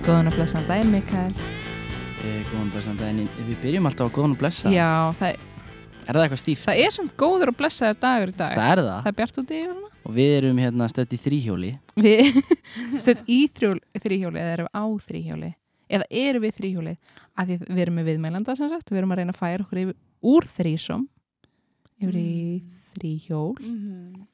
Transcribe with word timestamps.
Góðan 0.00 0.30
og 0.30 0.34
blessan 0.34 0.64
daginn, 0.64 0.88
Mikael. 0.94 1.34
Eh, 2.24 2.40
góðan 2.48 2.70
blessan 2.72 2.96
daginn. 2.96 3.28
Við 3.50 3.58
byrjum 3.60 3.88
alltaf 3.90 4.08
á 4.08 4.14
góðan 4.16 4.32
og 4.32 4.40
blessa. 4.40 4.72
Já, 4.72 5.12
það, 5.12 5.36
Er 6.08 6.16
það 6.16 6.24
eitthvað 6.24 6.40
stíft? 6.40 6.64
það 6.64 6.80
er 6.80 6.90
samt 6.96 7.12
góður 7.20 7.52
og 7.52 7.56
blessaður 7.60 8.00
dagur 8.00 8.32
í 8.32 8.36
dag. 8.40 8.56
Það 8.56 8.72
er 8.72 8.82
það. 8.88 9.02
Það 9.04 9.12
er 9.12 9.18
bjart 9.20 9.38
út 9.38 9.50
í 9.52 9.60
yfirna. 9.60 9.88
Og 10.00 10.14
við 10.16 10.34
erum 10.40 10.56
hérna 10.64 10.88
stödd 10.88 11.12
í 11.12 11.20
þrýhjóli. 11.20 11.78
Við 12.00 12.42
stöðum 13.04 13.24
í 13.28 13.40
þrýhjóli 14.00 14.40
eða 14.40 14.56
erum 14.56 14.72
á 14.72 14.84
þrýhjóli. 15.04 15.54
Eða 15.90 16.04
erum 16.10 16.42
við 16.42 16.56
þrýhjóli. 16.56 16.96
Af 17.36 17.46
því 17.46 17.60
við 17.68 17.78
erum 17.84 17.94
með 18.00 18.08
viðmælanda 18.08 18.56
sem 18.56 18.72
sagt. 18.72 18.88
Við 18.90 18.98
erum 19.04 19.12
að 19.12 19.20
reyna 19.20 19.36
að 19.36 19.42
færa 19.44 19.64
okkur 19.68 19.82
yfir, 19.84 19.96
úr 20.24 20.48
þrýsom 20.48 21.08
yfir 22.00 22.20
í 22.20 22.34
þrýhjól. 22.96 23.54
Mm 23.60 24.26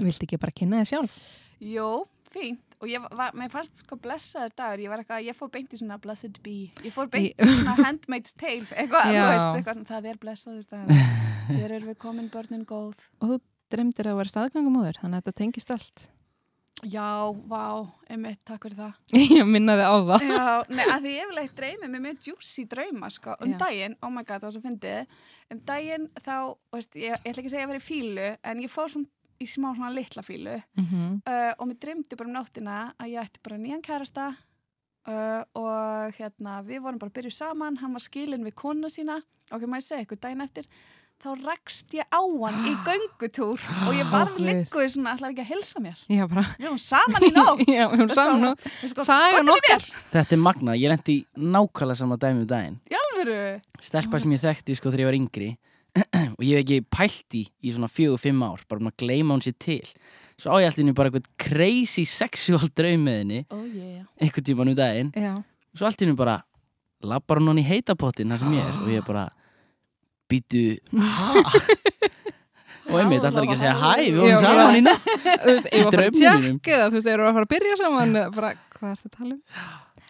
Viltu 0.00 0.24
ekki 0.24 0.38
bara 0.40 0.54
kynna 0.56 0.80
þið 0.80 0.88
sjálf? 0.88 1.16
Jó, 1.62 1.88
fínt. 2.32 2.76
Og 2.82 2.88
ég 2.90 3.02
var, 3.14 3.34
mér 3.38 3.50
fannst 3.52 3.82
sko 3.82 3.98
blessaður 4.00 4.54
dagur. 4.58 4.80
Ég 4.82 4.90
var 4.90 5.02
eitthvað, 5.02 5.26
ég 5.28 5.36
fór 5.38 5.50
beint 5.52 5.74
í 5.74 5.78
svona 5.78 5.98
blessed 6.02 6.40
bee. 6.42 6.70
Ég 6.82 6.94
fór 6.94 7.10
beint 7.12 7.36
í 7.36 7.50
svona 7.52 7.76
handmaid's 7.78 8.34
tale. 8.34 8.64
Eitthvað, 8.72 9.12
þú 9.12 9.26
veist, 9.28 9.46
eitthvað, 9.50 9.84
það 9.92 10.08
er 10.10 10.18
blessaður 10.24 10.64
dagur. 10.72 11.04
Þér 11.52 11.76
erum 11.76 11.92
við 11.92 11.98
komin 12.02 12.32
börnin 12.32 12.64
góð. 12.66 13.04
Og 13.20 13.34
þú 13.34 13.38
dreymdir 13.76 14.10
að 14.10 14.18
vera 14.22 14.32
staðgangumóður, 14.32 14.98
þannig 15.02 15.20
að 15.20 15.22
þetta 15.22 15.38
tengist 15.42 15.76
allt. 15.76 16.06
Já, 16.82 17.30
vá, 17.46 17.86
einmitt, 18.10 18.40
takk 18.48 18.66
fyrir 18.66 18.78
það. 18.80 18.94
Ég 19.38 19.46
minnaði 19.46 19.86
á 19.86 19.94
það. 20.08 20.26
Já, 20.26 20.46
nei, 20.72 20.84
að 20.84 21.04
því 21.06 21.14
yfirleitt 21.22 21.56
dreymið 21.60 21.92
mér 21.92 22.04
mjög 22.08 22.28
juicy 22.28 22.64
drauma, 22.70 23.10
sko. 23.14 23.36
Um 23.38 23.54
Já. 23.54 23.58
daginn, 23.62 23.96
oh 24.02 24.10
my 24.10 24.24
god, 24.26 24.42
það 24.42 24.48
var 24.48 24.54
svo 24.56 24.62
fyndið. 24.66 25.18
Um 25.52 25.64
daginn 25.68 26.06
þá, 26.18 26.36
veist, 26.74 26.96
ég, 26.98 27.12
ég 27.12 27.30
ætla 27.30 27.42
ekki 27.42 27.50
að 27.52 27.54
segja 27.54 27.66
að 27.68 27.74
vera 27.74 27.82
í 27.82 27.86
fílu, 27.86 28.30
en 28.50 28.64
ég 28.64 28.72
fór 28.72 28.94
svona 28.94 29.10
í 29.42 29.48
smá 29.48 29.68
svona 29.74 29.92
litla 29.94 30.22
fílu. 30.26 30.56
Mm 30.78 31.20
uh, 31.26 31.52
og 31.58 31.68
mér 31.68 31.78
dreymdi 31.82 32.18
bara 32.18 32.30
um 32.30 32.36
nóttina 32.36 32.78
að 32.98 33.12
ég 33.14 33.26
ætti 33.26 33.42
bara 33.42 33.60
nýjan 33.60 33.84
kærasta 33.84 34.26
uh, 35.06 35.42
og 35.58 36.18
hérna 36.18 36.60
við 36.66 36.82
vorum 36.84 37.00
bara 37.02 37.12
að 37.12 37.18
byrja 37.20 37.36
saman, 37.38 37.78
hann 37.82 37.94
var 37.94 38.04
skilinn 38.04 38.46
við 38.46 38.58
kona 38.58 38.90
sína 38.92 39.20
ekki 39.52 39.68
maður 39.68 39.86
segja 39.86 40.04
eitthvað 40.04 40.22
daginn 40.26 40.44
eftir 40.46 40.68
þá 41.22 41.28
rakst 41.46 41.94
ég 41.94 42.06
á 42.10 42.18
hann 42.22 42.60
í 42.66 42.72
göngutúr 42.86 43.60
og 43.86 43.92
ég 43.94 44.08
var 44.10 44.30
Ó, 44.30 44.34
Guð. 44.34 44.46
líkuð 44.48 44.86
svona, 44.94 45.12
ætlaði 45.16 45.32
ekki 45.36 45.44
að 45.44 45.50
hilsa 45.52 45.82
mér 45.84 46.00
Já, 46.10 46.24
bara. 46.30 46.44
við 46.58 46.66
erum 46.68 46.80
saman 46.82 47.26
í 47.28 47.30
nótt 47.38 47.62
Já, 47.68 47.84
við 47.92 47.98
erum 48.00 48.14
saman 48.16 48.46
nótt. 48.48 48.66
Okkar. 49.56 49.86
Þetta 50.14 50.36
er 50.36 50.40
magnað. 50.42 50.80
Ég 50.82 50.92
lendi 50.92 51.14
í 51.20 51.44
nákvæmlega 51.54 51.98
sama 52.02 52.18
dæmi 52.20 52.42
um 52.42 52.48
daginn. 52.50 52.80
Stelpa 53.82 54.18
sem 54.22 54.34
ég 54.34 54.42
þekkti 54.42 54.76
sko 54.78 54.90
þegar 54.92 55.04
ég 55.04 55.10
var 55.12 55.18
yngri. 55.20 55.50
og 56.38 56.42
ég 56.46 56.56
hef 56.56 56.62
ekki 56.64 56.78
pælt 56.88 57.34
í 57.36 57.42
í 57.68 57.72
svona 57.74 57.88
fjögur, 57.92 58.20
fimm 58.22 58.42
ár. 58.46 58.62
Bara 58.70 58.80
um 58.82 58.88
að 58.90 58.96
gleyma 59.02 59.36
hún 59.36 59.42
sér 59.44 59.56
til. 59.60 59.82
Svo 60.40 60.56
á 60.56 60.62
ég 60.62 60.70
alltaf 60.70 60.94
bara 60.96 61.10
eitthvað 61.12 61.28
crazy 61.44 62.04
sexual 62.08 62.64
draum 62.74 63.04
með 63.06 63.18
henni. 63.20 63.40
oh 63.52 63.62
yeah 63.68 64.06
Eitthvað 64.18 64.46
tíman 64.48 64.72
um 64.72 64.78
daginn. 64.78 65.12
Já. 65.14 65.34
Svo 65.76 65.86
allt 65.86 66.00
í 66.02 66.06
henni 66.08 66.16
bara 66.18 66.38
labbar 67.04 67.38
hún 67.42 67.52
hann 67.52 67.60
í 67.62 67.66
heitapottin 67.68 68.32
þar 68.32 68.40
sem 68.42 68.56
ég 68.56 68.64
er. 68.66 68.80
Og 68.82 68.90
ég 68.94 69.06
bara 69.06 69.26
býtu, 70.30 70.62
og 72.92 72.96
einmitt, 73.00 73.24
allar 73.24 73.44
ekki 73.46 73.56
að 73.56 73.62
segja 73.62 73.74
hæ, 73.78 73.92
við 74.04 74.20
vorum 74.20 74.40
saman 74.42 74.78
í 74.78 74.84
nefn. 74.86 75.18
Þú 75.42 75.50
veist, 75.56 75.68
ég 75.72 75.84
var 75.88 75.92
að 75.92 75.98
fara 75.98 76.06
að 76.06 76.16
tjekka 76.20 76.78
það, 76.78 76.86
þú 76.88 76.96
veist, 76.98 77.10
erum 77.12 77.26
við 77.26 77.30
að 77.30 77.36
fara 77.38 77.46
að 77.48 77.52
byrja 77.56 77.76
saman, 77.82 78.16
bara, 78.38 78.54
hvað 78.78 78.88
er 78.94 79.02
þetta 79.02 79.12
að 79.12 79.18
tala 79.20 79.34
um? 79.34 79.42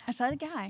en 0.02 0.16
sagði 0.18 0.38
ekki 0.38 0.52
hæ 0.54 0.64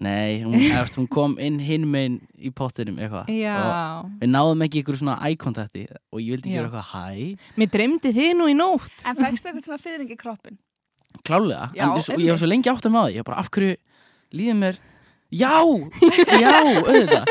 Nei, 0.00 0.40
hún, 0.46 0.54
eftir, 0.80 0.96
hún 1.02 1.08
kom 1.12 1.34
inn 1.42 1.58
hinn 1.60 1.82
meginn 1.90 2.20
í 2.40 2.48
pottinum 2.56 2.96
eitthvað. 3.02 3.26
Og 3.28 4.12
við 4.22 4.30
náðum 4.32 4.62
ekki 4.64 4.80
ykkur 4.80 4.96
svona 4.96 5.18
eye 5.26 5.36
contacti 5.40 5.82
og 5.90 6.22
ég 6.22 6.38
vildi 6.38 6.54
Já. 6.54 6.60
gera 6.60 6.70
eitthvað 6.70 6.88
hæ. 6.94 7.50
mér 7.60 7.72
dreymdi 7.74 8.12
þið 8.16 8.30
nú 8.38 8.46
í 8.48 8.54
nótt. 8.56 8.94
en 9.04 9.18
fækstu 9.18 9.50
eitthvað 9.50 9.66
svona 9.66 9.82
fyrring 9.82 10.14
í 10.14 10.16
kroppin 10.20 10.56
Klálega, 11.26 11.66
Já, 11.76 11.84
en 11.90 12.04
svo, 12.06 12.16
ég 12.22 12.30
var 12.32 12.40
svo 12.40 12.48
lengi 12.48 12.70
átt 12.70 12.86
að 12.86 12.94
með 12.94 13.02
það 13.02 13.12
Ég 13.16 13.20
var 13.24 13.28
bara, 13.32 13.42
af 13.42 13.50
hverju 13.50 13.76
líður 14.38 14.58
mér 14.62 14.80
Já, 15.30 15.52
já, 16.40 16.54
auðvitað 16.64 17.24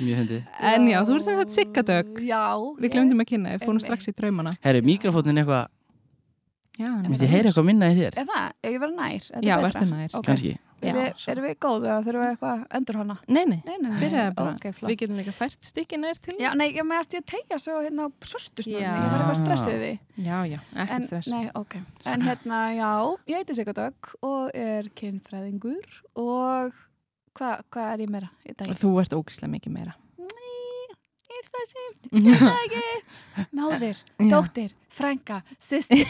Mjög 0.00 0.20
hindi 0.22 0.40
En 0.60 0.86
já, 0.90 0.98
þú 1.08 1.14
ert 1.16 1.24
sem 1.24 1.38
sagt 1.40 1.54
Siggadögg. 1.56 2.20
já 2.26 2.42
Við 2.82 2.92
glemdum 2.92 3.22
að 3.24 3.30
kynna, 3.32 3.54
við 3.56 3.64
fórum 3.66 3.80
strax 3.80 4.08
í 4.10 4.14
draumana. 4.16 4.56
Herru, 4.66 4.82
mikrofónin 4.86 5.40
eitthvað 5.42 5.66
Já, 6.76 6.90
hann 6.92 7.04
er 7.06 7.08
Vist 7.14 7.22
ég 7.24 7.32
heyri 7.32 7.48
eitthvað 7.48 7.64
minna 7.70 7.88
í 7.88 7.96
þér, 7.96 8.18
er 8.20 8.28
það, 8.28 8.46
ég 8.68 8.78
verið 8.84 8.96
nær 9.00 9.26
það 9.32 9.44
Já, 9.48 9.56
verður 9.64 9.92
nær. 9.94 10.56
Já, 10.76 10.90
Erum 10.90 11.00
við, 11.00 11.12
svo. 11.16 11.30
erum 11.32 11.44
við 11.46 11.54
góð 11.64 11.84
eða 11.88 11.94
þurfum 12.04 12.20
við 12.20 12.30
eitthvað 12.34 12.50
að 12.52 12.74
endur 12.76 12.96
hana? 13.00 13.14
Nei, 13.32 13.44
nei, 13.48 13.62
Nei, 13.64 13.76
nei, 13.80 13.86
nei. 13.90 14.00
byrjaði 14.02 14.34
bara. 14.36 14.50
Við 14.90 14.98
getum 15.00 15.16
líka 15.16 15.32
fært 15.32 15.64
stikkin 15.64 16.02
nær 16.04 16.18
til. 16.20 16.34
Já, 16.36 16.50
nei, 16.60 16.66
ég 16.76 16.84
meðast 16.84 17.16
ég 17.16 17.24
tegja 17.32 17.56
svo 17.58 17.78
hérna 17.80 18.04
á. 18.04 18.08
Já. 18.60 18.76
Ég 18.76 18.84
var 18.92 19.22
eitthvað 19.22 19.40
stressuð 19.40 19.78
við. 19.80 19.96
Já, 20.20 20.36
já, 20.52 20.58
En, 20.76 20.82
ekkert 20.84 21.06
stress. 21.08 21.30
nei, 21.32 21.48
ok. 21.56 21.78
En 22.12 22.26
hérna, 22.28 22.58
já, 22.76 22.90
ég 23.32 23.40
heiti 23.40 23.56
Sigurdögg 23.56 24.12
og 24.20 24.50
er 24.52 24.90
kynfræðingur 25.00 25.96
og 26.20 26.76
hvað 27.36 27.62
hva 27.74 27.86
er 27.92 28.02
ég 28.06 28.10
meira 28.12 28.30
í 28.48 28.54
dag? 28.56 28.72
Þú 28.80 28.90
ert 29.02 29.14
ógislega 29.16 29.52
mikið 29.52 29.72
meira. 29.76 29.94
Nei, 30.18 30.96
er 31.38 31.48
það 31.52 31.64
semt? 31.72 32.10
Ég 32.12 32.26
veit 32.26 32.42
það 32.42 32.60
ekki. 32.64 33.46
Máðir, 33.60 34.02
Já. 34.20 34.28
dóttir, 34.32 34.74
frænka, 34.96 35.40
sýstir. 35.60 36.04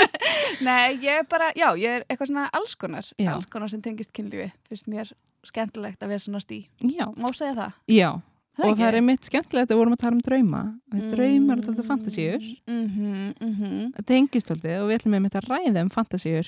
nei, 0.66 0.96
ég 1.04 1.20
er 1.20 1.26
bara, 1.30 1.50
já, 1.58 1.68
ég 1.78 1.98
er 2.00 2.04
eitthvað 2.08 2.30
svona 2.32 2.46
alls 2.56 2.74
konar. 2.80 3.08
Já. 3.20 3.32
Alls 3.34 3.46
konar 3.52 3.68
sem 3.72 3.82
tengist 3.84 4.12
kynlífi. 4.16 4.50
Fyrst 4.68 4.86
mér 4.90 5.10
skemmtilegt 5.44 6.02
að 6.02 6.14
vera 6.14 6.24
svona 6.24 6.40
stí. 6.40 6.62
Já, 6.80 7.06
Má 7.20 7.28
segja 7.36 7.54
það? 7.58 7.72
já. 7.92 8.12
Það 8.54 8.68
og 8.70 8.76
það 8.78 8.86
er 8.86 8.94
einmitt 9.00 9.24
skemmtilegt 9.26 9.66
að 9.66 9.74
við 9.74 9.80
vorum 9.80 9.94
að 9.96 10.02
tala 10.04 10.14
um 10.14 10.20
drauma. 10.22 10.58
Við 10.94 11.06
draumar 11.10 11.58
og 11.58 11.64
þetta 11.66 11.84
fantasíur. 11.88 12.44
mm 12.70 12.84
-hmm, 12.86 13.32
mm 13.40 13.54
-hmm. 13.58 13.88
Það 13.96 14.04
tengist 14.06 14.50
alltaf 14.50 14.76
og 14.82 14.86
við 14.88 14.94
ætlum 14.98 15.14
einmitt 15.18 15.34
að 15.34 15.48
ræða 15.48 15.82
um 15.82 15.90
fantasíur 15.90 16.46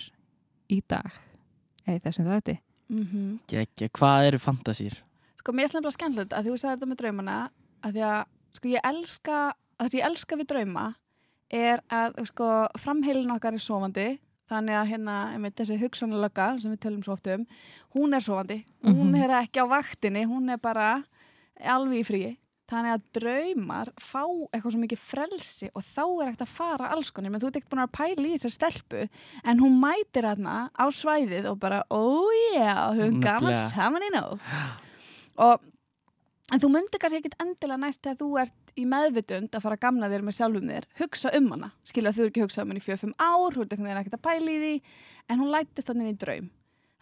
í 0.71 0.78
dag. 0.88 1.10
Eða 1.87 1.98
þessum 2.04 2.28
þetta. 2.31 2.54
Mm 2.89 3.39
Gekja, 3.51 3.89
hvað 3.89 4.27
eru 4.29 4.39
fantasýr? 4.39 4.95
Sko, 5.41 5.53
mér 5.53 5.65
er 5.67 5.73
slemmt 5.73 5.93
skemmtilegt 5.95 6.33
að 6.37 6.47
þú 6.51 6.57
sagði 6.59 6.75
þetta 6.77 6.87
með 6.91 7.01
draumana 7.01 7.37
að 7.83 7.97
því 7.97 8.05
að, 8.11 8.21
sko, 8.59 8.69
ég 8.69 8.87
elska 8.91 9.41
að 9.79 9.91
því 9.93 9.99
ég 10.01 10.07
elska 10.11 10.37
við 10.41 10.47
drauma 10.53 10.85
er 11.51 11.83
að, 11.93 12.17
sko, 12.31 12.47
framheilin 12.83 13.31
okkar 13.35 13.55
er 13.59 13.63
sofandi 13.63 14.07
þannig 14.51 14.77
að 14.79 14.89
hérna, 14.93 15.15
einmitt, 15.35 15.57
þessi 15.59 15.77
hugsanalögga 15.81 16.47
sem 16.63 16.71
við 16.75 16.81
tölum 16.87 17.03
svo 17.03 17.13
oft 17.17 17.27
um, 17.35 17.47
hún 17.95 18.15
er 18.15 18.21
sofandi 18.23 18.61
hún 18.87 19.11
Mhm. 19.11 19.23
er 19.25 19.31
ekki 19.43 19.59
á 19.63 19.67
vaktinni, 19.67 20.23
hún 20.27 20.51
er 20.53 20.59
bara 20.59 21.03
alveg 21.61 22.01
í 22.01 22.07
fríi 22.07 22.37
þannig 22.71 22.94
að 22.97 23.04
draumar 23.19 23.93
fá 24.03 24.22
eitthvað 24.25 24.72
svo 24.75 24.81
mikið 24.82 25.03
frelsi 25.03 25.71
og 25.72 25.84
þá 25.87 26.03
er 26.06 26.31
ekkert 26.31 26.44
að 26.47 26.56
fara 26.56 26.91
alls 26.94 27.12
konar, 27.15 27.32
menn 27.32 27.43
þú 27.43 27.50
ert 27.50 27.60
ekkert 27.60 27.72
búin 27.75 27.84
að 27.84 27.94
pæla 27.99 28.27
í 28.27 28.34
þessar 28.34 28.54
stelpu 28.56 29.04
en 29.47 29.62
hún 29.62 29.78
mætir 29.82 30.27
hérna 30.27 30.56
á 30.75 30.84
svæðið 30.91 31.49
og 31.53 31.60
bara, 31.62 31.84
ó 31.91 32.03
já, 32.56 32.75
hún 32.99 33.22
gaman 33.22 33.56
saman 33.71 34.06
í 34.06 34.12
nóg 34.16 34.43
og 35.47 35.72
en 36.53 36.62
þú 36.62 36.71
myndir 36.75 37.03
kannski 37.03 37.21
ekkit 37.22 37.38
endilega 37.43 37.82
næst 37.82 38.03
þegar 38.04 38.21
þú 38.21 38.28
ert 38.43 38.77
í 38.77 38.84
meðvitund 38.88 39.54
að 39.56 39.65
fara 39.65 39.78
að 39.78 39.84
gamna 39.87 40.10
þér 40.12 40.27
með 40.27 40.37
sjálfum 40.37 40.71
þér 40.71 40.87
hugsa 41.00 41.33
um 41.38 41.48
hana, 41.54 41.72
skilja 41.87 42.12
þú 42.15 42.22
er 42.25 42.31
ekki 42.31 42.44
hugsað 42.44 42.66
um 42.66 42.75
henni 42.75 42.83
í 42.83 42.87
4-5 42.87 43.15
ár, 43.16 43.56
þú 43.56 43.65
ert 43.65 43.75
ekkert 43.78 44.19
að 44.19 44.27
pæla 44.27 44.53
í 44.53 44.60
því 44.62 44.75
en 45.31 45.43
hún 45.43 45.53
lætist 45.54 45.91
þannig 45.91 46.12
í 46.12 46.19
draum. 46.21 46.50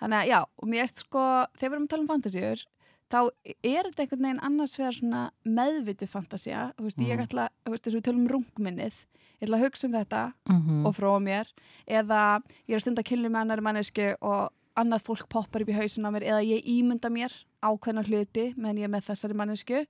Þannig 0.00 0.20
að 0.20 0.30
já, 0.30 0.38
og 0.44 0.70
mér 0.70 0.84
erst 0.84 1.02
sko 1.04 1.24
þegar 1.54 1.70
við 1.70 1.76
erum 1.76 1.84
að 1.84 1.92
tala 1.92 2.04
um 2.04 2.10
fantasíur 2.10 2.64
þá 3.10 3.18
er 3.62 3.84
þetta 3.90 4.02
einhvern 4.04 4.22
veginn 4.26 4.40
annars 4.42 4.76
vegar 4.78 4.92
svona 4.96 5.30
meðvitu 5.44 6.06
fantasía, 6.08 6.72
þú 6.78 6.82
veist, 6.88 6.98
ég 6.98 7.16
Mhm. 7.18 7.26
ætla 7.28 7.48
þú 7.64 7.70
veist, 7.74 7.84
þess 7.84 7.94
að 7.94 8.00
við 8.00 8.06
tölum 8.08 8.24
um 8.24 8.28
rungminnið 8.34 8.94
ég 9.40 9.48
ætla 9.48 9.56
að 9.58 9.64
hugsa 9.64 9.84
um 9.86 9.92
þetta 9.92 10.32
Mm 10.48 10.86
og 10.86 10.94
fróa 10.96 11.20
mér. 11.20 11.46
Eða 11.88 12.42
ég 12.68 12.74
er 12.74 12.78
að 12.78 12.80
stunda 12.80 13.02
kynlu 13.02 13.28
með 13.28 13.40
annari 13.44 13.60
mannesku 13.62 14.16
og 14.22 14.50
annað 14.76 15.02
fólk 15.06 15.28
poppar 15.28 15.62
upp 15.62 15.68
í 15.68 15.72
hausin 15.76 16.02
á 16.06 16.10
mér 16.10 16.24
eða 16.26 16.42
ég 16.44 16.64
ímynda 16.66 17.08
mér 17.10 17.30
ákveðna 17.62 18.02
hluti 18.04 18.54
meðan 18.56 18.76
ég 18.78 18.84
er 18.84 18.88
með 18.90 19.04
þessari 19.06 19.34
mannesku 19.34 19.86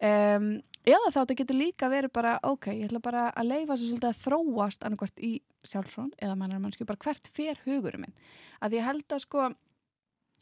um, 0.00 0.62
eða 0.86 1.10
þá 1.10 1.18
þetta 1.24 1.36
getur 1.40 1.56
líka 1.58 1.88
verið 1.90 2.12
bara 2.12 2.38
ok, 2.46 2.66
ég 2.72 2.86
ætla 2.88 3.00
bara 3.02 3.24
að 3.36 3.48
leifa 3.50 3.76
svo 3.76 3.88
svolítið 3.90 4.10
að 4.10 4.20
þróast 4.24 4.86
annarkvært 4.86 5.20
í 5.26 5.32
sjálfsfrón 5.66 6.12
eða 6.22 6.36
mannari 6.38 6.60
mannesku, 6.62 6.86
bara 6.86 6.96
hvert 7.04 7.26
fer 7.28 7.58
hugurinn 7.66 8.00
minn. 8.06 8.14
Að 8.62 8.78
ég 8.78 8.84
held 8.86 9.08
að 9.12 9.20
sko 9.26 9.50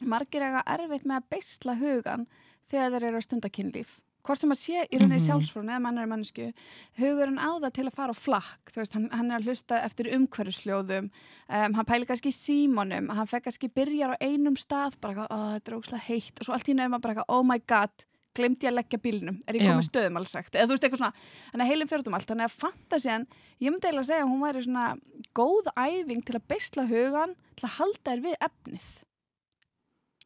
margir 0.01 0.41
eiga 0.45 0.63
erfitt 0.65 1.05
með 1.05 1.17
að 1.21 1.29
beisla 1.35 1.75
hugan 1.79 2.27
þegar 2.69 2.91
þeir 2.95 3.07
eru 3.09 3.17
að 3.17 3.25
stunda 3.27 3.49
kynlíf. 3.49 3.99
Hvort 4.23 4.41
sem 4.43 4.51
að 4.51 4.59
sé 4.59 4.81
í 4.91 4.97
rauninni 4.99 5.15
Mhm. 5.15 5.25
sjálfsfrón 5.25 5.69
eða 5.71 5.81
mannari 5.81 6.07
mannesku 6.11 6.53
hugurinn 6.99 7.39
á 7.39 7.49
það 7.63 7.73
til 7.73 7.85
að 7.87 7.93
fara 7.95 8.11
á 8.13 8.17
flakk. 8.19 8.71
Þú 8.73 8.75
veist, 8.81 8.93
hann, 8.93 9.09
hann 9.11 9.31
er 9.31 9.39
að 9.39 9.45
hlusta 9.47 9.79
eftir 9.83 10.05
umhverjusljóðum 10.11 11.07
um, 11.49 11.73
hann 11.73 11.85
pæli 11.85 12.05
kannski 12.05 12.29
í 12.29 12.35
símanum 12.35 13.09
hann 13.15 13.25
fekk 13.31 13.43
kannski 13.47 13.69
byrjar 13.73 14.13
á 14.13 14.21
einum 14.21 14.55
stað 14.59 14.99
bara 15.01 15.25
"Ó, 15.31 15.55
þetta 15.57 15.67
er 15.71 15.77
ógslag 15.79 16.01
heitt. 16.09 16.39
Og 16.39 16.45
svo 16.45 16.53
allt 16.53 16.67
í 16.69 16.75
nefnum 16.75 17.01
bara 17.01 17.15
eitthvað, 17.15 17.29
oh 17.29 17.43
my 17.43 17.57
god 17.65 17.89
glemdi 18.35 18.67
ég 18.67 18.71
að 18.71 18.75
leggja 18.83 18.99
bílnum, 19.01 19.41
er 19.47 19.55
ég 19.55 19.61
komið 19.65 19.89
stöðum 19.89 20.17
alls 20.17 20.29
sagt, 20.31 20.53
eða 20.53 20.67
þú 20.67 20.75
veist 20.75 20.83
eitthvað 20.83 20.99
svona. 21.01 21.13
Þannig 21.51 21.63
að 21.65 21.69
heilin 21.71 21.87
fyrir 21.89 21.99
út 22.03 22.07
um 22.07 22.13
allt, 22.13 22.27
þannig 22.29 22.45
að 22.45 22.59
fantasían 22.59 23.27
ég 23.59 23.71
myndi 23.71 23.87
eiginlega 23.87 23.99
að 23.99 24.11
segja 24.11 24.23
að 24.23 24.29
hún 24.29 24.43
væri 24.45 24.63
svona 24.63 24.99
góð 25.33 25.65
æfing 25.75 26.23
til 26.25 26.35
að 26.35 26.47
beisla 26.47 26.87
hugan 26.87 27.35
til 27.57 27.65
að 27.67 27.75
halda 27.79 28.11
þér 28.11 28.21
við 28.21 28.35
efnið 28.39 28.85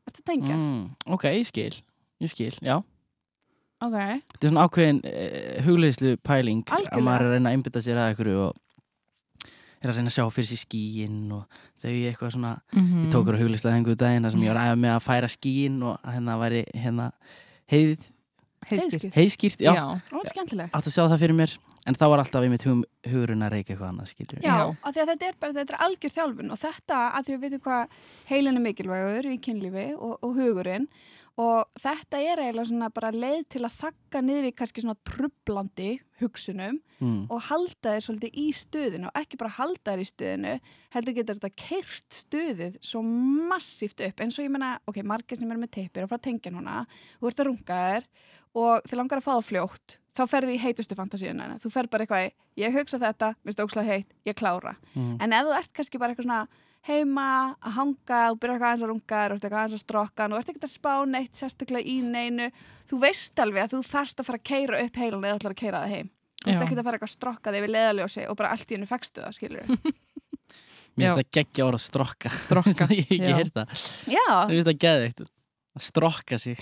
Þetta 0.07 0.25
tengja? 0.31 0.55
mm, 0.57 1.13
Ok, 1.15 1.23
ég 1.31 1.45
skil, 1.47 1.75
ég 2.23 2.29
skil, 2.33 2.51
já 2.61 2.77
Ok 3.83 3.95
Þetta 3.99 4.47
er 4.47 4.49
svona 4.51 4.65
ákveðin 4.67 4.99
uh, 5.03 5.61
hugleislu 5.65 6.15
pæling 6.23 6.63
að 6.67 6.77
Algjörlega. 6.77 7.03
maður 7.07 7.23
er 7.25 7.29
að 7.29 7.33
reyna 7.37 7.49
að 7.49 7.57
einbytta 7.57 7.81
sér 7.83 7.99
að 7.99 8.11
einhverju 8.13 8.37
og 8.47 8.59
er 9.83 9.91
að 9.91 9.97
reyna 9.99 10.11
að 10.11 10.15
sjá 10.15 10.25
fyrir 10.31 10.47
sér 10.53 10.61
skíin 10.63 11.17
og 11.35 11.43
þau 11.83 11.89
eitthvað 11.91 12.31
svona 12.37 12.53
Mhm. 12.71 13.01
ég 13.03 13.11
tók 13.11 13.21
okkur 13.25 13.39
hugleislega 13.41 13.75
hengu 13.75 13.95
daginn 13.99 14.23
þar 14.23 14.31
sem 14.31 14.39
ég 14.45 14.53
var 14.53 14.61
að 14.61 14.69
æfa 14.71 14.79
með 14.85 14.93
að 14.95 15.03
færa 15.09 15.29
skíin 15.33 15.81
og 15.83 15.97
að 16.03 16.13
hérna 16.15 16.37
væri 16.39 16.61
hérna 16.73 17.07
heið, 17.73 18.07
heiðskýrt 18.69 19.13
heiðskýrt, 19.17 19.59
já, 19.67 19.73
já, 19.75 19.85
Ó, 20.15 20.17
skemmtilegt. 20.31 20.71
átt 20.71 20.87
að 20.87 20.93
sjá 20.95 21.03
það 21.11 21.19
fyrir 21.19 21.35
mér 21.35 21.57
en 21.87 21.97
þá 21.97 22.05
var 22.11 22.23
alltaf 22.23 22.45
einmitt 22.45 22.65
hug, 22.67 22.83
hugurinn 23.09 23.43
að 23.45 23.57
reyka 23.57 23.73
eitthvað 23.73 23.89
annað 23.89 24.11
skilur 24.13 24.43
Já, 24.43 24.53
Já. 24.53 24.67
af 24.75 24.93
því 24.93 25.03
að 25.03 25.11
þetta 25.13 25.27
er 25.29 25.39
bara, 25.39 25.57
þetta 25.57 25.75
er 25.75 25.83
algjör 25.87 26.15
þjálfun 26.17 26.53
og 26.53 26.61
þetta, 26.61 27.01
að 27.09 27.25
því 27.25 27.33
við 27.35 27.43
veitum 27.47 27.65
hvað 27.65 27.97
heilin 28.29 28.59
er 28.59 28.65
mikilvægur 28.67 29.29
í 29.33 29.41
kynlífi 29.43 29.89
og, 29.97 30.15
og 30.19 30.39
hugurinn 30.39 30.87
og 31.41 31.81
þetta 31.81 32.19
er 32.21 32.41
eiginlega 32.43 32.69
svona 32.69 32.89
bara 32.93 33.09
leið 33.09 33.45
til 33.55 33.63
að 33.65 33.77
þakka 33.79 34.19
niður 34.21 34.47
í 34.51 34.51
kannski 34.53 34.83
svona 34.83 34.99
trublandi 35.09 35.87
hugsunum 36.21 36.77
mm. 36.99 37.23
og 37.33 37.41
halda 37.47 37.95
þér 37.95 38.05
svolítið 38.05 38.37
í 38.37 38.45
stuðinu 38.53 39.09
og 39.09 39.17
ekki 39.17 39.39
bara 39.41 39.55
halda 39.55 39.95
þér 39.95 40.03
í 40.03 40.09
stuðinu 40.11 40.53
heldur 40.93 41.17
getur 41.17 41.39
þetta 41.39 41.63
keirt 41.63 42.19
stuðið 42.19 42.77
svo 42.85 43.01
massíft 43.49 44.05
upp 44.05 44.21
eins 44.21 44.37
og 44.37 44.45
ég 44.45 44.53
menna, 44.53 44.75
ok, 44.85 45.01
margir 45.09 45.41
sem 45.41 45.49
eru 45.49 45.63
með 45.63 45.73
teipir 45.79 46.05
og 46.05 46.13
frá 46.13 46.21
tengja 46.21 46.53
núna, 46.53 46.83
þú 47.17 47.31
ert 47.31 47.41
að 47.41 47.49
runga 47.49 47.81
þér 47.89 48.09
og 48.53 48.83
þið 48.87 48.99
langar 48.99 49.21
að 49.21 49.25
fá 49.27 49.33
það 49.35 49.47
fljótt 49.51 49.97
þá 50.13 50.23
ferði 50.29 50.53
í 50.57 50.61
heitustu 50.61 50.95
fantasíuna 50.97 51.47
þú 51.63 51.71
fer 51.73 51.87
bara 51.89 52.05
eitthvað, 52.05 52.27
í, 52.27 52.33
ég 52.61 52.75
hugsa 52.77 52.99
þetta, 53.01 53.31
mér 53.43 53.55
stókslega 53.55 53.87
heitt 53.95 54.11
ég 54.29 54.35
klára, 54.37 54.75
Mm. 54.93 55.17
en 55.21 55.33
ef 55.33 55.47
þú 55.47 55.55
ert 55.57 55.73
kannski 55.73 55.99
bara 55.99 56.13
eitthvað 56.13 56.27
svona 56.27 56.47
heima 56.83 57.55
að 57.63 57.71
hanga 57.77 58.19
og 58.31 58.39
byrja 58.43 58.53
eitthvað 58.57 58.69
aðeins 58.69 58.83
að 58.83 58.91
runga 58.91 59.19
og 59.23 59.31
ert 59.33 59.43
eitthvað 59.47 59.59
aðeins 59.63 59.77
að 59.79 59.83
strokka 59.85 60.25
og 60.29 60.37
ert 60.37 60.49
ekkert 60.51 60.67
að 60.67 60.73
spá 60.75 60.93
neitt 61.07 61.33
sérstaklega 61.39 61.87
í 61.87 61.95
neinu 62.03 62.49
þú 62.91 62.99
veist 63.01 63.39
alveg 63.39 63.63
að 63.63 63.73
þú 63.73 63.81
þarft 63.89 64.19
að 64.19 64.27
fara 64.29 64.37
að 64.37 64.47
keira 64.51 64.81
upp 64.83 64.95
heilan 65.01 65.23
eða 65.25 65.37
ætlar 65.39 65.55
að 65.55 65.61
keira 65.63 65.81
það 65.85 65.93
heim. 65.95 66.09
Þú 66.43 66.51
ert 66.51 66.61
ekkert 66.65 66.81
að 66.81 66.83
fara 66.89 66.97
eitthvað 66.99 67.09
að 67.09 67.15
strokka 67.17 67.53
þig 67.55 67.63
við 67.63 67.71
leðaljósi 67.73 68.25
og 68.29 68.35
bara 68.37 68.49
allt 68.51 68.67
í 68.69 68.75
hennu 68.75 68.89
fekstu 68.91 69.23
það, 69.23 69.37
skilur 69.39 69.63
Mér 70.93 71.07
Já. 71.07 71.13
finnst 71.15 71.23
það 71.23 71.29
geggja 71.39 71.65
ára 71.65 71.77
að 71.79 71.85
strokka. 71.87 72.29
Strokka, 72.43 72.87
Ég 72.93 73.07
hef 73.07 73.13
ekki 73.15 73.33
heyrt 73.39 73.55
það. 73.55 73.85
Já, 74.13 74.25
Mér 74.45 74.51
finnst 74.59 74.67
það 74.69 74.81
geðveikt 74.83 75.23
að 75.73 75.83
strokka 75.87 76.37
sig. 76.37 76.57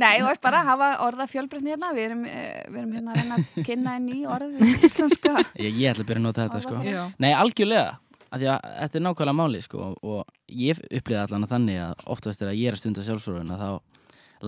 Nei, 0.00 0.18
þú 0.20 0.28
ert 0.30 0.42
bara 0.42 0.60
að 0.62 0.68
hafa 0.70 0.88
orða 1.06 1.26
fjölbreytni 1.30 1.72
hérna. 1.74 1.90
Við 1.96 2.04
erum, 2.08 2.24
eh, 2.26 2.62
við 2.68 2.78
erum 2.82 2.92
hérna 2.96 3.14
að 3.14 3.20
reyna 3.20 3.38
að 3.40 3.64
kynna 3.68 3.96
inn 4.00 4.08
í 4.14 4.20
orð 4.30 4.56
í 4.58 4.70
íslenska 4.88 5.34
ég, 5.64 5.74
ég 5.80 5.90
ætla 5.92 6.04
að 6.04 6.08
byrja 6.10 6.20
að 6.22 6.26
nota 6.28 6.46
þetta 6.46 6.62
sko. 6.64 6.80
Já, 6.86 7.02
Nei, 7.22 7.30
algjörlega. 7.34 7.98
Að 8.30 8.42
Því 8.44 8.46
að 8.52 8.66
þetta 8.80 8.98
er 9.00 9.04
nákvæmlega 9.08 9.34
máli 9.40 9.60
sko 9.64 9.86
og 10.06 10.34
ég 10.54 10.78
upplýði 10.86 11.20
allan 11.24 11.46
að 11.48 11.54
þannig 11.56 11.78
að 11.82 12.04
oftast 12.14 12.42
er 12.44 12.50
að 12.52 12.58
ég 12.60 12.70
er 12.70 12.76
að 12.76 12.82
stunda 12.84 13.02
sjálfsfróðuna 13.06 13.56
þá 13.58 13.70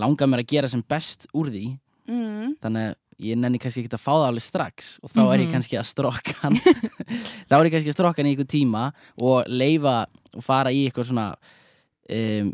langar 0.03 0.29
mér 0.31 0.43
að 0.45 0.51
gera 0.53 0.69
sem 0.71 0.83
best 0.87 1.27
úr 1.35 1.49
því. 1.51 1.65
Mm, 2.07 2.53
þannig 2.63 2.87
að 2.93 2.95
ég 3.23 3.37
nenni 3.39 3.59
kannski 3.61 3.83
ekki 3.83 3.91
að 3.95 4.01
fá 4.03 4.11
það 4.15 4.23
alveg 4.29 4.43
strax 4.47 4.87
og 5.03 5.11
þá 5.13 5.19
er 5.23 5.35
ég 5.43 5.45
Mhm. 5.47 5.51
kannski 5.53 5.77
að 5.79 5.85
strokka 5.91 6.33
hann. 6.41 6.55
Þá 7.51 7.53
er 7.59 7.67
ég 7.67 7.73
kannski 7.75 7.91
að 7.91 7.97
strokka 7.99 8.23
hann 8.23 8.29
í 8.31 8.33
einhver 8.33 8.49
tíma 8.49 8.85
og 9.21 9.51
leifa 9.51 9.97
og 10.33 10.43
fara 10.43 10.71
í 10.73 10.81
eitthvað 10.87 11.11
svona 11.11 11.27
um, 12.09 12.49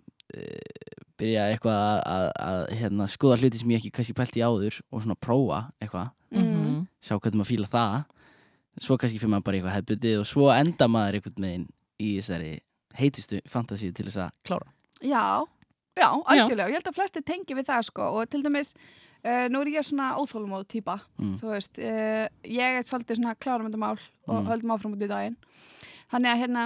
byrja 1.20 1.48
eitthvað 1.52 1.80
að, 1.80 2.00
að, 2.14 2.30
að 2.46 2.62
hérna, 2.80 3.08
skoða 3.12 3.38
hluti 3.42 3.60
sem 3.60 3.74
ég 3.74 3.82
ekki 3.82 3.92
kannski 3.98 4.16
pælt 4.18 4.38
í 4.40 4.44
áður 4.46 4.78
og 4.92 5.04
svona 5.04 5.18
prófa 5.20 5.60
eitthvað. 5.82 6.12
Mhm, 6.36 6.80
sjá 7.04 7.16
hvernig 7.18 7.40
maður 7.42 7.52
fíla 7.52 7.70
það. 7.74 8.00
Svo 8.80 8.96
kannski 9.02 9.20
fyrir 9.20 9.34
maður 9.34 9.46
bara 9.50 9.60
eitthvað 9.60 9.78
hefbutið 9.80 10.18
og 10.22 10.28
svo 10.30 10.50
enda 10.54 10.88
maður 10.88 11.20
einhvern 11.20 11.46
veginn 11.48 11.68
í 12.00 12.12
þessari 12.20 12.52
heitustu 13.00 13.42
fantasíu 13.50 13.92
til 13.96 14.06
þess 14.08 14.22
að 14.28 14.36
klára. 14.48 14.70
Já, 15.04 15.24
já, 16.00 16.08
algjörlega. 16.08 16.66
Og 16.68 16.72
ég 16.72 16.80
held 16.80 16.92
að 16.92 16.98
flesti 17.00 17.24
tengi 17.28 17.58
við 17.58 17.68
það 17.68 17.88
sko. 17.90 18.08
Og 18.20 18.30
til 18.32 18.44
dæmis 18.46 18.74
uh, 19.26 19.48
nú 19.52 19.64
er 19.66 19.72
ég 19.74 19.88
svona 19.88 20.14
óþólumóð 20.22 20.68
típa 20.72 21.00
mm. 21.20 21.36
þú 21.42 21.52
veist, 21.52 21.80
uh, 21.84 22.26
ég 22.48 22.80
er 22.80 22.88
svolítið 22.88 23.20
svona 23.20 23.36
klára 23.36 23.64
með 23.66 23.74
þetta 23.74 23.84
mál 23.84 23.98
og 24.30 24.38
Mm. 24.40 24.46
höldum 24.52 24.72
áfram 24.76 24.94
út 24.94 25.02
í 25.04 25.10
daginn. 25.10 25.36
Þannig 26.14 26.30
að 26.32 26.42
hérna 26.44 26.64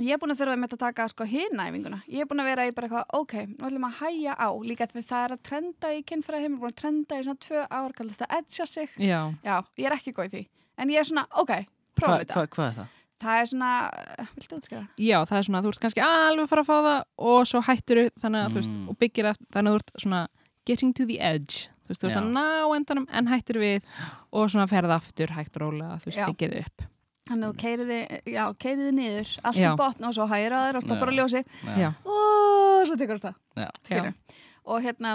ég 0.00 0.14
er 0.14 0.20
búin 0.22 0.32
að 0.34 0.40
þurfa 0.40 0.56
með 0.62 0.74
að 0.76 0.80
taka 0.84 1.08
sko 1.12 1.24
hinæfinguna 1.28 1.98
ég 2.08 2.20
er 2.24 2.28
búin 2.30 2.40
að 2.42 2.48
vera 2.50 2.66
í 2.68 2.72
bara 2.76 2.86
eitthvað, 2.88 3.10
ok 3.20 3.34
nú 3.50 3.66
ætlum 3.68 3.86
að 3.88 3.98
hæja 4.00 4.34
á, 4.40 4.48
líka 4.64 4.86
því 4.90 5.02
það 5.10 5.24
er 5.26 5.34
að 5.36 5.42
trenda 5.50 5.90
í 5.96 6.00
kynfæra 6.08 6.40
heimil, 6.40 6.60
búin 6.62 6.72
að 6.72 6.78
trenda 6.82 7.18
í 7.20 7.26
svona 7.26 7.42
tvö 7.46 7.66
ár 7.70 7.92
kallast 7.98 8.22
það 8.22 8.36
edja 8.38 8.66
sig, 8.66 8.88
já, 8.96 9.20
já, 9.44 9.56
ég 9.80 9.86
er 9.90 9.96
ekki 9.98 10.12
góð 10.16 10.26
í 10.26 10.32
því. 10.36 10.42
En 10.80 10.88
ég 10.94 10.98
er 11.02 11.04
svona, 11.10 11.26
ok, 11.36 11.50
Hva, 11.50 11.66
prófa 12.00 12.18
þetta. 12.22 12.34
hva, 12.38 12.46
hvað 12.56 12.68
er 12.70 12.76
það? 12.80 12.96
það 13.20 13.40
er 13.42 13.48
svona, 13.50 13.70
uh, 13.90 14.28
viltu 14.38 14.56
útskjöra? 14.56 14.86
já, 14.96 15.18
það 15.28 15.36
er 15.38 15.44
svona, 15.50 15.60
þú 15.66 15.72
ert 15.74 15.80
kannski 15.84 16.04
alveg 16.06 16.44
að 16.46 16.52
fara 16.54 16.62
að 16.64 16.70
fá 16.70 16.76
það 16.86 17.02
og 17.30 17.40
svo 17.50 17.60
hættur 17.66 18.00
þannig 18.22 18.40
að 18.46 18.50
þú 18.54 18.60
veist, 18.62 18.70
Mm. 18.78 18.88
og 18.88 18.98
byggir 19.02 19.24
það 19.28 19.36
þannig 19.52 19.68
að 19.68 19.74
þú 19.74 19.80
ert 19.82 19.92
svona 20.06 20.20
getting 20.66 20.92
to 20.96 21.04
the 21.04 21.18
edge. 21.20 21.68
Þú 21.84 21.88
veist, 21.92 22.00
þú 22.00 22.08
ert 22.08 22.20
að 22.22 22.30
ná 22.32 22.46
endanum 22.78 23.06
en 23.12 23.26
hættur 23.28 23.58
við 23.60 23.84
og 24.32 24.48
svona 24.48 24.66
ferða 24.70 24.96
aftur 24.96 25.34
hægt 25.36 25.56
rólega, 25.60 25.98
þú 26.00 26.08
veist, 26.08 26.22
byggið 26.32 26.56
upp 26.64 26.86
Þannig 27.30 27.46
að 27.46 27.50
þú 27.52 27.60
keiriði, 27.62 27.98
já, 28.34 28.42
keiriði 28.58 28.92
niður 28.96 29.32
allt 29.46 29.60
Já. 29.60 29.68
í 29.70 29.76
botn 29.78 30.06
og 30.08 30.14
svo 30.16 30.24
hægir 30.30 30.56
að 30.56 30.64
þér 30.66 30.78
og 30.80 30.86
stoppar 30.86 31.12
á 31.12 31.14
ljósi. 31.14 31.42
Já, 31.78 31.90
og 32.02 32.88
svo 32.90 32.96
tekur 32.98 33.20
það 33.22 33.36
og 34.70 34.82
hérna 34.84 35.12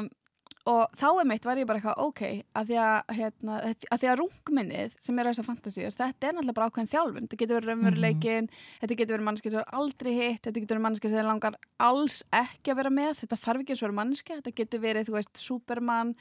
og 0.65 0.95
þá 0.97 1.05
er 1.21 1.27
meitt 1.29 1.45
var 1.45 1.59
ég 1.61 1.67
bara 1.69 1.81
eitthvað 1.81 2.01
ok 2.01 2.21
að 2.57 2.69
því 2.71 2.77
að, 2.81 3.11
hérna, 3.19 3.57
að 3.93 4.01
því 4.01 4.09
að 4.09 4.17
rungminnið 4.21 4.95
sem 5.05 5.19
er 5.21 5.29
þessar 5.29 5.47
fantasíur, 5.49 5.95
þetta 5.95 6.29
er 6.29 6.35
náttúrulega 6.35 6.57
bara 6.57 6.69
ákveðin 6.71 6.91
þjálfun, 6.93 7.27
þetta 7.27 7.39
getur 7.41 7.59
verið 7.59 7.71
raunveruleikin 7.71 8.49
þetta 8.81 8.97
getur 8.99 9.15
verið 9.15 9.27
mannski 9.29 9.51
sem 9.53 9.61
er 9.61 9.77
aldrei 9.79 10.11
hitt 10.15 10.41
þetta 10.41 10.59
getur 10.59 10.75
verið 10.75 10.85
mannski 10.87 11.11
sem 11.13 11.29
langar 11.29 11.59
alls 11.85 12.19
ekki 12.33 12.73
að 12.73 12.79
vera 12.81 12.93
með, 12.97 13.13
þetta 13.21 13.41
þarf 13.43 13.65
ekki 13.65 13.77
að 13.77 13.83
vera 13.85 13.99
mannski 14.01 14.39
þetta 14.39 14.55
getur 14.61 14.83
verið, 14.85 15.09
þú 15.09 15.17
veist, 15.19 15.43
Superman 15.45 16.15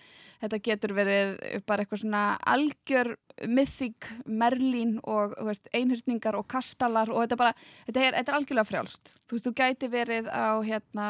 þetta 0.44 0.60
getur 0.68 0.96
verið 0.96 1.36
bara 1.64 1.84
eitthvað 1.84 2.04
svona 2.04 2.24
algjör 2.44 3.14
mythik 3.48 4.06
Merlín 4.28 4.98
og 5.02 5.34
einhyrningar 5.74 6.36
og 6.38 6.46
kastalar 6.50 7.10
og 7.10 7.24
þetta 7.24 7.38
bara 7.40 7.54
þetta 7.88 8.04
er, 8.04 8.18
þetta 8.20 8.32
er 8.32 8.38
algjörlega 8.38 8.68
frjálst. 8.68 9.14
Þú 9.24 9.36
veist, 9.36 9.46
þú 9.48 9.54
gæti 9.58 9.90
verið 9.90 10.28
á 10.30 10.60
hérna 10.62 11.06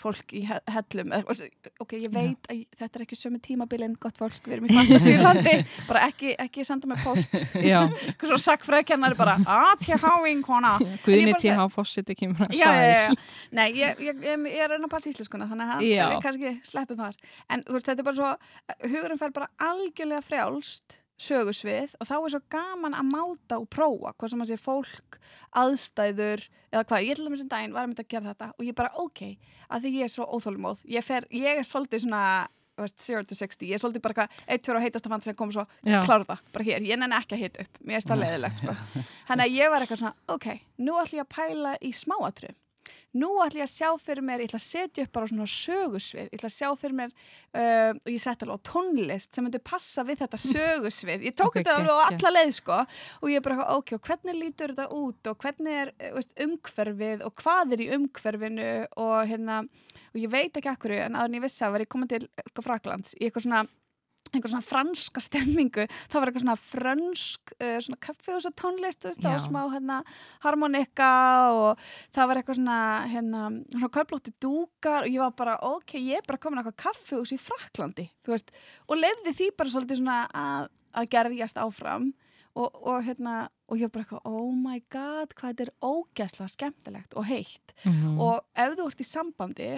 fólk 0.00 0.32
í 0.34 0.42
he- 0.48 0.60
hellum 0.72 1.12
ok, 1.82 1.92
ég 2.00 2.12
veit 2.14 2.48
að 2.50 2.62
þetta 2.80 2.98
er 2.98 3.04
ekki 3.04 3.18
sömu 3.18 3.40
tímabilin, 3.44 3.94
gott 4.00 4.18
fólk, 4.20 4.38
við 4.46 4.56
erum 4.56 4.68
í 4.70 4.76
fantasílandi 4.76 5.54
bara 5.90 6.06
ekki, 6.08 6.32
ekki 6.42 6.64
senda 6.66 6.88
mig 6.90 7.02
post. 7.04 7.34
Eitthvað 7.58 8.32
svo 8.32 8.38
sakfræðkennari 8.46 9.18
bara 9.18 9.36
hona 10.48 10.72
bara 11.36 11.42
T.H. 11.42 11.68
Fawcett 11.74 12.14
kemur 12.18 12.46
að 12.48 12.56
já, 12.58 12.66
já, 12.66 12.88
já, 12.88 13.06
sæl. 13.12 13.20
Nei, 13.58 13.68
ég, 13.78 14.02
ég, 14.08 14.24
ég, 14.26 14.48
ég 14.52 14.64
er 14.66 14.76
að 14.78 14.88
passa 14.92 15.10
íslenskuna 15.12 15.48
þannig 15.50 15.74
að 15.76 15.86
Já. 15.88 16.02
við 16.12 16.18
kannski 16.26 16.54
sleppum 16.68 17.00
þar. 17.02 17.20
En 17.52 17.64
þú 17.66 17.76
veist, 17.76 17.90
þetta 17.90 18.02
er 18.04 18.08
bara 18.08 18.18
svo 18.18 18.88
hugurinn 18.92 19.20
fer 19.22 19.36
bara 19.36 19.50
algjörlega 19.70 20.26
frjálst 20.26 20.98
sögusvið 21.22 21.96
og 21.98 22.08
þá 22.08 22.14
er 22.18 22.32
svo 22.34 22.40
gaman 22.52 22.96
að 22.98 23.10
máta 23.12 23.58
og 23.60 23.68
prófa, 23.72 24.14
hvað 24.16 24.32
sem 24.32 24.44
að 24.44 24.52
sé 24.52 24.58
fólk 24.60 25.20
aðstæður 25.62 26.46
eða 26.72 26.86
hvað, 26.88 27.06
ég 27.08 27.18
til 27.18 27.28
dæmis 27.28 27.44
um 27.44 27.52
daginn 27.52 27.76
var 27.76 27.84
að 27.84 27.92
mynda 27.92 28.06
að 28.06 28.10
gera 28.14 28.32
þetta 28.32 28.50
og 28.56 28.66
ég 28.66 28.78
bara 28.78 28.92
ok, 29.02 29.22
að 29.68 29.86
því 29.86 29.94
ég 29.98 30.08
er 30.08 30.12
svo 30.12 30.26
óþólumóð 30.32 30.82
ég, 30.96 31.06
fer, 31.06 31.28
ég 31.30 31.62
er 31.62 31.68
svolítið 31.68 32.04
svona 32.06 32.24
veist, 32.80 33.04
0 33.08 33.26
to 33.28 33.36
60, 33.36 33.68
ég 33.68 33.76
er 33.76 33.82
svolítið 33.82 34.04
bara 34.04 34.24
eitthvað 34.24 34.46
eitt, 34.46 34.64
tjóra 34.64 34.80
og 34.80 34.86
heitasta 34.86 35.12
fant 35.12 35.26
sem 35.26 35.36
kom 35.38 35.52
svo 35.54 35.66
það, 35.84 36.34
bara 36.54 36.66
hér, 36.66 36.86
ég 36.88 37.00
nenni 37.00 37.18
ekki 37.18 37.36
að 37.36 37.44
hita 37.44 37.66
upp. 37.66 37.80
Mér 37.84 37.98
er 38.00 38.06
það 38.08 38.22
leiðilegt 38.22 38.62
sko. 38.62 38.76
þannig 39.28 39.44
að 39.44 39.58
ég 39.58 39.72
var 39.72 39.84
eitthvað 39.84 40.02
svona, 40.02 40.14
ok, 40.36 40.48
nú 40.80 40.98
ætlum 41.02 41.20
ég 41.20 41.26
að 41.26 41.32
pæla 41.36 41.74
í 41.82 41.92
smáatru 41.96 42.54
nú 43.18 43.28
ætlum 43.44 43.60
ég 43.60 43.66
að 43.66 43.72
sjá 43.72 43.88
fyrir 44.00 44.24
mér, 44.24 44.42
ég 44.42 44.50
ætla 44.50 44.60
að 44.60 44.64
setja 44.64 45.04
upp 45.06 45.12
bara 45.16 45.28
svona 45.30 45.48
sögusvið, 45.52 46.28
ég 46.30 46.38
ætla 46.38 46.48
að 46.48 46.54
sjá 46.56 46.68
fyrir 46.80 46.96
mér 46.98 47.10
uh, 47.12 47.90
og 47.92 48.08
ég 48.12 48.22
sett 48.22 48.44
alveg 48.46 48.62
á 48.62 48.66
tónlist 48.70 49.36
sem 49.36 49.46
myndi 49.46 49.60
passa 49.62 50.04
við 50.08 50.22
þetta 50.22 50.40
sögusvið. 50.52 51.26
Ég 51.28 51.36
tók 51.36 51.50
Ok, 51.52 51.58
þetta 51.60 51.76
alveg 51.80 52.00
á 52.00 52.04
alla 52.08 52.32
leið 52.38 52.54
sko 52.58 52.78
og 52.80 53.28
ég 53.32 53.44
bara, 53.44 53.68
ok, 53.76 53.94
og 53.98 54.08
hvernig 54.08 54.38
lítur 54.38 54.72
þetta 54.74 54.88
út 54.96 55.32
og 55.32 55.44
hvernig 55.44 55.78
er 55.82 55.92
eh, 55.98 56.14
veist, 56.16 56.32
umhverfið 56.46 57.26
og 57.28 57.36
hvað 57.42 57.76
er 57.76 57.84
í 57.84 57.90
umhverfinu 57.98 58.72
og 59.04 59.14
hérna, 59.28 59.60
og 60.12 60.24
ég 60.24 60.32
veit 60.32 60.56
ekki 60.56 60.72
akkur 60.72 60.96
en 60.96 61.20
aðan 61.20 61.38
ég 61.38 61.44
vissi 61.44 61.64
að 61.66 61.76
var 61.76 61.86
ég 61.86 61.92
komin 61.92 62.12
til 62.12 62.26
Fraklands 62.62 63.16
í 63.18 63.26
eitthvað 63.26 63.48
svona 63.48 63.64
einhver 64.32 64.48
svona 64.52 64.64
franska 64.64 65.20
stemmingu 65.20 65.84
það 66.08 66.14
var 66.22 66.30
eitthvað 66.30 66.44
svona 66.44 66.54
frönsk 66.60 67.52
uh, 67.58 67.78
svona 67.84 67.98
kaffehús 68.06 68.46
og 68.48 68.54
tónlist 68.56 69.02
þú 69.02 69.10
veist, 69.10 69.20
það 69.20 69.34
var 69.34 69.42
Já. 69.42 69.46
smá 69.48 69.60
hérna, 69.74 69.98
harmonika 70.46 71.10
og 71.56 71.82
það 72.14 72.28
var 72.30 72.40
eitthvað 72.40 72.58
svona 72.60 72.78
hérna, 73.12 73.42
svona 73.74 73.92
köflótti 73.98 74.32
dúkar 74.40 75.04
og 75.06 75.12
ég 75.12 75.20
var 75.24 75.34
bara, 75.36 75.58
ok, 75.74 75.94
ég 76.00 76.20
er 76.22 76.26
bara 76.28 76.40
komin 76.42 76.62
að 76.62 76.70
eitthvað 76.70 76.84
kaffehús 76.86 77.34
í 77.36 77.40
Fraklandi, 77.42 78.08
veist 78.28 78.52
og 78.88 78.98
lefði 79.02 79.34
því 79.40 79.50
bara 79.58 79.74
svolítið 79.74 80.00
svona 80.02 80.18
að, 80.32 80.68
að 80.96 81.10
gerjast 81.16 81.60
áfram 81.60 82.10
og, 82.52 82.68
og 82.84 82.98
hérna, 83.06 83.36
og 83.68 83.78
ég 83.80 83.88
var 83.88 83.94
bara 83.98 84.04
eitthvað, 84.06 84.26
oh 84.32 84.50
my 84.56 84.80
god 84.92 85.30
hvað 85.38 85.52
þetta 85.54 85.68
er 85.68 85.74
ógæslega 85.88 86.52
skemmtilegt 86.56 87.14
og 87.16 87.28
heitt 87.28 87.76
Mhm. 87.84 88.18
og 88.20 88.44
ef 88.54 88.76
þú 88.78 88.84
ert 88.90 89.00
í 89.00 89.06
sambandi 89.08 89.70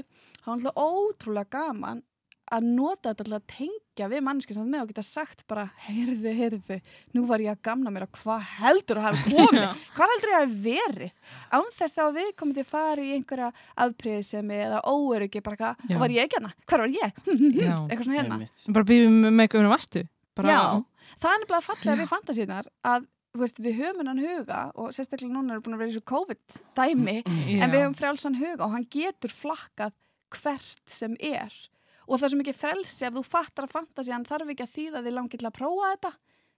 þá 0.42 0.46
er 0.46 0.50
alltaf 0.58 0.80
ótrúlega 0.82 1.50
gaman 1.54 2.02
að 2.52 2.66
nota 2.76 3.12
þetta 3.12 3.24
til 3.24 3.36
að 3.36 3.44
tengja 3.50 4.08
við 4.10 4.22
mannski 4.26 4.56
sem 4.56 4.66
með 4.68 4.84
og 4.84 4.90
geta 4.90 5.04
sagt 5.06 5.44
bara 5.50 5.64
heyrðu, 5.86 6.32
heyrðu, 6.36 6.78
nú 7.16 7.24
var 7.28 7.42
ég 7.44 7.54
að 7.54 7.62
gamna 7.68 7.92
mér 7.94 8.06
að 8.06 8.18
hvað 8.20 8.48
heldur 8.58 9.00
að 9.00 9.06
hafa 9.08 9.22
komið? 9.34 9.84
Hvað 9.96 10.12
heldur 10.14 10.32
ég 10.32 10.36
að 10.36 10.44
hafa 10.44 10.58
verið? 10.66 11.14
Án 11.54 11.70
þess 11.78 12.02
að 12.04 12.18
við 12.18 12.32
komum 12.40 12.56
til 12.56 12.64
að 12.64 12.72
fara 12.74 13.04
í 13.04 13.14
einhverja 13.16 13.50
afbreyðisemi 13.86 14.60
eða 14.66 14.82
óöryggi 14.84 15.44
bara 15.46 15.60
hvað, 15.62 15.96
var 16.04 16.16
ég 16.16 16.28
ekki 16.28 16.40
hana, 16.40 16.52
hvar 16.68 16.84
var 16.84 16.94
ég? 16.94 17.24
Eitthvað 17.88 18.04
svona 18.08 18.20
hérna. 18.20 18.40
Bara 18.76 18.90
býðum 18.92 19.18
með 19.30 19.46
eitthvað 19.46 19.64
um 19.64 19.74
vastu 19.74 20.04
bara, 20.34 20.54
Já, 20.54 20.62
það 21.22 21.32
er 21.32 21.42
nefnilega 21.42 21.66
fallega 21.68 21.98
við 22.00 22.10
fantasíunar 22.10 22.70
að 22.90 23.10
þú 23.34 23.42
veist, 23.42 23.60
við 23.62 23.78
höfum 23.80 24.00
hennan 24.02 24.22
huga 24.22 24.60
og 24.78 24.94
sérstaklega 24.94 25.34
núna 25.34 25.56
er 25.56 25.62
búin 25.64 25.74
að 25.74 25.82
vera 25.82 25.90
í 25.90 25.94
svo 25.96 26.04
COVID-dæmi 26.06 27.16
já. 27.24 27.64
en 27.64 27.72
við 27.72 27.80
höfum 27.80 27.96
frjálsan 27.98 28.38
huga 28.38 28.66
og 28.66 28.74
hann 28.76 28.86
getur 28.92 29.34
flakkað 29.34 29.94
hvert 30.34 30.90
sem 30.90 31.16
er 31.18 31.54
og 32.06 32.14
það 32.18 32.26
er 32.26 32.32
svo 32.34 32.40
mikið 32.42 32.60
frelsi 32.60 33.08
ef 33.08 33.16
þú 33.16 33.24
fattar 33.26 33.66
að 33.68 33.74
fantasían 33.74 34.28
þarf 34.28 34.54
ekki 34.54 34.66
að 34.66 34.72
þýða 34.76 35.04
þið 35.04 35.18
langið 35.18 35.42
til 35.42 35.50
að 35.50 35.58
prófa 35.58 35.90
þetta. 35.94 36.12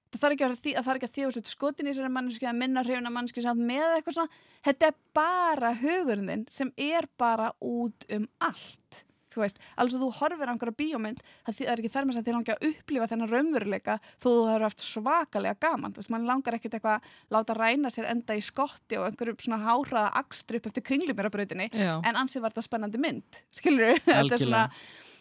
Það 0.07 0.23
þarf 0.23 0.37
ekki 0.37 0.47
að, 0.47 0.59
því, 0.63 0.75
það 0.77 0.87
þarf 0.87 1.01
ekki 1.01 1.09
að 1.09 1.17
þýða 1.17 1.31
að 1.41 1.51
skotin 1.51 1.87
í 1.87 1.91
þessari 1.93 2.13
manneski 2.15 2.47
að 2.47 2.61
minna 2.61 2.85
hrifuna 2.87 3.13
manneski 3.13 3.43
samt 3.43 3.65
með 3.67 3.97
eitthvað 3.97 4.19
svona. 4.21 4.45
Þetta 4.67 4.87
er 4.87 5.01
bara 5.19 5.73
hugurinn 5.81 6.31
þinn 6.31 6.47
sem 6.53 6.71
er 6.79 7.09
bara 7.19 7.51
út 7.61 8.07
um 8.15 8.29
allt 8.47 9.03
þú 9.37 9.45
veist, 9.45 9.61
alveg 9.81 10.03
þú 10.03 10.11
horfir 10.19 10.51
á 10.51 10.53
einhverja 10.53 10.77
bíómynd 10.81 11.23
það 11.47 11.63
er 11.67 11.81
ekki 11.81 11.93
þar 11.93 12.09
með 12.09 12.21
að 12.21 12.29
þið 12.29 12.37
langi 12.37 12.55
að 12.55 12.67
upplifa 12.71 13.09
þennan 13.13 13.33
raunveruleika 13.33 13.97
þó 14.07 14.27
þú 14.27 14.35
hefur 14.49 14.67
haft 14.67 14.85
svakalega 14.87 15.61
gaman 15.67 15.95
þú 15.95 16.03
veist, 16.03 16.13
mann 16.15 16.29
langar 16.29 16.57
ekkit 16.57 16.77
eitthvað 16.79 16.99
að 16.99 17.37
láta 17.37 17.57
ræna 17.59 17.93
sér 17.93 18.11
enda 18.13 18.37
í 18.37 18.45
skotti 18.45 19.01
og 19.01 19.09
einhverju 19.11 19.37
svona 19.45 19.61
háraða 19.65 20.07
akstri 20.23 20.61
upp 20.61 20.71
eftir 20.71 20.87
kringlumirabrautinni 20.89 21.69
Já. 21.73 21.99
en 22.01 22.21
ansið 22.23 22.47
var 22.47 22.55
þetta 22.55 22.69
spennandi 22.69 23.03
mynd 23.03 23.43
skilur 23.53 24.01
þetta 24.07 24.39
er 24.39 24.47
svona 24.47 24.65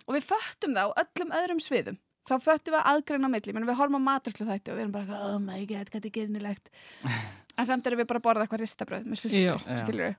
og 0.06 0.18
við 0.18 0.28
föttum 0.30 0.76
það 0.78 0.92
á 0.92 0.98
öllum 1.04 1.34
öðrum 1.40 1.62
sviðum. 1.64 1.98
Þá 2.26 2.36
föttum 2.42 2.74
við 2.74 2.88
aðgreina 2.90 3.30
á 3.30 3.34
milli. 3.36 3.54
Menn 3.54 3.68
við 3.70 3.78
horfum 3.78 4.00
á 4.02 4.08
maturslu 4.08 4.48
þætti 4.48 4.72
og 4.74 4.78
við 4.80 4.84
erum 4.86 4.96
bara 4.96 5.20
oh 5.28 5.38
my 5.42 5.60
god, 5.70 5.92
hvað 5.94 6.08
er 6.10 6.14
gernilegt 6.16 6.72
en 7.58 7.68
samt 7.70 7.86
erum 7.86 8.02
við 8.02 8.10
bara 8.10 8.22
að 8.22 8.26
borða 8.26 8.46
eitthvað 8.46 8.64
ristabröð 8.64 9.06
með 9.06 9.22
við 9.22 10.16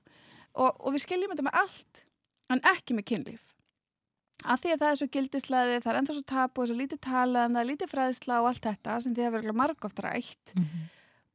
og, 0.57 0.71
og 0.79 0.95
við 0.95 1.03
skiljum 1.03 1.33
þetta 1.33 1.45
með 1.49 1.59
allt 1.61 2.01
en 2.53 2.63
ekki 2.71 2.95
með 2.97 3.07
kynlíf. 3.11 3.43
Að 4.47 4.61
því 4.63 4.71
að 4.73 4.81
það 4.83 4.91
er 4.91 4.99
svo 4.99 5.07
gildisleði, 5.15 5.79
það 5.81 5.91
er 5.91 5.99
ennþá 5.99 6.15
svo 6.15 6.25
tapu 6.29 6.61
og 6.63 6.69
svo 6.69 6.77
lítið 6.77 6.99
talað, 7.03 7.49
um 7.49 7.57
það 7.57 7.63
er 7.63 7.69
lítið 7.71 7.91
fræðsla 7.91 8.39
og 8.43 8.47
allt 8.51 8.67
þetta 8.67 8.97
sem 9.03 9.15
þið 9.17 9.27
hefur 9.27 9.43
verið 9.43 9.59
margóft 9.59 10.01
rætt. 10.05 10.53
Mhm. 10.55 10.85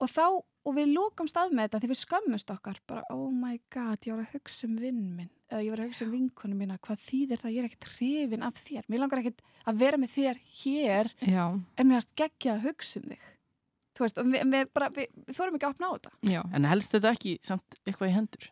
og 0.02 0.10
þá, 0.10 0.24
og 0.66 0.74
við 0.74 0.94
lókumst 0.96 1.36
af 1.38 1.52
með 1.54 1.68
þetta 1.68 1.80
því 1.82 1.90
við 1.92 2.00
skömmust 2.00 2.50
okkar, 2.50 2.80
bara 2.90 3.04
oh 3.14 3.28
my 3.30 3.60
god 3.70 4.02
ég 4.06 4.16
var 4.16 4.24
að 4.24 4.32
hugsa 4.34 4.66
um 4.66 4.78
vinn 4.80 5.02
minn 5.14 5.30
ég 5.60 5.70
var 5.70 5.82
að 5.82 5.88
hugsa 5.90 6.04
um 6.06 6.12
vinkunum 6.16 6.58
mína, 6.62 6.78
hvað 6.80 7.02
þýðir 7.08 7.40
það 7.42 7.52
ég 7.52 7.58
er 7.58 7.68
ekkert 7.68 7.88
hrifin 7.96 8.42
af 8.46 8.54
þér, 8.64 8.84
mér 8.88 9.02
langar 9.02 9.18
ekkert 9.22 9.42
að 9.66 9.78
vera 9.82 9.98
með 10.00 10.10
þér 10.16 10.40
hér 10.62 11.12
Já. 11.28 11.44
en 11.76 11.86
mér 11.90 12.00
erst 12.00 12.14
geggja 12.16 12.54
að 12.56 12.64
hugsa 12.70 13.00
um 13.02 13.10
þig 13.12 13.28
þú 13.92 14.04
veist, 14.06 14.18
og 14.18 14.26
við, 14.32 14.42
við, 14.54 14.66
bara, 14.72 14.88
við, 14.96 15.06
við 15.28 15.36
þórum 15.36 15.54
ekki 15.58 15.68
að 15.68 15.74
opna 15.76 15.86
á 15.86 15.94
þetta 15.98 16.12
Já. 16.32 16.42
En 16.56 16.64
helst 16.64 16.90
þetta 16.96 17.12
ekki 17.12 17.36
samt 17.44 17.80
eitthvað 17.84 18.08
í 18.08 18.16
hendur? 18.16 18.50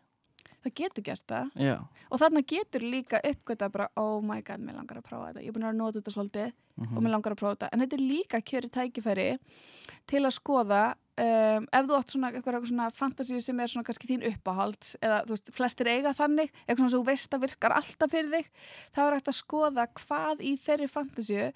það 0.60 0.74
getur 0.76 1.04
gert 1.06 1.24
það 1.24 1.54
Já. 1.56 1.76
og 2.12 2.18
þarna 2.20 2.40
getur 2.44 2.82
líka 2.84 3.20
uppgöta 3.24 3.70
bara 3.72 3.86
oh 3.96 4.18
my 4.20 4.42
god, 4.44 4.60
mér 4.60 4.76
langar 4.76 4.98
að 5.00 5.06
prófa 5.08 5.30
þetta 5.30 5.40
ég 5.40 5.48
er 5.48 5.54
búin 5.56 5.64
að 5.70 5.78
nota 5.80 6.00
þetta 6.02 6.12
svolítið 6.18 6.50
Mhm. 6.80 6.96
og 6.96 7.02
mér 7.04 7.10
langar 7.12 7.32
að 7.34 7.38
prófa 7.40 7.56
þetta 7.56 7.68
en 7.72 7.80
þetta 7.82 7.96
er 7.96 8.02
líka 8.08 8.38
kjöri 8.40 8.68
tækifæri 8.72 9.24
til 10.08 10.20
að 10.24 10.32
skoða 10.32 10.94
um, 11.20 11.66
ef 11.68 11.86
þú 11.88 11.96
átt 11.98 12.14
svona 12.14 12.30
eitthvað 12.32 12.66
svona 12.70 12.88
fantasíu 12.94 13.40
sem 13.44 13.60
er 13.60 13.70
svona 13.70 13.86
kannski 13.86 14.08
þín 14.10 14.26
uppáhald 14.30 14.82
eða 15.00 15.18
þú 15.26 15.36
veist, 15.36 15.52
flestir 15.56 15.90
eiga 15.90 16.14
þannig 16.16 16.48
eitthvað 16.64 16.80
svona 16.80 16.92
sem 16.94 17.00
þú 17.00 17.08
veist 17.10 17.36
að 17.36 17.44
virkar 17.46 17.76
alltaf 17.76 18.12
fyrir 18.14 18.30
þig 18.34 18.46
þá 18.96 19.00
er 19.04 19.16
hægt 19.16 19.30
að 19.32 19.38
skoða 19.38 19.86
hvað 20.00 20.36
í 20.40 20.52
þeirri 20.64 20.88
fantasíu 20.90 21.46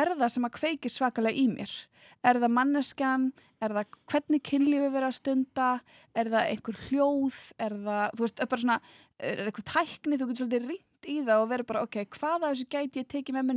er 0.00 0.12
það 0.16 0.34
sem 0.34 0.48
að 0.48 0.56
kveikir 0.58 0.94
svakalega 0.94 1.36
í 1.36 1.46
mér. 1.52 1.72
Er 2.20 2.36
það 2.36 2.52
manneskjan, 2.52 3.32
er 3.64 3.72
það 3.76 3.86
hvernig 4.12 4.42
kynlífi 4.44 4.88
verið 4.92 5.08
að 5.08 5.16
stunda? 5.16 5.68
Er 6.12 6.26
það 6.32 6.48
einhver 6.52 6.76
hljóð? 6.88 7.38
Er 7.56 7.72
það, 7.86 8.06
þú 8.12 8.20
veist, 8.26 8.40
er 8.40 8.50
bara 8.50 8.64
svona 8.64 8.78
er 9.20 9.44
eitthvað 9.46 9.68
tækni, 9.70 10.18
þú 10.20 10.26
getur 10.28 10.44
svolítið 10.44 10.68
rýnt 10.68 11.08
í 11.08 11.16
það 11.24 11.42
og 11.44 11.50
verið 11.54 11.68
bara, 11.70 11.84
ok, 11.86 11.96
hvað 12.16 12.36
af 12.36 12.50
þessu 12.50 12.66
gæti 12.74 13.00
ég 13.00 13.08
tekið 13.08 13.34
með 13.38 13.48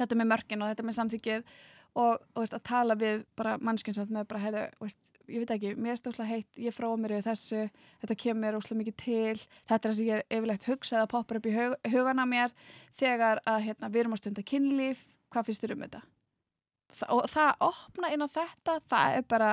þetta 0.00 0.18
með 0.18 0.30
mörkin 0.32 0.64
og 0.64 0.72
þetta 0.72 0.86
með 0.86 0.98
samþykið 0.98 1.46
og, 1.98 2.20
og 2.34 2.42
veist, 2.42 2.56
að 2.56 2.64
tala 2.68 2.96
við 2.98 3.24
bara 3.38 3.56
mannskjönsamt 3.60 4.12
með 4.14 4.28
bara, 4.30 4.42
heyrðu, 4.46 4.62
veist, 4.80 5.00
ég 5.28 5.42
veit 5.42 5.52
ekki, 5.54 5.74
mér 5.76 5.94
er 5.94 6.00
stóðslega 6.00 6.30
heitt, 6.30 6.48
ég 6.60 6.74
fróa 6.74 6.98
mér 7.00 7.16
í 7.18 7.20
þessu, 7.26 7.66
þetta 8.02 8.18
kemur 8.24 8.58
óslega 8.58 8.80
mikið 8.80 8.96
til, 9.02 9.44
þetta 9.68 9.78
er 9.78 9.84
það 9.84 9.98
sem 9.98 10.08
ég 10.08 10.18
er 10.22 10.38
yfirlegt 10.38 10.66
hugsað 10.70 11.04
að 11.04 11.12
poppar 11.12 11.40
upp 11.40 11.48
í 11.48 11.54
hug, 11.56 11.76
hugana 11.92 12.26
mér 12.28 12.56
þegar 12.98 13.42
að 13.48 13.60
hérna, 13.68 13.92
við 13.92 14.04
erum 14.04 14.16
á 14.16 14.20
stunda 14.20 14.44
kynlíf, 14.48 15.06
hvað 15.32 15.48
finnst 15.48 15.64
þér 15.64 15.76
um 15.76 15.86
þetta? 15.86 16.02
Þa, 16.92 17.06
og 17.14 17.30
það 17.32 17.50
að 17.52 17.66
opna 17.68 18.12
inn 18.12 18.24
á 18.24 18.28
þetta, 18.32 18.78
það 18.92 19.18
er 19.18 19.28
bara, 19.28 19.52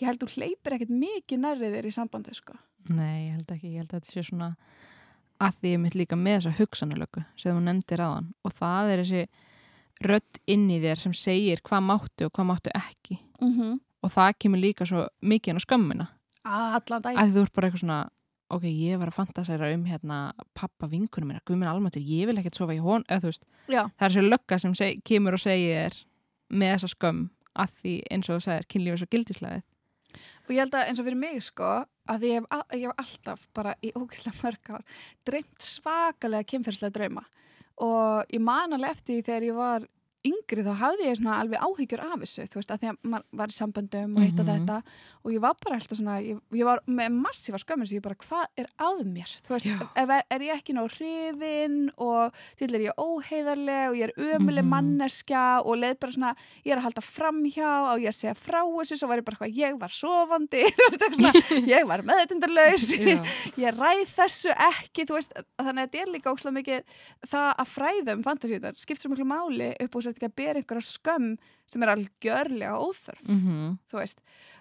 ég 0.00 0.08
held 0.08 0.22
þú 0.22 0.30
hleypir 0.36 0.76
ekkert 0.76 0.94
mikið 1.02 1.42
nærrið 1.44 1.76
þér 1.76 1.90
í 1.90 1.96
sambandi, 1.96 2.36
sko. 2.36 2.56
Nei, 2.88 3.28
ég 3.28 3.36
held 3.36 3.52
ekki, 3.56 3.74
ég 3.74 3.82
held 3.82 3.92
að 3.92 3.98
þetta 3.98 4.14
sé 4.14 4.24
svona 4.30 4.54
að 5.40 5.60
því 5.60 5.72
ég 5.74 5.80
mitt 5.80 5.96
líka 5.96 6.16
með 6.20 6.38
þessa 6.38 6.56
hugsanulöku 6.58 7.22
sem 7.40 7.56
þú 7.56 7.62
nefndir 7.64 8.02
aðan 8.04 8.32
og 8.44 8.54
það 8.56 8.90
er 8.92 9.02
þessi 9.02 9.22
rödd 10.04 10.40
inn 10.46 10.68
í 10.70 10.78
þér 10.80 10.98
sem 10.98 11.12
segir 11.16 11.60
hvað 11.66 11.82
máttu 11.90 12.26
og 12.28 12.32
hvað 12.32 12.46
máttu 12.52 12.70
ekki. 12.74 13.18
Mm 13.40 13.52
-hmm. 13.58 13.80
og 14.02 14.10
það 14.10 14.32
kemur 14.38 14.58
líka 14.60 14.86
svo 14.86 15.06
mikið 15.22 15.48
inn 15.52 15.60
á 15.60 15.66
skömmina. 15.66 16.06
Allan 16.44 17.02
dag. 17.02 17.16
að 17.16 17.34
þú 17.34 17.42
ert 17.42 17.52
bara 17.52 17.66
eitthvað 17.68 17.80
svona 17.80 18.10
ok, 18.50 18.62
ég 18.64 18.98
var 18.98 19.08
að 19.08 19.14
fantasæra 19.14 19.74
um 19.74 19.84
hérna 19.84 20.32
pappa 20.54 20.86
vinkunum 20.88 21.28
minna, 21.28 21.40
guð 21.46 21.56
minn 21.56 21.68
almatur, 21.68 22.02
ég 22.02 22.26
vil 22.26 22.36
ekkert 22.38 22.54
sofa 22.56 22.72
í 22.74 22.78
hon, 22.82 23.04
eða 23.08 23.20
þú 23.20 23.28
veist, 23.30 23.44
Já, 23.68 23.82
það 23.98 24.06
er 24.06 24.10
þessi 24.10 24.28
lögga 24.28 24.58
sem 24.58 24.74
seg, 24.74 25.02
kemur 25.04 25.32
og 25.34 25.38
segir 25.38 25.92
með 26.50 26.72
þessa 26.74 26.88
skömm 26.88 27.30
að 27.54 27.68
því 27.82 27.94
eins 28.10 28.28
og 28.30 28.36
þú 28.36 28.40
segir, 28.42 28.66
kynlífi 28.66 28.92
er 28.92 28.96
svo 28.98 29.06
gildisleðið 29.10 29.62
og 30.48 30.50
ég 30.50 30.58
held 30.58 30.74
að 30.74 30.88
eins 30.88 30.98
og 30.98 31.04
fyrir 31.06 31.16
mig 31.20 31.42
sko 31.42 31.84
að 32.10 32.20
ég 32.26 32.32
hef, 32.40 32.44
a- 32.50 32.74
ég 32.74 32.86
hef 32.86 32.94
alltaf 32.98 33.46
bara 33.54 33.74
í 33.82 33.92
ógislega 33.94 34.42
mörg 34.42 34.70
ár 34.74 34.82
dreymt 35.24 35.58
svakalega 35.62 36.42
kynferðslega 36.50 36.92
drauma 36.92 37.24
og 37.80 38.32
ég 38.34 38.42
man 38.44 38.76
alveg 38.76 38.96
eftir 38.96 39.24
þegar 39.26 39.48
ég 39.48 39.56
var 39.56 39.88
yngri 40.26 40.62
þá 40.66 40.72
hafði 40.80 41.06
ég 41.08 41.16
svona 41.16 41.36
alveg 41.40 41.62
áhyggjur 41.64 42.00
af 42.04 42.18
þessu 42.20 42.44
þú 42.52 42.58
veist 42.60 42.72
að 42.74 42.80
því 42.82 42.88
að 42.90 42.96
maður 43.12 43.24
var 43.40 43.48
í 43.48 43.56
samböndum 43.56 44.16
og 44.16 44.22
hitt 44.26 44.40
og 44.40 44.46
Mhm. 44.46 44.52
þetta 44.66 44.82
og 45.24 45.32
ég 45.32 45.40
var 45.40 45.54
bara 45.64 45.76
alltaf 45.78 45.98
svona 45.98 46.16
ég, 46.20 46.40
ég 46.52 46.64
var 46.64 46.80
með 46.86 47.08
massífa 47.20 47.58
skömmur 47.60 47.88
sem 47.88 47.98
ég 47.98 48.02
bara 48.02 48.14
hvað 48.14 48.46
er 48.56 48.66
að 48.78 49.00
mér? 49.06 49.30
Þú 49.46 49.54
veist 49.54 49.66
er, 49.96 50.24
er 50.30 50.40
ég 50.40 50.54
ekki 50.56 50.74
ná 50.76 50.82
hrifin 50.90 51.90
og 51.96 52.32
til 52.56 52.74
er 52.74 52.80
ég 52.88 52.94
óheiðarleg 53.00 53.88
og 53.90 53.96
ég 53.96 54.04
er 54.08 54.14
ömuleg 54.36 54.64
Mhm. 54.64 54.70
manneskja 54.74 55.62
og 55.64 55.76
leið 55.78 55.98
bara 56.00 56.12
svona 56.12 56.34
ég 56.64 56.72
er 56.72 56.78
að 56.78 56.86
halda 56.88 57.00
framhjá 57.02 57.70
og 57.94 58.00
ég 58.00 58.12
segja 58.14 58.34
frá 58.34 58.60
þessu 58.64 58.96
svo 58.98 59.08
var 59.08 59.18
ég 59.18 59.24
bara 59.24 59.36
eitthvað 59.36 59.56
ég 59.56 59.78
var 59.80 59.88
sofandi. 59.88 60.64
Svona, 61.10 61.32
ég 61.74 61.86
var 61.86 62.02
meðutundarlaus 62.02 62.92
ég 63.60 63.72
ræð 63.76 64.04
þessu 64.08 64.52
ekki 64.54 65.04
þú 65.08 65.16
veist, 65.16 65.32
þannig 65.58 65.80
að 65.82 65.90
þetta 65.90 66.00
er 66.02 66.12
líka 66.12 66.32
ókslega 66.32 66.56
mikið 66.60 66.82
það 67.26 67.48
að 67.60 67.70
fræðum 67.74 68.22
fantasíðar 68.24 68.76
skipt 68.80 69.00
svo 69.02 69.10
miklu 69.12 69.24
máli 69.28 69.70
upp 69.80 69.96
og 69.96 70.02
svo 70.10 70.18
ekki 70.18 70.28
að 70.28 70.36
bera 70.42 70.60
einhverja 70.60 70.86
skömm 70.86 71.30
sem 71.70 71.84
er 71.86 71.94
algjörlega 71.94 72.80
óþörf 72.82 73.22
mm 73.28 73.78
þú 73.90 74.00
veist, 74.02 74.20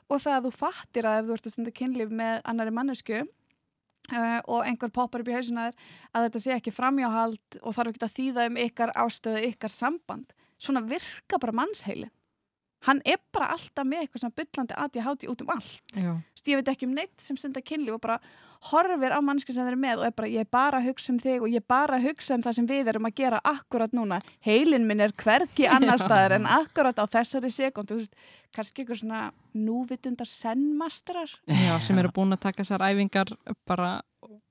og 0.09 0.21
það 0.23 0.37
að 0.37 0.47
þú 0.47 0.53
fattir 0.59 1.09
að 1.09 1.19
ef 1.19 1.27
þú 1.27 1.35
ert 1.35 1.49
að 1.49 1.55
stunda 1.55 1.75
kynlíf 1.81 2.09
með 2.21 2.41
annari 2.45 2.75
mannesku 2.75 3.19
uh, 3.21 4.39
og 4.47 4.65
einhver 4.65 4.93
poppar 4.93 5.23
upp 5.23 5.31
í 5.31 5.37
hausuna 5.37 5.69
þér 5.69 5.75
að 6.13 6.27
þetta 6.27 6.43
sé 6.45 6.55
ekki 6.55 6.75
framjáhald 6.75 7.59
og 7.61 7.75
þarf 7.75 7.93
ekki 7.93 8.05
að 8.05 8.15
þýða 8.19 8.47
um 8.49 8.61
ykkar 8.65 8.93
ástöðu, 8.95 9.43
ykkar 9.49 9.73
samband. 9.73 10.33
Svona 10.59 10.81
virka 10.83 11.39
bara 11.39 11.55
mannsheilin 11.55 12.11
hann 12.87 13.01
er 13.05 13.19
bara 13.33 13.51
alltaf 13.55 13.87
með 13.87 14.05
eitthvað 14.05 14.23
svona 14.23 14.37
byllandi 14.39 14.77
ADHD 14.83 15.27
út 15.31 15.41
um 15.43 15.55
allt 15.55 15.95
veist, 15.95 16.47
ég 16.47 16.59
veit 16.59 16.71
ekki 16.73 16.87
um 16.87 16.95
neitt 16.95 17.17
sem 17.23 17.39
stundar 17.39 17.65
kynlíf 17.65 17.97
og 17.97 18.03
bara 18.05 18.19
horfir 18.67 19.13
á 19.15 19.19
mannski 19.23 19.53
sem 19.55 19.63
þeir 19.63 19.71
eru 19.71 19.79
með 19.79 20.01
og 20.01 20.05
er 20.09 20.15
bara, 20.17 20.29
ég 20.29 20.43
er 20.43 20.49
bara 20.51 20.79
að 20.81 20.89
hugsa 20.89 21.13
um 21.13 21.19
þig 21.21 21.43
og 21.45 21.53
ég 21.53 21.61
er 21.61 21.67
bara 21.71 21.95
að 21.95 22.07
hugsa 22.09 22.35
um 22.35 22.43
það 22.43 22.57
sem 22.57 22.67
við 22.67 22.91
erum 22.91 23.07
að 23.07 23.15
gera 23.21 23.39
akkurat 23.47 23.95
núna. 23.95 24.19
Heilin 24.45 24.87
minn 24.87 25.03
er 25.03 25.13
hvergi 25.15 25.69
annar 25.75 26.01
staðar 26.01 26.35
en 26.35 26.49
akkurat 26.49 26.99
á 26.99 27.05
þessari 27.07 27.51
sekundu. 27.55 27.95
Þú 27.95 28.01
veist, 28.01 28.27
kannski 28.55 28.83
eitthvað 28.83 29.01
svona 29.03 29.21
núvitundar 29.55 30.27
sennmastrar. 30.29 31.37
Já, 31.47 31.73
sem 31.85 32.03
eru 32.03 32.11
búin 32.15 32.35
að 32.35 32.43
taka 32.49 32.65
þessar 32.65 32.83
æfingar 32.89 33.31
bara 33.69 33.93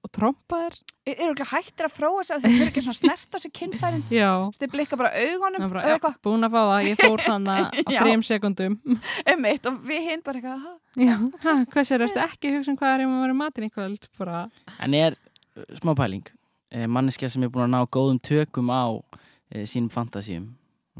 og 0.09 0.15
trompa 0.17 0.62
þér 0.65 0.79
Er, 1.09 1.15
eru 1.25 1.33
ekki 1.33 1.45
hættir 1.49 1.87
að 1.87 1.93
fróa 1.97 2.23
sér 2.27 2.41
þeir 2.43 2.55
eru 2.55 2.65
ekki 2.69 2.83
svona 2.85 2.97
snert 2.99 3.33
á 3.33 3.38
sér 3.41 3.53
kynfærin. 3.57 4.03
Já, 4.12 4.29
Þeir 4.61 4.71
blikka 4.75 4.97
bara 5.00 5.09
augunum 5.17 5.62
er 5.65 5.71
bara, 5.73 5.85
eitthvað 5.95 6.17
búin 6.27 6.45
að 6.45 6.53
fá 6.53 6.59
það, 6.61 6.88
ég 6.88 6.99
fór 7.00 7.23
þannig 7.25 7.62
á 7.88 7.91
Já. 7.95 8.00
þrejum 8.03 8.25
sekundum 8.29 8.75
um 9.33 9.47
eitt 9.49 9.69
og 9.71 9.79
við 9.88 10.03
hinn 10.11 10.25
bara 10.27 10.41
eitthvað, 10.43 10.67
"Ha?" 10.67 10.75
Já, 11.00 11.15
ha, 11.47 11.55
hvað 11.73 11.87
sér, 11.88 12.03
veistu 12.05 12.21
ekki 12.21 12.50
hugsa 12.53 12.73
um 12.75 12.77
hvað 12.83 12.93
er 12.99 13.05
um 13.07 13.15
að 13.17 13.23
vera 13.25 13.37
í 13.37 13.38
matinn 13.41 13.69
í 13.69 13.71
kvöld 13.73 14.09
bara, 14.21 14.43
En 14.85 14.97
er 14.99 15.17
uh, 15.17 15.65
smá 15.81 15.95
pæling 15.97 16.29
eh, 16.77 16.85
manneskja 16.87 17.31
sem 17.33 17.47
er 17.47 17.53
búin 17.55 17.65
að 17.69 17.73
ná 17.79 17.88
góðum 17.97 18.21
tökum 18.29 18.69
á 18.69 18.85
eh, 19.55 19.65
sínum 19.65 19.88
fantasíum 19.95 20.50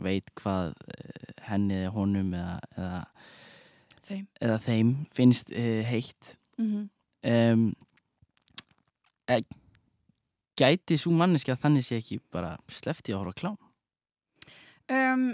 veit 0.01 0.33
hvað 0.41 0.73
eh, 0.95 1.35
henni 1.51 1.83
eða 1.83 1.93
honum 1.99 2.33
eða, 2.39 2.57
eða, 2.79 3.03
þeim. 4.09 4.25
eða 4.41 4.59
þeim 4.65 4.95
finnst 5.13 5.53
eh, 5.53 5.83
heitt 5.85 6.39
Mm 6.57 6.89
um, 7.29 7.69
e, 7.75 7.75
gæti 10.59 10.99
svo 10.99 11.15
manneski 11.15 11.55
að 11.55 11.63
þannig 11.65 11.87
sé 11.87 12.01
ekki 12.01 12.21
bara 12.35 12.57
slefti 12.73 13.15
að 13.15 13.23
horfa 13.23 13.35
á 13.35 13.41
klám? 13.43 13.57
Um, 14.89 15.25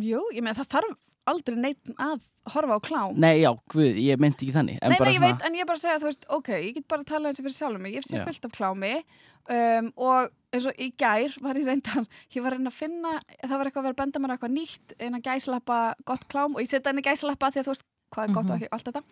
jú, 0.00 0.22
ég 0.32 0.44
með 0.44 0.62
það 0.62 0.70
þarf 0.76 1.00
aldrei 1.32 1.58
neitt 1.60 1.90
að 2.02 2.22
horfa 2.50 2.78
á 2.78 2.80
klám. 2.82 3.18
Nei, 3.22 3.42
já, 3.44 3.52
guð, 3.70 3.98
ég 4.02 4.18
meinti 4.18 4.46
ekki 4.46 4.56
þannig 4.56 4.78
en 4.82 4.90
Nei, 4.90 4.98
nei, 4.98 5.12
ég 5.14 5.22
veit, 5.22 5.44
en 5.46 5.58
ég 5.58 5.68
bara 5.68 5.78
segja, 5.78 6.00
þú 6.02 6.08
veist, 6.08 6.24
ok, 6.38 6.48
ég 6.56 6.78
get 6.78 6.88
bara 6.90 7.04
að 7.04 7.12
tala 7.12 7.30
eins 7.30 7.38
og 7.38 7.46
fyrir 7.46 7.58
sjálfum 7.58 7.84
mig, 7.86 7.94
ég 7.98 8.06
sé 8.08 8.24
fullt 8.26 8.48
af 8.48 8.56
klámi 8.56 8.92
um, 8.98 9.92
og 10.08 10.32
eins 10.52 10.66
og 10.66 10.82
í 10.82 10.88
gær 10.98 11.36
var 11.44 11.60
ég 11.60 11.68
reyndan, 11.70 12.08
ég 12.34 12.42
var 12.42 12.56
að 12.56 12.58
reyna 12.58 12.72
að 12.72 12.80
finna, 12.80 13.14
það 13.44 13.54
var 13.54 13.70
eitthvað 13.70 13.82
að 13.82 13.86
vera 13.86 13.94
að 13.94 14.02
benda 14.02 14.22
mér 14.24 14.34
eitthvað 14.34 14.56
nýtt, 14.56 14.96
eina 14.98 15.22
gæslappa, 15.22 15.78
gott 16.08 16.26
klám 16.32 16.56
og 16.56 16.64
ég 16.64 16.72
setja 16.72 16.90
henni 16.90 17.06
gæslappa 17.06 17.52
því 17.52 17.62
að 17.62 17.68
þú 17.68 17.74
veist 17.76 17.86
hvað 18.12 18.28
er 18.28 18.34
gott 18.36 18.44
Mhm. 18.44 18.52
og 18.52 18.60
ekki, 18.60 18.68
allt 18.72 18.84
þetta 18.84 19.02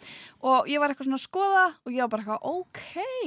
og 0.42 0.68
ég 0.68 0.78
var 0.80 0.88
eitthvað 0.92 1.08
svona 1.08 1.18
að 1.20 1.26
skoða 1.28 1.64
og 1.86 1.92
ég 1.92 2.00
var 2.04 2.08
bara 2.08 2.22
eitthvað, 2.22 2.42
ok, 2.42 2.80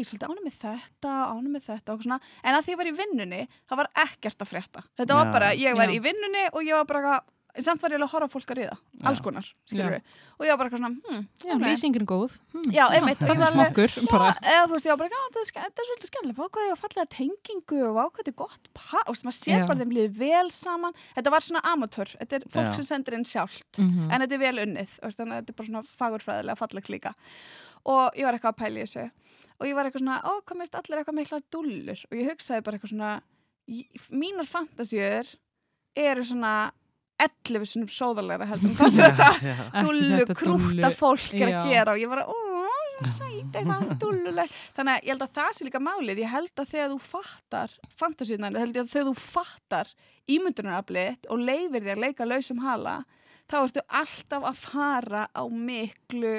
svolítið 0.06 0.30
ánum 0.30 0.46
með 0.48 0.58
þetta, 0.64 1.14
ánum 1.34 1.52
með 1.58 1.64
þetta 1.70 1.94
og 1.94 2.02
svona, 2.06 2.20
en 2.44 2.56
að 2.56 2.64
því 2.64 2.74
ég 2.74 2.78
var 2.78 2.92
í 2.92 2.98
vinnunni, 3.02 3.42
það 3.70 3.78
var 3.82 3.90
ekkert 4.06 4.38
að 4.46 4.52
frétta, 4.54 4.84
þetta 4.98 5.14
var 5.20 5.26
Já. 5.26 5.32
bara, 5.34 5.50
ég 5.58 5.76
var 5.76 5.88
Já. 5.90 5.96
í 5.98 6.04
vinnunni 6.08 6.46
og 6.54 6.62
ég 6.64 6.74
var 6.78 6.86
bara 6.86 7.00
eitthvað, 7.04 7.22
samt 7.62 7.82
var 7.84 7.92
ég 7.94 8.00
alveg 8.00 8.10
að 8.10 8.14
horfa 8.16 8.32
fólk 8.34 8.50
að 8.50 8.58
ríða, 8.58 8.78
alls 9.06 9.20
konar, 9.22 9.46
skilur 9.70 9.86
Já. 9.86 9.90
við 9.94 10.02
og 10.40 10.46
ég 10.48 10.50
var 10.50 10.58
bara 10.58 10.70
eitthvað 10.70 10.82
svona, 10.82 11.02
hm, 11.06 11.26
Já, 11.46 11.54
ok. 11.54 11.62
lýsingin 11.68 12.06
góð. 12.10 12.38
Hm. 12.56 12.72
Já, 12.74 12.86
einmitt, 12.90 13.20
var 13.22 13.36
alveg- 13.36 13.92
Smokkur, 13.94 14.26
eða 14.42 14.64
þú 14.66 14.74
veist, 14.74 14.86
ég 14.88 14.94
var 14.94 14.98
bara, 15.04 15.10
já, 15.14 15.22
þetta 15.30 15.40
er, 15.44 15.52
þetta 15.62 15.84
er 15.84 15.88
svolítið 15.90 16.10
skemmtilega, 16.10 16.50
hvað 16.50 16.66
ég 16.66 16.74
að 16.74 16.82
fallega 16.82 17.06
tengingu 17.14 17.80
og 17.86 17.94
hvað 17.94 18.18
þetta 18.24 18.32
er 18.34 18.38
gott, 18.42 18.70
pa, 18.74 19.04
og 19.06 19.16
maður 19.22 19.38
sér 19.38 19.60
Já. 19.62 19.68
bara 19.70 19.80
þeim 19.84 19.94
liðið 19.94 20.18
vel 20.18 20.50
saman, 20.50 20.94
þetta 21.16 21.30
var 21.36 21.40
svona 21.46 21.62
amatör, 21.74 22.10
þetta 22.18 22.34
er 22.40 22.48
fólk 22.50 22.74
sem 22.76 22.86
sendir 22.90 23.14
inn 23.14 23.24
sjálft, 23.30 23.78
Mhm. 23.78 24.10
en 24.12 24.22
þetta 24.22 24.34
er 24.34 24.40
vel 24.40 24.58
unnið, 24.66 24.90
þú 24.98 25.04
veist, 25.06 25.18
þannig 25.22 25.34
að 25.34 25.40
þetta 25.44 25.50
er 25.54 25.58
bara 25.62 25.68
svona 25.70 25.84
fagurfræðilega 26.02 26.58
fallegt 26.58 26.90
líka, 26.90 27.14
og 27.86 28.12
ég 28.18 28.24
var 28.26 28.34
eitthvað 28.34 28.54
að 28.56 28.62
pæla 28.64 28.80
í 28.82 28.84
þessu, 28.88 29.12
og 29.62 29.68
ég 29.68 29.76
var 29.76 29.86
eitthvað 29.86 30.02
svona, 30.02 30.22
ó, 30.26 30.42
hvað 30.42 30.58
minnst 30.58 30.74
allir 30.82 30.98
eitthvað 31.04 31.20
mikla 31.22 31.42
dullur, 31.52 32.00
og 32.10 32.18
ég 32.18 32.30
hugsaði 32.34 32.64
bara 32.64 32.78
eitthvað 32.80 32.94
svona, 32.98 33.22
mínar 34.12 34.46
fantasjör 34.50 35.36
eru 35.96 36.24
svona 36.24 36.72
11 37.24 37.68
sinum 37.70 37.90
sóðalega 37.92 38.48
heldur 38.50 38.74
dullu, 39.84 40.24
krúta 40.38 40.92
fólk 40.96 41.34
er 41.38 41.52
að 41.52 41.70
gera 41.72 41.96
og 41.96 42.02
ég 42.02 42.12
bara, 42.12 42.26
ó, 42.28 42.38
sæt, 43.04 43.56
eitthvað 43.56 43.94
dulluleg 44.02 44.56
þannig 44.78 44.94
að 44.94 45.04
ég 45.04 45.12
held 45.14 45.26
að 45.26 45.36
það 45.40 45.52
sé 45.58 45.68
líka 45.68 45.84
málið. 45.84 46.24
Ég 46.24 46.34
held 46.34 46.64
að 46.64 46.72
þegar 46.74 46.94
þú 46.94 47.00
fattar 47.10 47.78
fantasíunan, 48.02 48.60
held 48.62 48.78
ég 48.78 48.86
að 48.86 48.94
þegar 48.94 49.10
þú 49.10 49.16
fattar 49.24 49.94
ímyndunaraflið 50.34 51.30
og 51.34 51.46
leifir 51.50 51.88
þér 51.88 52.04
leika 52.06 52.28
lausum 52.28 52.64
hala, 52.64 52.98
þá 53.52 53.58
ertu 53.64 53.86
alltaf 54.02 54.50
að 54.50 54.62
fara 54.64 55.26
á 55.36 55.44
miklu 55.50 56.36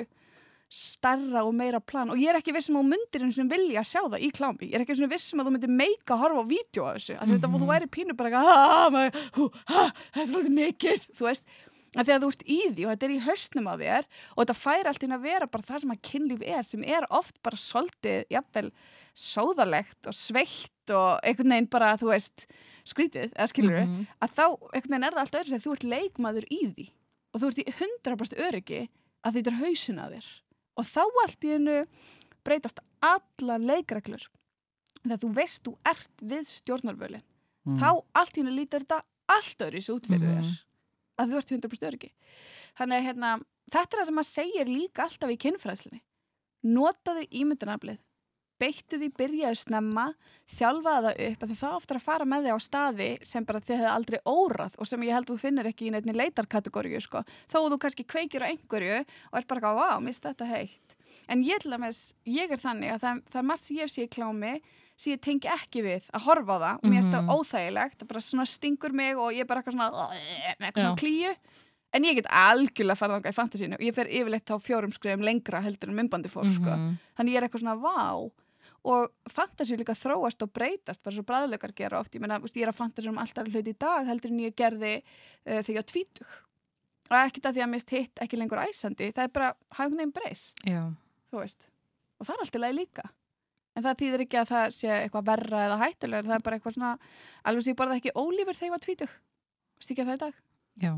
starra 0.75 1.45
og 1.47 1.55
meira 1.55 1.79
plan. 1.81 2.11
Og 2.11 2.17
ég 2.19 2.29
er 2.33 2.39
ekki 2.41 2.53
vissum 2.57 2.77
á 2.77 2.83
myndirinn 2.83 3.33
sem 3.35 3.49
vilja 3.49 3.83
sjá 3.87 4.01
það 4.09 4.25
í 4.27 4.31
klámi, 4.35 4.71
ég 4.71 4.75
er 4.75 4.83
ekki 4.85 4.97
vissum 5.11 5.39
að 5.41 5.47
þú 5.47 5.53
myndir 5.55 5.71
meika 5.71 6.15
að 6.17 6.23
horfa 6.25 6.43
á 6.43 6.47
vídeo 6.51 6.85
af 6.89 6.97
þessu, 6.99 7.15
þetta 7.21 7.49
Mhm. 7.49 7.61
þú 7.61 7.69
væri 7.71 7.87
pínu 7.95 8.17
bara 8.17 8.31
eitthvað, 8.31 8.49
"Ah, 8.49 8.91
maður, 8.91 9.13
hú, 9.37 9.51
ha, 9.67 9.93
þetta 10.13 10.23
er 10.23 10.27
svolítið 10.27 10.59
mikið, 10.59 11.09
þú 11.15 11.25
veist 11.29 11.45
að 11.97 12.05
þegar 12.07 12.21
þú 12.21 12.29
ert 12.33 12.45
í 12.45 12.61
því 12.75 12.83
og 12.85 12.91
þetta 12.91 13.05
er 13.05 13.15
í 13.15 13.21
hausnum 13.23 13.69
á 13.71 13.75
þér 13.79 14.05
og 14.37 14.47
þetta 14.47 14.57
fær 14.65 14.87
allt 14.87 15.03
inn 15.05 15.13
að 15.15 15.23
vera 15.23 15.47
bara 15.47 15.63
það 15.63 15.81
sem 15.81 15.91
að 15.91 16.03
kynlíf 16.03 16.43
er 16.43 16.63
sem 16.65 16.83
er 16.85 17.07
oft 17.11 17.43
bara 17.43 17.57
svolítið 17.57 18.25
jafnvel 18.31 18.73
sóðalegt 19.15 20.07
og 20.11 20.13
sveitt 20.17 20.91
og 20.91 21.21
einhvern 21.23 21.53
veginn 21.55 21.71
bara 21.71 21.97
þú 21.97 22.11
veist 22.11 22.47
skrítið, 22.85 23.33
eða 23.33 23.49
skilur 23.49 23.87
Mhm. 23.87 24.07
að 24.21 24.31
þá 24.35 24.45
einhvern 24.75 24.91
veginn 24.91 25.05
er 25.05 25.11
það 25.13 25.23
allt 25.23 25.39
öðru 25.39 25.49
sem 25.49 25.61
þú 25.61 25.73
ert 25.73 25.85
leikmaður 25.95 26.45
í 26.51 26.61
því 26.75 26.91
og 27.35 27.41
þú 27.41 27.47
ert 27.47 27.63
í 27.63 27.73
100% 27.73 28.39
öryggi 28.39 28.89
að 29.25 29.33
þetta 29.35 29.47
er 29.47 29.61
hausin 29.63 29.99
að 30.03 30.13
þér 30.15 30.27
og 30.77 30.85
þá 30.85 31.03
allt 31.25 31.45
í 31.45 31.53
hennu 31.55 31.87
breytast 32.45 32.81
allar 33.05 33.61
leikreglur. 33.61 34.25
Þegar 35.05 35.21
þú 35.23 35.31
veist 35.37 35.63
þú 35.65 35.75
ert 35.87 36.25
við 36.25 36.45
stjórnarvölin 36.49 37.23
Mm. 37.67 37.79
þá 37.81 38.05
allt 38.15 38.37
í 38.37 38.43
hennu 38.43 38.53
lítur 38.53 38.81
þetta 38.85 39.03
allt 39.29 39.59
öðru 39.65 39.81
sér 39.81 39.95
út 39.97 40.07
fyrir 40.07 40.21
Mhm. 40.29 40.43
þér. 40.43 40.65
Að 41.19 41.31
þú 41.31 41.37
ert 41.39 41.49
100% 41.49 41.87
öryggi. 41.89 42.11
Þannig 42.77 42.99
að 42.99 43.05
hérna, 43.07 43.31
þetta 43.71 43.93
er 43.95 43.99
það 44.01 44.05
sem 44.05 44.15
maður 44.15 44.33
segir 44.35 44.67
líka 44.69 45.03
alltaf 45.05 45.31
í 45.31 45.39
kynfræðslinni 45.39 46.01
notaðu 46.65 47.25
ímyndunaflið 47.31 47.99
beittu 48.61 48.99
því, 49.01 49.09
byrjaðu 49.19 49.57
snemma 49.59 50.05
þjálfaðu 50.55 51.11
það 51.11 51.21
upp, 51.29 51.45
því 51.49 51.57
það 51.61 51.75
ofta 51.79 51.95
er 51.95 51.99
að 52.01 52.05
fara 52.05 52.25
með 52.29 52.45
þig 52.47 52.55
á 52.55 52.59
staði 52.63 53.09
sem 53.27 53.45
bara 53.49 53.61
þið 53.65 53.77
hefði 53.81 53.91
aldrei 53.95 54.19
órað 54.31 54.77
og 54.79 54.87
sem 54.87 55.03
ég 55.09 55.13
held 55.17 55.27
þú 55.31 55.39
finnir 55.43 55.67
ekki 55.71 55.89
í 55.89 55.91
neittni 55.95 56.15
leitarkategóriu 56.15 57.01
sko. 57.01 57.25
þó 57.51 57.57
að 57.65 57.71
þú 57.75 57.79
kannski 57.85 58.05
kveikir 58.07 58.45
á 58.47 58.51
einhverju 58.53 59.01
og 59.03 59.39
ert 59.41 59.47
bara 59.49 59.61
eitthvað, 59.61 59.81
vá, 59.83 60.01
mist 60.05 60.23
þetta 60.23 60.47
heitt 60.47 60.97
en 61.29 61.43
ég 61.43 61.59
til 61.65 61.71
dæmis, 61.73 62.15
ég 62.29 62.51
er 62.53 62.61
þannig 62.61 62.93
að 62.95 63.01
það, 63.05 63.21
það 63.33 63.41
er 63.41 63.49
margt 63.49 63.65
sem 63.65 63.77
ég 63.81 63.89
sé 63.91 64.03
í 64.05 64.11
klámi 64.13 64.55
sem 64.95 65.13
ég 65.17 65.21
tengi 65.25 65.49
ekki 65.51 65.83
við 65.83 66.05
að 66.15 66.23
horfa 66.29 66.55
á 66.55 66.59
það 66.63 66.75
og 66.79 66.85
mér 66.91 67.01
finnst 67.01 67.15
það 67.15 67.25
Mhm. 67.25 67.35
óþægilegt, 67.35 67.99
það 67.99 68.09
bara 68.13 68.21
svona 68.21 68.47
stingur 68.47 68.93
mig 68.93 69.17
og 69.19 69.33
ég 69.33 69.41
er 69.41 69.47
bara 69.51 69.63
eitthvað 69.63 69.75
svona 69.75 69.91
eitthvað 70.61 70.99
klíu 71.01 71.35
en 71.95 72.03
ég 72.05 72.15
get 72.19 72.27
algjörlega 72.31 72.99
farið 72.99 73.17
þangað 73.17 73.33
í 73.33 73.39
fantasínu 73.39 73.75
og 73.79 73.85
ég 73.87 73.95
fer 73.95 74.07
yfirleitt 74.11 74.51
á 74.51 74.57
fjórum 74.63 74.93
skrifum 74.95 75.23
lengra 75.25 75.61
heldur 75.63 75.89
en 75.91 75.97
mymbandi 75.99 76.29
fór 76.31 76.47
sko. 76.47 76.71
Mhm. 76.77 76.99
þannig 77.17 77.33
ég 77.33 77.37
er 77.43 77.49
eitthvað 77.49 77.63
svona 77.65 77.81
vá 77.81 78.31
og 78.85 79.33
fantasíu 79.33 79.79
líka 79.81 79.97
þróast 79.97 80.45
og 80.45 80.53
breytast 80.53 81.03
bara 81.05 81.17
svo 81.17 81.25
bræðleikar 81.27 81.73
gera 81.77 82.01
oft. 82.03 82.15
Ég, 82.15 82.23
meina, 82.23 82.39
veist, 82.43 82.57
ég 82.59 82.67
er 82.67 82.73
að 82.73 82.81
fantasíu 82.83 83.13
um 83.15 83.21
alltaf 83.23 83.49
hluti 83.49 83.73
í 83.73 83.79
dag 83.81 84.05
heldur 84.09 84.35
en 84.35 84.43
ég 84.45 84.57
gerði 84.59 84.95
uh, 85.01 85.61
þegar 85.65 85.73
ég 85.73 85.81
var 85.81 85.89
tvítug. 85.93 86.37
Og 87.11 87.17
ekkert 87.21 87.51
að 87.51 87.57
því 87.57 87.65
að 87.65 87.73
mist 87.73 87.93
hitt 87.93 88.25
ekki 88.25 88.41
lengur 88.41 88.63
æsandi 88.65 89.11
það 89.13 89.27
er 89.27 89.35
bara 89.35 89.89
neginn 89.93 90.15
breyst 90.17 90.61
og 91.35 92.29
það 92.29 92.35
er 92.35 92.45
alltaf 92.45 92.63
leið 92.63 92.79
líka. 92.79 93.09
En 93.75 93.83
það 93.83 93.99
þýðir 94.05 94.23
ekki 94.25 94.39
að 94.39 94.53
það 94.53 94.69
sé 94.77 94.93
eitthvað 95.01 95.29
verra 95.33 95.65
eða 95.67 95.81
hættulegur 95.81 96.29
það 96.31 96.37
er 96.37 96.47
bara 96.47 96.59
eitthvað 96.59 96.77
svona 96.77 96.93
alveg 97.43 97.65
sem 97.65 97.75
ég 97.75 97.81
borði 97.81 97.99
ekki 97.99 98.15
ólífur 98.15 98.59
þegar 98.61 98.69
ég 98.69 98.77
var 98.77 98.85
tvítug. 98.85 99.19
Að 99.85 100.01
það 100.05 100.15
í 100.15 100.23
dag? 100.23 100.41
Já. 100.85 100.93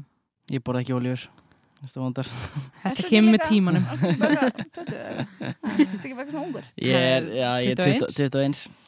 Ég 0.52 0.62
borða 0.66 0.84
ekki 0.84 0.98
ólífur 0.98 1.45
Þetta 1.76 3.04
kemur 3.10 3.36
með 3.36 3.42
tímanum. 3.50 3.84
Þetta 4.00 4.82
er 4.96 5.20
ekki 5.22 6.14
bara 6.16 6.24
eitthvað 6.24 6.32
svona 6.32 6.46
ungur. 6.46 6.64
Ég 6.80 6.96
er, 6.96 7.22
já, 7.36 7.50
ég 7.62 7.70
er 7.74 7.76
21. 7.84 8.10
20 8.16 8.34
21 8.34 8.84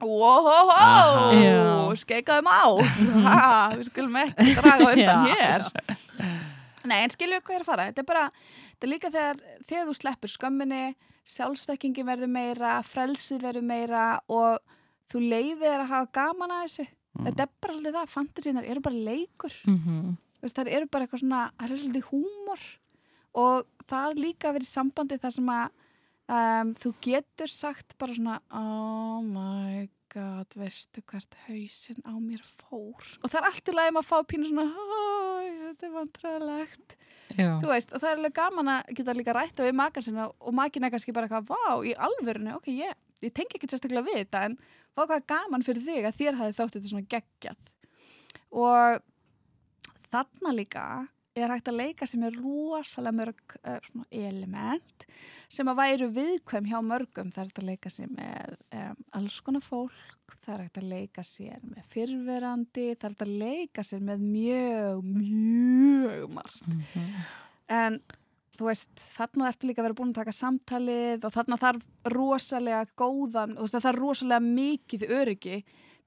Wow, 0.00 1.92
skeikaðum 2.00 2.48
á. 2.48 2.64
Ha, 3.26 3.74
Við 3.76 3.90
skulum 3.90 4.14
ekki 4.22 4.54
draga 4.56 4.86
undan 4.94 5.26
hér. 5.28 5.66
Nei, 6.88 7.02
en 7.04 7.12
skilju 7.12 7.42
hvað 7.42 7.52
ég 7.52 7.58
er 7.58 7.64
að 7.66 7.68
fara. 7.68 7.84
Þetta 7.90 8.00
er 8.00 8.08
bara, 8.08 8.22
þetta 8.72 8.88
er 8.88 8.92
líka 8.94 9.10
þegar 9.12 9.42
þegar 9.68 9.84
þú 9.90 9.94
sleppur 9.98 10.32
skömminni 10.32 10.80
sjálfstekkingi 11.30 12.02
verður 12.08 12.30
meira, 12.32 12.78
frelsið 12.86 13.44
verður 13.44 13.66
meira 13.68 14.06
og 14.32 14.56
þú 15.12 15.20
leiðir 15.26 15.82
að 15.84 15.90
hafa 15.92 16.08
gaman 16.16 16.54
að 16.56 16.64
þessu. 16.64 16.86
Mm. 17.10 17.24
Þetta 17.28 17.44
er 17.44 17.52
bara 17.60 17.74
svolítið 17.76 17.96
það, 17.98 18.10
fantasíunar 18.16 18.70
eru 18.72 18.80
bara 18.86 19.04
leikur. 19.10 19.54
Mhm. 19.68 20.16
Það 20.40 20.72
eru 20.72 20.88
bara 20.90 21.06
eitthvað 21.06 21.22
svona, 21.24 21.42
það 21.60 21.70
er 21.76 21.80
svolítið 21.84 22.08
húmor. 22.10 22.66
Og 23.40 23.86
það 23.90 24.18
líka 24.18 24.52
verið 24.56 24.70
sambandi 24.70 25.18
þar 25.20 25.34
sem 25.36 25.50
að 25.54 25.66
um, 26.30 26.74
þú 26.82 26.92
getur 27.04 27.52
sagt 27.52 27.96
bara 28.00 28.16
svona 28.16 28.38
oh 28.56 29.20
my 29.26 29.88
god, 30.10 30.50
veistu 30.58 31.02
hvert 31.06 31.36
hausinn 31.46 32.00
á 32.02 32.14
mér 32.18 32.42
fór? 32.42 33.04
Og 33.22 33.30
það 33.30 33.38
er 33.40 33.48
allt 33.50 33.70
í 33.70 33.74
lagi 33.76 33.92
maður 33.94 34.06
að 34.06 34.10
fá 34.10 34.30
pínu 34.32 34.48
svona 34.48 34.64
"Æ, 34.66 35.44
þetta 35.68 35.86
er 35.86 35.92
vantræðilegt 35.94 36.96
Já. 37.38 37.50
þú 37.62 37.70
veist, 37.70 37.92
og 37.94 38.02
það 38.02 38.10
er 38.10 38.16
alveg 38.18 38.34
gaman 38.40 38.72
að 38.74 38.90
geta 38.98 39.14
líka 39.14 39.34
rætta 39.36 39.66
við 39.68 39.76
makan 39.78 40.02
sinna 40.02 40.24
og 40.40 40.54
makin 40.58 40.84
er 40.84 40.90
kannski 40.90 41.14
bara 41.14 41.28
eitthvað 41.28 41.52
vá, 41.52 41.86
í 41.86 41.94
alvörinu, 41.94 42.56
ok, 42.58 42.66
ég, 42.74 42.98
ég 43.22 43.32
tengi 43.36 43.54
ekki 43.54 43.70
sérstaklega 43.70 44.02
við 44.08 44.18
þetta 44.24 44.42
en 44.48 44.58
vá 44.98 45.04
hvað 45.06 45.26
gaman 45.30 45.62
fyrir 45.62 45.86
þig 45.86 46.08
að 46.10 46.18
þér 46.18 46.40
hafi 46.40 46.58
þótt 46.58 46.74
þetta 46.74 46.90
svona 46.90 47.06
geggjað. 47.14 47.70
Og 48.50 48.98
þarna 50.12 50.52
líka 50.56 50.84
er 51.40 51.52
hægt 51.54 51.68
að 51.70 51.76
leika 51.78 52.06
sem 52.10 52.22
er 52.26 52.34
rosalega 52.42 53.14
mörg 53.20 53.52
uh, 53.62 53.76
svona 53.86 54.06
element 54.10 55.04
sem 55.48 55.68
að 55.70 55.78
væru 55.78 56.08
viðkvæm 56.16 56.66
hjá 56.68 56.78
mörgum 56.84 57.30
það 57.32 57.42
er 57.44 57.50
hægt 57.52 57.60
að 57.62 57.68
leika 57.70 57.92
sér 57.94 58.10
með 58.16 58.56
um, 58.80 58.96
alls 59.20 59.36
konar 59.46 59.62
fólk 59.64 60.34
það 60.44 60.54
er 60.56 60.64
hægt 60.66 60.80
að 60.82 60.88
leika 60.90 61.24
sér 61.26 61.60
með 61.62 61.86
fyrverandi 61.94 62.86
það 62.96 63.04
er 63.06 63.14
hægt 63.14 63.26
að 63.26 63.36
leika 63.44 63.84
sér 63.86 64.02
með 64.10 64.24
mjög, 64.26 65.04
mjög 65.20 66.26
margt 66.34 66.66
Mhm. 66.66 67.12
en 67.70 68.00
þú 68.58 68.66
veist, 68.68 68.90
þarna 69.16 69.46
ertu 69.48 69.68
líka 69.70 69.80
að 69.80 69.86
vera 69.88 69.96
búin 69.96 70.10
að 70.12 70.18
taka 70.20 70.34
samtalið 70.36 71.22
og 71.24 71.32
þarna 71.32 71.56
þarf 71.62 71.86
rosalega 72.12 72.82
góðan, 72.98 73.54
þú 73.56 73.64
veist, 73.64 73.74
það 73.78 73.86
þarf 73.86 74.00
rosalega 74.02 74.44
mikið 74.44 75.06
öryggi 75.16 75.60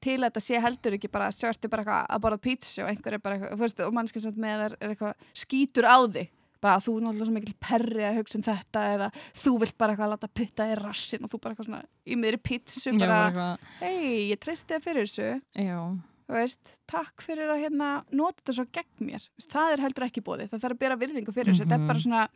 til 0.04 0.20
að 0.20 0.28
þetta 0.30 0.44
sé 0.44 0.62
heldur 0.64 0.96
ekki 0.98 1.10
bara, 1.14 1.32
sérstu 1.34 1.70
bara 1.72 1.84
eitthvað 1.86 2.14
að 2.18 2.24
borða 2.28 2.40
pítsu 2.44 2.84
og 2.84 2.92
einhver 2.92 3.16
er 3.18 3.24
bara 3.24 3.38
eitthvað, 3.40 3.54
þú 3.58 3.64
veist, 3.66 3.84
og 3.88 3.94
mannski 3.98 4.24
sem 4.24 4.40
með 4.44 4.64
er, 4.68 4.76
er 4.84 4.94
eitthvað 4.94 5.28
skítur 5.44 5.88
á 5.88 5.98
þig. 6.18 6.32
Bara 6.64 6.80
þú 6.80 6.94
er 6.96 7.04
náttúrulega 7.04 7.28
svo 7.28 7.36
mikil 7.36 7.56
perri 7.60 8.04
að 8.08 8.18
hugsa 8.22 8.38
um 8.40 8.44
þetta 8.46 8.82
eða 8.94 9.08
þú 9.42 9.52
vilt 9.66 9.78
bara 9.78 9.92
eitthvað 9.96 10.06
að 10.08 10.14
láta 10.14 10.30
putta 10.40 10.68
í 10.72 10.78
rassin 10.80 11.26
og 11.28 11.32
þú 11.34 11.40
bara 11.44 11.56
eitthvað 11.56 11.68
svona 11.68 11.82
í 12.08 12.16
miðri 12.22 12.40
pítsu 12.40 12.94
bara, 13.02 13.48
hei, 13.82 14.30
ég 14.32 14.40
treysti 14.40 14.72
þér 14.78 14.86
fyrir 14.86 15.10
þessu. 15.10 15.30
Já. 15.60 15.80
þú 16.24 16.38
veist, 16.40 16.72
takk 16.88 17.20
fyrir 17.26 17.50
að 17.52 17.66
hérna 17.66 17.90
nota 18.16 18.40
þetta 18.40 18.54
svo 18.56 18.64
gegn 18.78 19.04
mér, 19.10 19.26
það 19.52 19.74
er 19.76 19.82
heldur 19.84 20.06
ekki 20.08 20.24
bóði, 20.24 20.48
það 20.54 20.62
þarf 20.64 20.78
að 20.78 20.80
bera 20.86 20.96
virðingu 21.02 21.34
fyrir 21.36 21.52
þessu, 21.52 21.66
þetta 21.68 21.76
er 21.76 21.88
bara 21.90 22.00
Mhm. 22.00 22.06
svona 22.06 22.30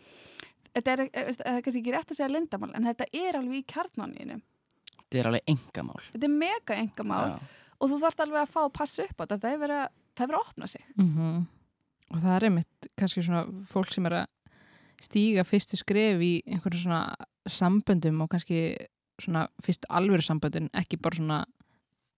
þetta 0.76 0.92
er, 0.92 1.02
eh, 1.14 1.24
veist, 1.30 1.42
það 1.42 1.56
er 1.56 1.62
kannski 1.64 1.82
ekki 1.82 1.94
rétt 1.96 2.12
að 2.12 2.18
segja 2.20 2.30
lindamál, 2.36 2.72
en 2.76 2.84
þetta 2.84 3.06
er 3.16 3.38
alveg 3.40 3.64
í 3.64 3.66
kjarnaninu 3.72 4.42
þetta 5.08 5.20
er 5.24 5.28
alveg 5.32 5.44
engamál 5.54 6.02
þetta 6.12 6.24
er 6.28 6.34
mega 6.38 6.76
engamál 6.84 7.28
Já. 7.32 7.40
og 7.80 7.90
þú 7.92 8.00
þarft 8.04 8.20
alveg 8.26 8.42
að 8.44 8.52
fá 8.54 8.62
að 8.66 8.74
passa 8.74 9.04
upp 9.08 9.18
á 9.18 9.24
þetta 9.26 9.40
það 9.44 9.54
er 9.54 9.62
verið 9.66 9.82
að, 9.84 9.90
það 10.18 10.24
er 10.24 10.32
verið 10.34 10.40
að 10.42 10.50
opna 10.52 10.68
sig 10.68 10.84
Mhm. 10.98 11.48
og 12.12 12.18
það 12.24 12.36
er 12.36 12.44
einmitt 12.50 12.88
kannski 12.98 13.24
svona 13.24 13.46
fólk 13.68 13.94
sem 13.94 14.06
er 14.06 14.12
að 14.12 14.28
stíga 15.02 15.44
fyrstu 15.46 15.78
skref 15.78 16.22
í 16.22 16.32
einhverju 16.48 16.80
svona 16.84 17.16
samböndum 17.48 18.22
og 18.24 18.30
kannski 18.30 18.76
svona 19.22 19.48
fyrstu 19.64 19.86
alvöru 19.90 20.22
samböndin 20.26 20.70
ekki 20.74 20.98
bara 21.02 21.16
svona 21.16 21.46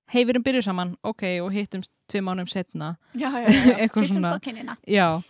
hei 0.09 0.23
við 0.25 0.29
erum 0.33 0.43
byrjuð 0.43 0.63
saman, 0.65 0.95
ok, 1.05 1.23
og 1.43 1.51
hittumst 1.53 1.91
tvei 2.09 2.21
mánum 2.25 2.47
setna, 2.49 2.95
já, 3.13 3.29
já, 3.29 3.45
já, 3.45 3.75
Eitthvað 3.77 4.07
Kyssumst 4.07 4.15
svona- 4.15 4.31
á 4.33 4.39
kinnina. 4.41 4.77
já 4.87 5.21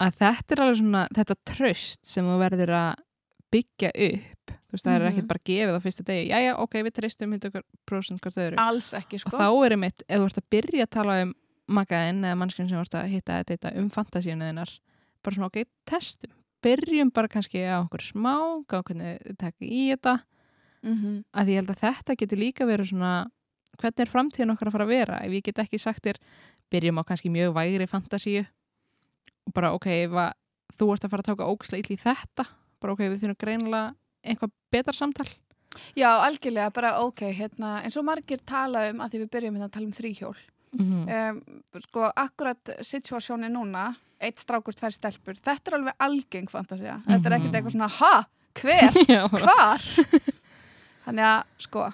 að 0.00 0.14
þetta 0.16 0.52
er 0.56 0.62
alveg 0.64 0.78
svona, 0.80 1.02
þetta 1.18 1.36
tröst 1.44 2.06
sem 2.08 2.24
þú 2.24 2.38
verður 2.40 2.72
að 2.72 3.02
byggja 3.52 3.90
upp 4.06 4.54
þú 4.70 4.76
veist, 4.76 4.86
það 4.86 4.94
er 4.96 5.02
Mhm. 5.02 5.10
ekkert 5.12 5.28
bara 5.28 5.44
gefið 5.50 5.74
á 5.74 5.80
fyrsta 5.82 6.04
degi, 6.06 6.28
já, 6.30 6.38
já, 6.46 6.52
ok, 6.58 6.74
við 6.86 6.92
treystum 6.94 7.32
100% 7.34 8.20
hvert 8.22 8.38
öðru. 8.38 8.54
Alls 8.58 8.92
ekki 8.94 9.14
og 9.18 9.20
sko. 9.20 9.36
þá 9.38 9.66
er 9.66 9.70
einmitt, 9.76 10.02
ef 10.08 10.20
þú 10.20 10.24
ert 10.30 10.38
að 10.38 10.50
byrja 10.50 10.82
að 10.86 10.90
tala 10.90 11.22
um 11.22 11.34
makaðinn 11.70 12.24
eða 12.24 12.38
mannskinn 12.38 12.68
sem 12.68 12.78
ert 12.78 12.94
að 12.94 13.08
hitta 13.10 13.44
þetta 13.44 13.76
um 13.76 13.90
fantasíunu 13.90 14.46
þinnar 14.50 14.78
bara 15.22 15.34
svona 15.36 15.46
ok, 15.50 15.64
testum. 15.86 16.30
Byrjum 16.62 17.10
bara 17.12 17.28
kannski 17.28 17.58
á 17.64 17.80
okkur 17.82 18.00
smá 18.04 18.64
gáðum 18.68 18.84
hvernig 18.84 19.22
þið 19.26 19.36
taka 19.38 19.64
í 19.64 19.90
þetta. 19.94 20.22
Mm 20.82 21.24
að 21.34 21.46
ég 21.48 21.56
held 21.60 21.70
að 21.70 21.80
þetta 21.84 22.16
getur 22.16 22.38
líka 22.38 22.64
verið 22.66 22.88
svona 22.90 23.30
hvernig 23.80 24.00
er 24.00 24.06
framtíðin 24.12 24.52
okkar 24.52 24.68
að 24.68 24.72
fara 24.72 24.84
að 24.84 24.88
vera? 24.88 25.20
Ef 25.24 25.30
ég 25.32 25.42
get 25.42 25.58
ekki 25.58 25.78
sagt 25.80 26.02
þér 26.04 26.16
byrjum 26.70 26.98
á 27.00 27.02
kannski 27.04 27.30
mjög 27.30 27.54
vægri 27.54 27.86
fantasíu. 27.88 28.46
Og 29.46 29.52
bara 29.54 29.72
ok, 29.72 29.86
ef 29.86 30.10
þú 30.76 30.92
ert 30.92 31.04
að 31.04 31.10
fara 31.10 31.22
að 31.22 31.30
taka 31.30 31.44
þetta. 31.96 32.46
Bara 32.80 32.92
ok, 32.92 32.98
við 32.98 33.20
þurfum 33.20 33.38
greinilega 33.38 33.94
einhvað 34.24 34.52
betra 34.72 34.92
samtal? 34.96 35.28
Já, 35.94 36.08
algjörlega, 36.26 36.72
bara 36.74 36.96
ok, 37.04 37.20
hérna 37.36 37.76
eins 37.84 37.96
og 37.96 38.04
margir 38.08 38.40
tala 38.46 38.88
um 38.90 39.02
að 39.04 39.12
því 39.12 39.20
við 39.22 39.30
byrjum 39.36 39.54
hérna 39.58 39.68
að 39.68 39.74
tala 39.76 39.86
um 39.86 39.92
þrýhjól 39.94 40.36
mm. 40.80 41.04
um, 41.06 41.38
sko, 41.86 42.08
akkurat 42.18 42.72
situasjóni 42.82 43.50
núna 43.52 43.84
eitt 44.20 44.42
strákur, 44.42 44.74
tvær 44.76 44.92
stelpur, 44.92 45.38
þetta 45.40 45.70
er 45.70 45.76
alveg 45.78 46.02
algeng 46.04 46.50
fantasía, 46.52 46.98
þetta 47.06 47.30
er 47.30 47.36
ekkert 47.38 47.46
Mhm. 47.50 47.56
eitthvað 47.60 47.76
svona 47.76 47.88
ha, 48.00 48.14
hver, 48.60 48.98
hvar? 49.46 49.86
Þannig 51.06 51.24
að, 51.30 51.40
sko 51.64 51.86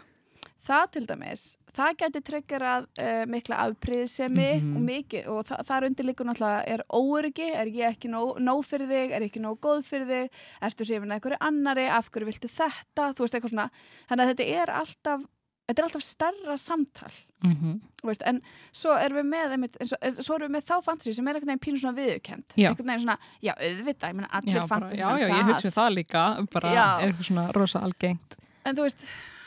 það 0.66 0.88
til 0.96 1.04
dæmis, 1.06 1.44
það 1.76 1.96
geti 2.02 2.20
tryggerað 2.30 2.86
uh, 2.98 3.24
mikla 3.28 3.58
afpriðsemi 3.66 4.48
Mhm. 4.62 4.76
og 4.76 4.82
mikið, 4.88 5.28
og 5.28 5.44
þa 5.48 5.60
þar 5.68 5.86
undir 5.90 6.08
líka 6.08 6.24
náttúrulega 6.24 6.64
er 6.66 6.82
óöryggi, 6.90 7.48
er 7.54 7.66
ég 7.66 7.94
ekki 7.94 8.08
nóg, 8.12 8.38
nóg 8.40 8.64
fyrir 8.64 8.88
þig, 8.88 9.12
er 9.12 9.20
ég 9.20 9.30
ekki 9.30 9.42
nóg 9.44 9.60
góð 9.60 9.84
fyrir 9.84 10.06
þig 10.06 10.30
ertu 10.62 10.84
hrifin 10.88 11.10
að 11.12 11.16
einhverju 11.20 11.38
annari, 11.40 11.86
af 11.88 12.10
hverju 12.10 12.26
viltu 12.32 12.48
þetta, 12.48 13.12
þú 13.14 13.24
veist 13.26 13.34
eitthvað 13.34 13.54
svona 13.54 13.70
þannig 14.08 14.24
að 14.24 14.30
þetta 14.34 14.46
er 14.62 14.74
alltaf 14.80 15.26
þetta 15.66 15.80
er 15.82 15.86
alltaf 15.88 16.02
stærra 16.06 16.56
samtal 16.58 17.14
Mhm. 17.44 17.80
Þú 18.00 18.06
veist, 18.08 18.22
en 18.24 18.38
svo 18.72 18.94
erum 18.96 19.18
við 19.18 19.26
með 19.28 19.50
einmitt, 19.52 19.76
eh, 19.80 20.10
svo 20.24 20.34
erum 20.38 20.48
við 20.48 20.54
með 20.56 20.64
þá 20.70 20.82
fantasy 20.84 21.12
sem 21.12 21.26
er 21.28 21.34
einhvern 21.34 21.50
veginn 21.52 21.60
pínu 21.66 21.80
svona 21.82 21.96
viðurkend 21.98 22.44
Já. 22.56 22.70
einhvern 22.70 22.86
veginn 22.88 23.02
svona, 23.04 23.18
já 23.42 23.52
auðvitað, 23.52 24.08
ég 24.08 24.14
meina 24.16 24.28
allir 24.32 24.54
já, 24.54 24.60
bara, 24.62 24.68
fantasy 24.68 25.02
já, 25.02 25.18
já, 25.18 25.28
ég 25.28 25.44
hugsa 25.50 25.66
um 25.68 25.74
það 25.76 25.90
líka 25.98 26.22
bara 26.50 26.70
Já. 26.72 26.86
eitthvað 27.04 27.26
svona 27.28 27.52
rosa 27.52 27.78
algengt 27.84 28.36
en 28.64 28.74
þú 28.76 28.82
veist, 28.86 29.04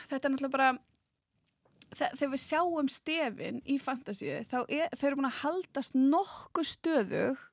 þetta 0.08 0.24
er 0.24 0.30
náttúrulega 0.30 0.50
bara 0.52 0.78
þegar 1.96 2.32
við 2.34 2.42
sjáum 2.44 2.88
stefin 2.88 3.62
í 3.66 3.78
fantasíu, 3.82 4.44
þá 4.50 4.58
er, 4.68 4.88
þau 4.96 5.06
eru 5.08 5.20
búin 5.20 5.30
að 5.30 5.40
haldast 5.42 5.96
nokkuð 5.98 6.70
stöðug 6.70 7.46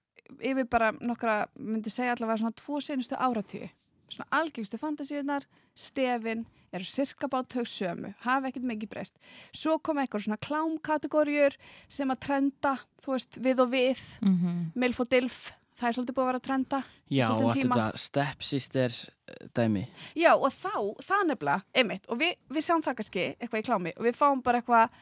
yfir 0.43 0.67
bara 0.69 0.91
nokkra, 0.99 1.47
myndi 1.55 1.89
segja 1.89 2.13
allavega 2.15 2.41
svona 2.43 2.57
tvo 2.59 2.81
senustu 2.83 3.15
áratíu 3.15 3.69
svona 4.11 4.27
algengstu 4.31 4.79
fantasíunar 4.79 5.45
stefin 5.75 6.45
eru 6.75 6.87
cirka 6.87 7.29
bát 7.31 7.51
þau 7.53 7.65
sömu 7.67 8.13
hafa 8.23 8.49
ekkert 8.49 8.67
mikið 8.67 8.91
breyst. 8.91 9.15
Svo 9.55 9.77
koma 9.79 10.03
eitthvað 10.03 10.25
svona 10.27 10.39
klámkategóriur 10.43 11.55
sem 11.91 12.11
að 12.11 12.23
trenda, 12.27 12.73
þú 13.03 13.15
veist, 13.15 13.39
við 13.43 13.63
og 13.63 13.71
við. 13.71 14.01
Mm 14.21 14.35
-hmm. 14.35 14.59
milf 14.75 14.99
og 14.99 15.09
dilf 15.09 15.53
það 15.77 15.87
er 15.89 15.95
svolítið 15.97 16.15
búið 16.17 16.23
að 16.25 16.29
vera 16.31 16.39
að 16.41 16.47
trenda 16.47 16.79
Já, 17.13 17.25
og 17.31 17.43
allt 17.51 17.59
tíma. 17.61 17.75
þetta 17.77 18.01
stepsister 18.03 18.95
eh, 18.97 19.43
dæmi. 19.57 19.83
Já, 20.17 20.31
og 20.35 20.49
þá, 20.55 20.73
það 21.09 21.27
nefnilega, 21.31 21.59
einmitt, 21.77 22.07
og 22.09 22.19
við, 22.21 22.33
við 22.57 22.65
sjáum 22.67 22.83
það 22.85 22.97
kannski 23.01 23.27
eitthvað 23.37 23.61
í 23.61 23.67
klámi 23.69 23.93
og 23.97 24.07
við 24.07 24.17
fáum 24.19 24.41
bara 24.45 24.61
eitthvað, 24.63 24.97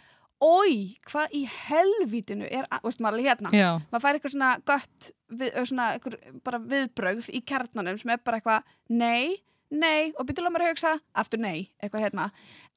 oi, 0.45 0.75
hvað 1.07 1.35
í 1.39 1.45
helvítinu 1.47 2.49
er, 2.51 2.67
að- 2.69 2.83
veist, 2.89 2.99
maður 3.01 3.15
alveg 3.21 3.29
hérna, 3.31 3.53
já, 3.55 3.69
maður 3.91 4.03
fær 4.03 4.17
eitthvað 4.19 4.33
svona 4.35 4.51
gött, 4.67 5.09
við, 5.31 5.49
ö, 5.55 5.65
svona 5.71 5.89
eitthvað 5.95 6.39
bara 6.43 6.59
viðbrögð 6.75 7.29
í 7.31 7.41
kjarnanum 7.47 7.97
sem 8.01 8.11
er 8.13 8.19
bara 8.27 8.41
eitthvað, 8.41 8.67
nei, 8.91 9.37
nei, 9.71 10.11
og 10.19 10.27
byrjulega 10.27 10.53
maður 10.53 10.67
að 10.67 10.73
hugsa, 10.75 10.91
aftur 11.23 11.39
nei, 11.41 11.69
eitthvað 11.81 12.03
hérna, 12.09 12.27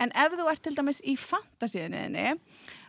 en 0.01 0.15
ef 0.15 0.39
þú 0.39 0.47
ert 0.55 0.63
til 0.65 0.77
dæmis 0.79 1.03
í 1.05 1.17
fantasíðinni 1.19 2.29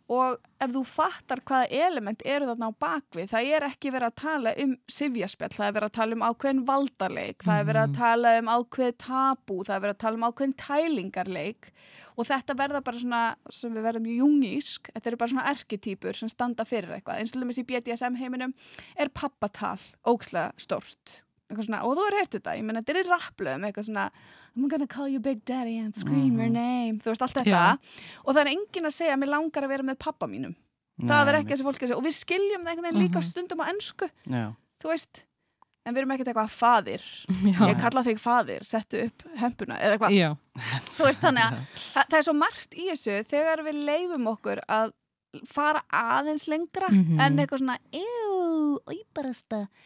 og 0.10 0.40
ef 0.60 0.72
þú 0.74 0.82
fattar 0.90 1.40
hvaða 1.46 1.68
element 1.86 2.24
eru 2.26 2.48
þarna 2.50 2.70
á 2.74 2.80
bakvið, 2.82 3.28
það 3.30 3.50
er 3.56 3.66
ekki 3.70 3.92
verið 3.94 4.10
að 4.10 4.16
tala 4.24 4.54
um 4.64 4.72
sifjaspjall, 4.90 5.52
það 5.54 5.68
er 5.68 5.76
verið 5.78 5.90
að 5.92 5.98
tala 6.00 6.18
um 6.18 6.26
ákveðin 6.30 6.64
valdarleik, 6.66 7.38
það 7.46 7.60
er 7.62 7.68
verið 7.70 7.84
að 7.84 7.90
Mhm. 7.90 7.98
tala 8.00 8.34
um 8.40 8.50
ákveð 8.56 8.98
tabú, 9.06 9.58
það 9.68 9.76
er 9.76 9.84
verið 9.86 9.96
að 9.96 10.04
tala 10.04 10.16
um 10.20 10.28
ákveðin 10.32 10.58
tælingarleik. 10.66 11.70
Og 12.18 12.26
þetta 12.28 12.56
verða 12.58 12.84
bara 12.84 12.98
svona, 13.00 13.36
sem 13.50 13.72
við 13.74 13.86
verðum 13.86 14.10
jungísk, 14.18 14.90
þetta 14.92 15.08
eru 15.08 15.18
bara 15.18 15.32
svona 15.32 15.48
erketýpur 15.54 16.16
sem 16.16 16.30
standa 16.30 16.66
fyrir 16.66 16.90
eitthvað, 16.98 17.20
eins 17.22 17.32
og 17.36 17.42
dæmis 17.44 17.62
í 17.62 17.66
BDSM 17.70 18.16
heiminum 18.20 18.54
er 18.98 19.08
pappatal 19.10 19.80
ókslega 20.06 20.52
stórt. 20.58 21.22
eitthvað 21.22 21.29
svona, 21.58 21.84
og 21.84 21.98
þú 21.98 22.04
er 22.08 22.18
heyrt 22.20 22.32
þetta, 22.38 22.56
ég 22.58 22.64
menn 22.64 22.76
þetta 22.78 22.96
er 23.00 23.10
rapplöðum 23.10 23.66
eitthvað 23.70 23.86
svona, 23.90 24.10
I'm 24.56 24.68
gonna 24.70 24.88
call 24.88 25.08
you 25.10 25.20
Big 25.20 25.44
Daddy 25.46 25.78
and 25.80 25.96
scream 25.96 26.38
your 26.38 26.48
Mhm. 26.50 26.54
name, 26.54 27.00
þú 27.00 27.10
veist 27.14 27.22
allt 27.22 27.34
þetta. 27.34 27.46
Já. 27.46 27.78
og 28.26 28.36
það 28.36 28.42
er 28.42 28.52
enginn 28.54 28.86
að 28.86 28.94
segja 28.94 29.14
að 29.16 29.20
mér 29.24 29.30
langar 29.34 29.64
að 29.64 29.68
vera 29.70 29.84
með 29.84 30.00
pappa 30.00 30.28
mínum. 30.28 30.56
Það 31.00 31.28
er 31.30 31.36
ekki 31.40 31.54
þessi 31.56 31.64
fólk 31.64 31.80
að 31.80 31.88
segja 31.88 31.98
og 31.98 32.04
við 32.04 32.16
skiljum 32.20 32.64
það 32.64 32.70
einhvern 32.76 32.88
veginn 32.92 33.04
líka 33.08 33.20
Mhm. 33.22 33.30
stundum 33.32 33.60
á 33.64 33.66
ennsku 33.72 34.10
Já, 34.28 34.56
þú 34.84 34.88
veist, 34.92 35.24
en 35.86 35.94
við 35.96 35.98
erum 36.00 36.12
ekkert 36.12 36.28
eitthvað 36.28 36.50
fadir 36.52 37.02
já, 37.30 37.60
ég 37.72 37.80
kalla 37.80 38.04
þig 38.04 38.20
fadir, 38.20 38.60
settu 38.68 39.06
upp 39.06 39.24
hempuna 39.38 39.80
eða 39.80 39.98
eitthvað, 39.98 40.38
þú 40.98 41.04
veist 41.08 41.22
þannig 41.22 41.44
að 41.48 41.54
það, 41.96 42.06
það 42.10 42.18
er 42.20 42.24
svo 42.28 42.34
margt 42.36 42.72
í 42.76 42.90
þessu 42.92 43.24
þegar 43.26 43.64
við 43.64 43.84
leifum 43.86 44.28
okkur 44.28 44.60
að 44.68 44.92
fara 45.46 45.82
aðeins 45.94 46.48
lengra 46.50 46.88
Mhm. 46.90 47.20
en 47.20 47.38
eitthvað 47.38 47.60
svona 47.62 47.78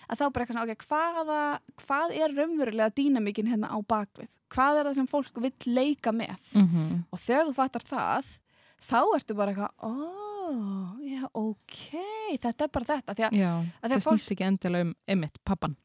að 0.10 0.18
þá 0.20 0.24
bara 0.34 0.46
eitthvað 0.46 0.56
svona, 0.58 0.72
ok, 0.72 0.86
hvaða 0.88 1.40
hvað 1.84 2.16
er 2.20 2.36
raunverulega 2.38 2.94
dýnamíkin 2.96 3.48
hérna 3.52 3.68
á 3.72 3.78
bakvið 3.84 4.30
hvað 4.54 4.80
er 4.80 4.86
það 4.86 4.96
sem 4.96 5.08
fólk 5.08 5.42
vill 5.42 5.74
leika 5.74 6.12
með 6.14 6.40
Mm 6.56 7.04
og 7.12 7.20
þegar 7.20 7.46
þú 7.50 7.54
fattar 7.54 7.82
það 7.84 8.26
þá 8.84 9.00
ertu 9.16 9.36
bara 9.36 9.52
eitthvað 9.52 9.72
ó, 9.84 9.94
já, 11.04 11.24
ok 11.34 12.40
þetta 12.40 12.64
er 12.64 12.68
bara 12.74 12.86
þetta 12.86 13.16
því 13.16 13.24
að, 13.28 13.32
já. 13.40 13.52
það 13.82 13.92
að 13.98 14.04
fólk 14.04 14.20
snýst 14.20 14.32
ekki 14.36 14.48
endilega 14.48 14.82
um 14.88 14.94
Emmitt, 15.08 15.38
pappan 15.46 15.76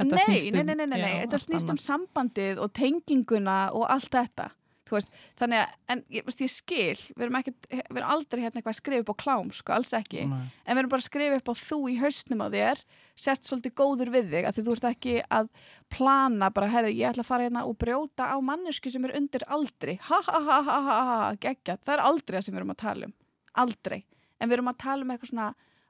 nei, 0.00 0.50
um- 0.50 0.54
nei, 0.54 0.62
nei, 0.62 0.74
nei, 0.74 0.86
nei. 0.86 0.98
já, 1.00 1.26
þetta 1.26 1.38
snýst 1.42 1.68
um 1.68 1.76
annað. 1.76 1.86
sambandið 1.88 2.58
og 2.62 2.72
tenginguna 2.72 3.72
og 3.74 3.86
allt 3.90 4.10
þetta 4.10 4.50
veist, 4.96 5.10
þannig 5.38 5.58
að, 5.60 5.74
en 5.94 6.02
ég, 6.16 6.24
veist, 6.24 6.40
ég 6.40 6.50
skil 6.50 6.96
við 7.16 7.24
erum, 7.26 7.36
ekkert, 7.40 7.66
við 7.70 7.98
erum 8.00 8.10
aldrei 8.14 8.40
hérna 8.42 8.58
eitthvað 8.60 8.72
að 8.74 8.78
skrifa 8.80 9.04
upp 9.04 9.12
á 9.12 9.20
klám, 9.22 9.50
sko, 9.52 9.72
alls 9.76 9.92
ekki. 9.98 10.24
Nei. 10.30 10.46
en 10.64 10.72
við 10.74 10.80
erum 10.82 10.90
bara 10.94 11.02
að 11.04 11.08
skrifa 11.10 11.36
upp 11.42 11.48
á 11.50 11.54
þú 11.60 11.78
í 11.92 11.96
haustnum 12.00 12.44
á 12.44 12.48
þér 12.54 12.82
sérst 13.18 13.48
svolítið 13.50 13.74
góður 13.74 14.10
við 14.14 14.28
þig 14.32 14.44
að 14.46 14.54
því 14.58 14.62
þú 14.68 14.74
ert 14.76 14.88
ekki 14.92 15.14
að 15.38 15.48
plana 15.90 16.50
bara, 16.54 16.68
herði, 16.70 16.92
ég 17.00 17.10
ætla 17.10 17.24
að 17.24 17.30
fara 17.32 17.46
hérna 17.48 17.64
og 17.66 17.76
brjóta 17.80 18.28
á 18.30 18.36
mannesku 18.40 18.90
sem 18.92 19.04
er 19.08 19.16
undir 19.18 19.42
aldri. 19.50 19.98
Ha 20.08 20.20
ha 20.28 20.38
ha 20.48 20.58
ha 20.62 20.78
ha 20.88 20.98
ha, 21.10 21.34
geggja 21.42 21.78
það 21.82 21.94
er 21.96 22.04
aldrei 22.06 22.38
það 22.38 22.44
sem 22.46 22.54
við 22.54 22.60
erum 22.62 22.74
að 22.76 22.82
tala 22.84 23.08
um. 23.10 23.14
Aldrei, 23.58 24.04
en 24.38 24.48
við 24.48 24.58
erum 24.58 24.70
að 24.70 24.78
tala 24.84 25.02
um 25.02 25.10
eitthvað 25.14 25.32
svona 25.32 25.48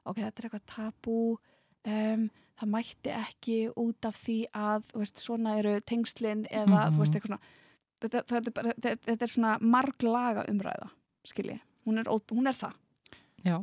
ok, 0.09 0.15
þetta 0.23 0.41
er 0.41 0.47
eitthvað 0.49 0.69
tabú 0.73 1.17
um, 1.85 2.29
það 2.59 2.71
mætti 2.73 3.11
ekki 3.15 3.57
út 3.79 4.07
af 4.09 4.17
því 4.25 4.37
að, 4.57 4.89
veist, 4.99 5.21
svona 5.21 5.53
eru 5.61 5.77
tengslin 5.87 6.41
eða, 6.49 6.87
Mhm. 6.89 6.95
þú 6.97 7.03
veist, 7.03 7.13
eitthvað 7.15 7.29
svona 7.35 7.55
þetta, 8.03 8.23
þetta, 8.29 8.39
er 8.39 8.55
bara, 8.59 8.75
þetta, 8.77 9.03
þetta 9.09 9.27
er 9.27 9.33
svona 9.33 9.57
marglaga 9.61 10.45
umræða, 10.51 10.89
skilji 11.27 11.59
hún 11.87 12.01
er, 12.01 12.09
hún 12.31 12.49
er 12.51 12.57
það. 12.57 12.79
Já, 13.45 13.57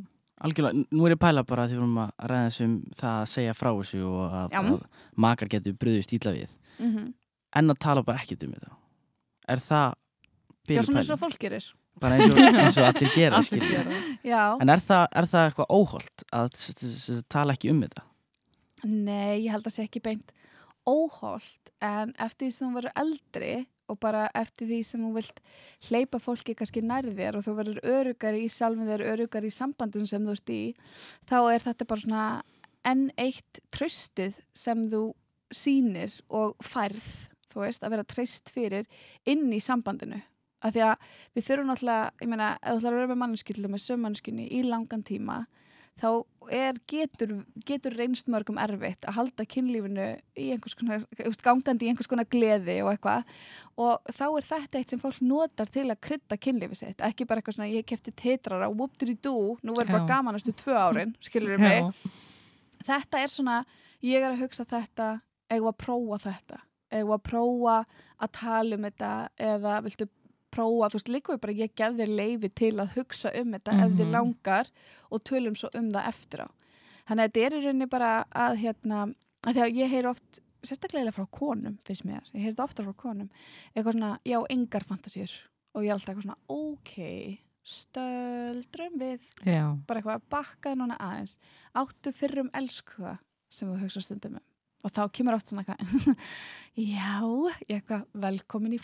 Algjörlega, 0.45 0.85
nú 0.93 1.05
er 1.07 1.15
ég 1.15 1.21
pæla 1.21 1.41
bara 1.49 1.63
því 1.65 1.73
við 1.73 1.79
erum 1.81 2.01
að 2.03 2.27
ræða 2.29 2.49
þessum 2.51 2.73
það 2.99 3.13
að 3.13 3.29
segja 3.31 3.53
frá 3.57 3.69
þessu 3.71 4.01
og 4.05 4.35
að, 4.37 4.57
að 4.59 4.67
makar 5.17 5.49
getur 5.49 5.77
bröðust 5.81 6.13
ítla 6.13 6.35
við. 6.35 6.51
Mm 6.77 7.07
en 7.55 7.73
að 7.73 7.81
tala 7.83 8.03
bara 8.05 8.21
ekkert 8.21 8.45
um 8.47 8.55
þetta. 8.55 8.77
Er 9.47 9.63
það 9.63 9.95
Já, 10.67 10.81
svona 10.83 11.01
eins 11.01 11.11
og 11.13 11.21
fólk 11.21 11.39
gerir. 11.39 11.67
Bara 11.97 12.17
eins 12.17 12.33
og, 12.33 12.39
eins 12.43 12.75
og 12.77 12.87
allir 12.89 13.13
gera, 13.15 13.39
allir 13.39 13.47
skilji 13.47 13.69
gera. 13.71 13.93
Það. 13.93 14.09
Já. 14.27 14.41
En 14.61 14.73
er 14.73 14.83
það, 14.83 15.05
er 15.21 15.29
það 15.31 15.47
eitthvað 15.47 15.71
óholt 15.77 16.25
að 16.37 16.59
tala 17.33 17.55
ekki 17.55 17.71
um 17.71 17.79
þetta? 17.85 18.03
Nei, 18.87 19.45
ég 19.45 19.53
held 19.55 19.69
að 19.69 19.77
sé 19.77 19.87
ekki 19.87 20.03
beint 20.03 20.35
óholt, 20.87 21.71
en 21.83 22.13
eftir 22.23 22.47
því 22.47 22.51
sem 22.53 22.67
þú 22.67 22.77
verður 22.77 22.99
eldri 23.01 23.53
og 23.87 23.99
bara 24.03 24.27
eftir 24.37 24.69
því 24.69 24.79
sem 24.85 25.03
þú 25.05 25.13
vilt 25.15 25.41
hleypa 25.87 26.19
fólki 26.23 26.55
kannski 26.57 26.83
nærði 26.85 27.15
þér 27.17 27.39
og 27.39 27.45
þú 27.45 27.55
verður 27.59 27.81
örugari 27.83 28.43
í 28.45 28.51
sjálfum 28.51 28.87
þér, 28.89 29.05
örugari 29.13 29.51
í 29.51 29.55
sambandum 29.55 30.05
sem 30.09 30.23
þú 30.25 30.35
ert 30.35 30.53
í, 30.53 30.61
þá 31.29 31.37
er 31.53 31.65
þetta 31.65 31.89
bara 31.89 32.03
svona 32.03 32.27
enn 32.87 33.07
eitt 33.19 33.61
tröstið 33.73 34.37
sem 34.55 34.85
þú 34.91 35.03
sýnir 35.53 36.13
og 36.27 36.57
færð, 36.63 37.05
þú 37.51 37.63
veist, 37.63 37.83
að 37.83 37.95
vera 37.95 38.07
treyst 38.07 38.51
fyrir 38.51 38.87
inn 39.25 39.47
í 39.53 39.61
sambandinu. 39.63 40.21
af 40.57 40.73
því 40.73 40.81
að 40.81 40.95
við 41.37 41.43
þurfum 41.45 41.67
náttúrulega, 41.69 42.11
ég 42.21 42.29
meina, 42.31 42.47
ef 42.57 42.71
þú 42.71 42.77
ætlar 42.79 42.93
að 42.93 42.97
vera 42.97 43.09
með 43.11 43.19
mannskyldu 43.21 43.69
með 43.69 43.81
sömmannskinni 43.83 44.47
í 44.57 44.63
langan 44.65 45.03
tíma 45.05 45.35
þá 45.97 46.09
er, 46.53 46.77
getur, 46.89 47.33
getur 47.67 47.95
reynst 47.97 48.29
mörgum 48.31 48.59
erfitt 48.61 49.05
að 49.07 49.17
halda 49.17 49.45
kynlífinu 49.49 50.05
í 50.37 50.49
einhvers 50.53 50.77
konar, 50.77 51.03
gangandi 51.43 51.87
í 51.87 51.91
einhvers 51.91 52.09
konar 52.09 52.27
gleði 52.31 52.77
og 52.83 52.91
eitthvað. 52.93 53.33
Og 53.81 54.11
þá 54.13 54.25
er 54.27 54.47
þetta 54.51 54.81
eitt 54.81 54.93
sem 54.93 55.01
fólk 55.01 55.19
notar 55.25 55.71
til 55.71 55.87
að 55.89 55.99
krydda 56.07 56.39
kynlífi 56.41 56.79
sitt, 56.79 57.03
ekki 57.03 57.27
bara 57.27 57.41
eitthvað 57.41 57.57
svona 57.59 57.71
ég 57.71 57.87
kefti 57.89 58.13
titrara 58.15 58.69
og 58.69 58.77
whoop 58.77 58.95
doo 59.23 59.57
nú 59.63 59.75
verður 59.77 59.97
bara 59.97 60.09
gamanastu 60.13 60.53
tvö 60.57 60.77
árin, 60.77 61.15
skilur 61.25 61.59
mig? 61.61 61.81
Já. 61.81 62.13
þetta 62.91 63.23
er 63.23 63.33
svona, 63.33 63.59
ég 64.05 64.23
er 64.23 64.33
að 64.33 64.45
hugsa 64.45 64.67
þetta 64.69 65.17
eigum 65.51 65.71
að 65.73 65.79
prófa 65.83 66.21
þetta? 66.29 66.61
Eigum 66.93 67.17
að 67.17 67.25
prófa 67.27 67.79
að 68.23 68.35
tala 68.37 68.77
um 68.77 68.87
þetta 68.87 69.11
eða 69.49 69.79
viltu 69.85 70.07
prófa, 70.57 70.89
þú 70.89 70.97
veist, 70.99 71.11
líka 71.13 71.33
við 71.35 71.41
bara 71.45 71.55
ég 71.61 71.75
gef 71.77 71.95
þér 72.01 72.11
leifi 72.17 72.49
til 72.61 72.73
að 72.81 72.95
hugsa 72.97 73.31
um 73.41 73.53
þetta 73.55 73.77
ef 73.85 73.91
þið 73.93 74.05
Mhm. 74.07 74.11
langar 74.17 74.71
og 75.11 75.23
tölum 75.23 75.55
svo 75.57 75.69
um 75.77 75.89
það 75.93 76.07
eftir 76.11 76.43
á 76.43 76.47
þannig 77.07 77.23
að 77.23 77.31
þetta 77.31 77.45
er 77.45 77.53
í 77.57 77.63
rauninni 77.65 77.89
bara 77.89 78.11
að 78.35 78.57
hérna, 78.65 79.01
að 79.47 79.53
því 79.55 79.61
að 79.67 79.77
ég 79.77 79.89
heyri 79.95 80.09
oft 80.11 80.39
sérstaklega 80.67 81.13
frá 81.13 81.25
konum, 81.31 81.77
finnst 81.85 82.03
mér 82.03 82.23
ég 82.33 82.41
heyri 82.41 82.53
þetta 82.55 82.63
ofta 82.65 82.83
frá 82.83 82.93
konum, 82.97 83.29
eitthvað 83.75 83.93
svona 83.95 84.19
já, 84.25 84.39
engar 84.49 84.83
fantasíur 84.83 85.31
og 85.75 85.83
ég 85.85 85.89
er 85.89 85.93
alltaf 85.93 86.15
eitthvað 86.15 86.25
svona 86.25 86.41
ok, 86.49 87.39
stöldrum 87.67 88.97
við 88.99 89.21
Já. 89.45 89.63
bara 89.87 89.99
eitthvað 90.01 90.19
að 90.19 90.27
bakka 90.33 90.73
núna 90.75 90.97
aðeins 91.03 91.37
áttu 91.75 92.13
fyrrum 92.15 92.49
elskuða 92.57 93.17
sem 93.49 93.69
þú 93.71 93.79
hugsa 93.83 94.01
stundum 94.03 94.37
um 94.39 94.45
og 94.87 94.93
þá 94.95 95.01
kemur 95.17 95.35
oft 95.37 95.51
svona 95.51 95.65
eitthvað 95.65 96.07
já, 96.95 97.17
ég 97.67 97.81
eitthvað 97.81 98.05
velkomin 98.27 98.77
í 98.77 98.81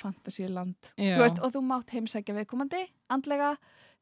veist, 1.21 1.39
og 1.39 1.55
þú 1.55 1.63
mátt 1.69 1.93
heimsækja 1.95 2.35
viðkomandi 2.37 2.83
andlega, 3.13 3.53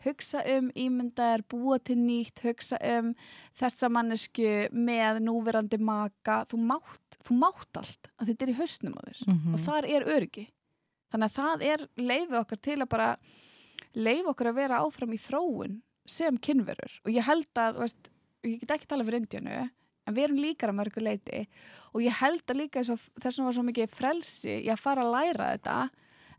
hugsa 0.06 0.42
um 0.56 0.72
ímyndaðar, 0.78 1.44
búa 1.52 1.78
til 1.84 1.98
nýtt 2.02 2.42
hugsa 2.46 2.80
um 2.98 3.12
þessa 3.60 3.90
mannesku 3.94 4.48
með 4.74 5.20
núverandi 5.28 5.78
maka. 5.82 6.42
Þú 6.50 6.62
mátt, 6.72 7.20
þú 7.28 7.38
mátt 7.42 7.82
allt 7.82 8.10
að 8.18 8.32
þetta 8.32 8.48
er 8.48 8.54
í 8.54 8.58
hausnum 8.58 8.98
á 8.98 9.02
þér. 9.06 9.22
Mhm. 9.28 9.54
og 9.54 9.64
þar 9.68 9.90
er 9.92 10.08
öryggi. 10.16 10.48
Þannig 11.12 11.28
að 11.28 11.38
það 11.38 11.66
er 11.68 11.86
leifið 12.00 12.40
okkar 12.40 12.62
til 12.66 12.80
að 12.80 12.90
bara 12.90 13.10
leif 13.94 14.26
okkur 14.32 14.52
að 14.52 14.60
vera 14.62 14.82
áfram 14.86 15.14
í 15.14 15.20
þróun 15.20 15.82
sem 16.08 16.38
kynverur. 16.38 16.98
Og 17.06 17.12
ég 17.14 17.28
held 17.28 17.52
að, 17.60 17.82
veist, 17.84 18.10
ég 18.48 18.60
get 18.64 18.72
ekki 18.78 18.88
tala 18.90 19.06
fyrir 19.06 19.22
Indíanu 19.22 19.70
en 20.12 20.17
við 20.19 20.28
erum 20.28 20.41
líkar 20.43 20.74
að 20.74 20.80
mörgu 20.82 21.04
leiti 21.08 21.41
og 21.95 22.04
ég 22.06 22.19
held 22.21 22.43
að 22.52 22.62
líka 22.62 22.84
þess 22.84 22.93
að 22.95 23.26
þessum 23.26 23.47
var 23.50 23.58
svo 23.58 23.65
mikið 23.71 23.95
frelsi 23.97 24.60
í 24.62 24.69
að 24.71 24.84
fara 24.84 25.04
að 25.08 25.13
læra 25.15 25.50
þetta 25.56 25.80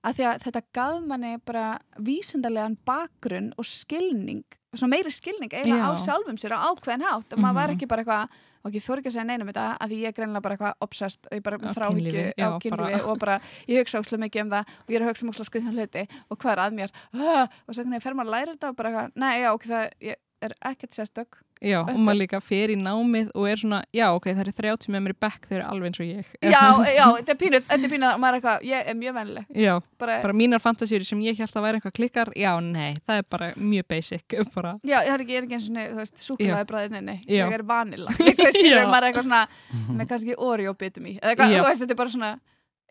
að 0.03 0.17
því 0.19 0.25
að 0.31 0.41
þetta 0.47 0.63
gaf 0.75 1.03
manni 1.07 1.35
bara 1.47 1.67
vísindarlegan 2.03 2.79
bakgrunn 2.89 3.53
og 3.57 3.67
skilning, 3.69 4.43
svona 4.75 4.91
meiri 4.97 5.13
skilning 5.15 5.53
eiginlega 5.53 5.91
á 5.91 5.95
Já. 5.95 6.01
sjálfum 6.09 6.39
sér 6.43 6.57
á 6.59 6.67
ákveðin 6.73 7.05
hátt 7.07 7.33
og 7.37 7.39
maður 7.39 7.55
var 7.61 7.69
Mhm. 7.71 7.77
ekki 7.77 7.89
bara 7.93 8.03
eitthvað 8.03 8.41
ok, 8.65 8.73
þú 8.79 8.93
er 8.95 8.99
ekki 9.03 9.11
að 9.11 9.15
segja 9.15 9.27
neinum 9.27 9.49
þetta 9.51 9.67
að 9.79 9.89
því 9.91 9.97
ég 10.03 10.07
er 10.09 10.13
greinilega 10.17 10.43
bara 10.43 10.55
eitthvað 10.57 10.75
obsessed 10.87 11.27
og 11.27 11.33
ég 11.39 11.43
bara 11.43 11.59
þráhyggju 11.59 12.25
á 12.39 12.49
kynlífi 12.63 13.01
og 13.11 13.19
bara 13.19 13.41
ég 13.69 13.79
hugsa 13.83 13.99
óslega 14.03 14.23
mikið 14.27 14.43
um 14.43 14.51
það 14.51 14.65
og 14.83 14.89
ég 14.91 14.97
er 14.99 15.03
að 15.03 15.11
hugsa 15.11 15.25
um 15.27 15.31
óslega 15.33 15.51
skriðan 15.51 15.79
hluti 15.79 16.05
og 16.31 16.39
hvað 16.39 16.53
er 16.53 16.63
að 16.63 16.77
mér 16.79 16.91
og 17.13 17.75
svo 17.75 17.83
hvernig 17.83 18.03
fer 18.03 18.15
maður 18.15 18.31
að 18.31 18.35
læra 18.37 18.53
þetta 18.55 18.69
og 18.71 18.77
bara 18.77 18.89
eitthvað, 18.93 19.11
nei, 19.19 19.35
já, 19.43 19.49
ok, 19.55 19.65
það 19.67 19.91
ég 20.11 20.17
er 20.49 20.55
ekkert 20.73 20.93
sérstök. 20.97 21.39
Já, 21.63 21.79
og 21.87 21.95
maður 22.03 22.19
líka 22.19 22.39
fer 22.43 22.73
í 22.73 22.75
námið 22.75 23.29
og 23.39 23.45
er 23.47 23.61
svona, 23.61 23.77
já, 23.95 24.09
ok, 24.17 24.25
það 24.35 24.41
eru 24.43 24.53
30 24.59 24.89
með 24.91 25.03
mér 25.05 25.13
í 25.15 25.17
bekk, 25.23 25.45
þau 25.47 25.53
eru 25.61 25.67
alveg 25.71 25.87
eins 25.93 26.01
og 26.03 26.07
ég. 26.09 26.31
já, 26.43 26.63
já, 26.91 27.05
þetta 27.21 27.31
er 27.31 27.39
pínuð, 27.39 27.67
þetta 27.69 27.87
er 27.87 27.93
pínuð 27.93 28.07
og 28.09 28.19
maður 28.25 28.35
er 28.35 28.39
eitthvað, 28.41 28.65
ég 28.67 28.89
er 28.91 28.97
mjög 28.99 29.15
vennileg 29.19 29.61
Já, 29.63 29.75
bara, 30.03 30.17
bara 30.25 30.35
mínar 30.41 30.63
fantasíur 30.65 31.05
sem 31.07 31.21
ég 31.23 31.39
held 31.39 31.55
að 31.61 31.63
væri 31.69 31.79
eitthvað 31.79 31.95
klikkar, 32.01 32.33
já, 32.35 32.51
nei, 32.67 32.97
það 33.07 33.21
er 33.23 33.29
bara 33.31 33.51
mjög 33.63 33.87
basic, 33.95 34.37
bara, 34.57 34.73
já, 34.83 34.97
það 35.07 35.13
er 35.15 35.25
ekki, 35.27 35.37
er 35.39 35.47
ekki 35.47 35.59
eins 35.61 35.69
og 35.71 35.79
þú 35.93 36.01
veist, 36.03 36.25
súkulega 36.27 36.65
bræðið, 36.73 36.97
nei, 36.97 37.01
nei, 37.13 37.19
Já. 37.31 37.45
ég 37.47 37.55
er 37.61 37.63
vanilla. 37.71 38.11
Eitthvað 38.27 38.59
skilur, 38.59 38.91
maður 38.91 38.99
er 38.99 39.09
eitthvað 39.13 39.29
svona 39.31 39.45
með 40.03 40.11
kannski 40.17 40.39
Oreo 40.51 40.75
bitum 40.83 41.07
í, 41.07 41.15
eða 41.23 41.31
eitthvað, 41.37 41.55
þú 41.55 41.65
veist, 41.71 41.85
þetta 41.87 41.95
er 41.95 42.03
bara 42.03 42.15
svona 42.19 42.33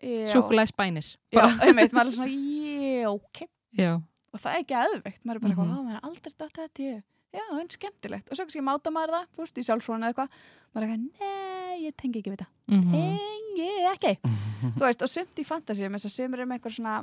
já, 0.00 0.32
súkulæði 0.32 0.72
spænir. 0.72 1.12
já, 1.36 1.44
einmitt, 1.68 1.92
maður 1.92 2.08
er 2.08 2.16
svona, 2.16 2.32
já, 2.32 3.12
ok. 3.12 3.44
Já, 3.76 3.92
og 4.32 4.40
það 4.40 4.52
er 4.56 4.64
ekki 4.64 4.80
aðveikt, 4.80 5.20
maður 5.28 5.36
er 5.36 5.44
bara 5.44 5.52
eitthvað, 5.52 5.66
Mhm. 5.68 5.76
mm 5.76 5.88
maður 5.92 6.00
er 6.00 6.06
aldrei 6.08 6.32
dott 6.40 6.56
þetta 6.56 6.88
ég, 6.88 7.02
já, 7.32 7.42
það 7.48 7.62
er 7.62 7.72
skemmtilegt. 7.76 8.30
Og 8.30 8.36
svo 8.38 8.46
kannski 8.46 8.64
máta 8.64 8.92
maður 8.94 9.16
það, 9.16 9.30
þú 9.32 9.44
veist, 9.44 9.58
í 9.58 9.66
sjálfsvona 9.66 10.08
eða 10.08 10.12
eitthvað. 10.12 10.44
Maður 10.72 10.86
er 10.86 10.92
eitthvað, 10.92 11.08
nei, 11.22 11.80
ég 11.86 11.96
tengi 12.00 12.22
ekki 12.22 12.32
við 12.34 12.44
það 12.44 12.52
mhm, 12.72 12.92
tengi 12.92 13.72
ekki. 13.92 14.14
Þú 14.62 14.86
veist, 14.86 15.02
og 15.02 15.10
sumt 15.10 15.42
í 15.42 15.44
fantasíum 15.46 15.96
eins 15.98 16.06
og 16.08 16.14
sumir 16.14 16.42
er 16.42 16.48
með 16.48 16.60
eitthvað 16.60 16.76
svona 16.78 17.00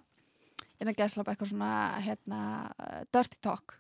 innan 0.79 0.95
geðslapa 0.95 1.33
eitthvað 1.33 1.53
svona 1.53 1.71
hérna, 2.05 2.41
dirty 3.13 3.39
talk. 3.43 3.75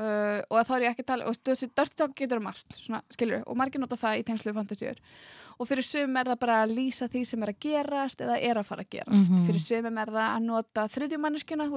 Uh, 0.00 0.40
og 0.48 0.64
þá 0.66 0.72
er 0.74 0.84
ég 0.86 0.94
ekki 0.94 1.04
að 1.04 1.08
tala 1.10 1.26
og 1.28 1.36
þessi 1.44 1.68
dirty 1.68 1.96
talk 2.00 2.14
getur 2.16 2.40
margt 2.42 2.78
svona, 2.78 3.02
skilur, 3.12 3.42
og 3.44 3.58
margir 3.60 3.82
nota 3.82 3.98
það 4.00 4.22
í 4.22 4.24
tengslu 4.28 4.54
fantasíur. 4.56 5.00
Og 5.60 5.68
fyrir 5.68 5.84
sum 5.86 6.16
er 6.16 6.30
það 6.32 6.40
bara 6.42 6.60
að 6.64 6.72
lýsa 6.78 7.08
því 7.12 7.24
sem 7.28 7.44
er 7.44 7.52
að 7.52 7.60
gerast 7.62 8.24
eða 8.24 8.38
er 8.40 8.60
að 8.60 8.68
fara 8.68 8.86
að 8.86 8.92
gerast. 8.96 9.28
Mhm. 9.28 9.44
fyrir 9.48 9.64
sumum 9.66 10.00
er 10.00 10.14
það 10.16 10.28
að 10.30 10.46
nota 10.48 10.86
þriðju 10.94 11.20
manneskjuna, 11.26 11.68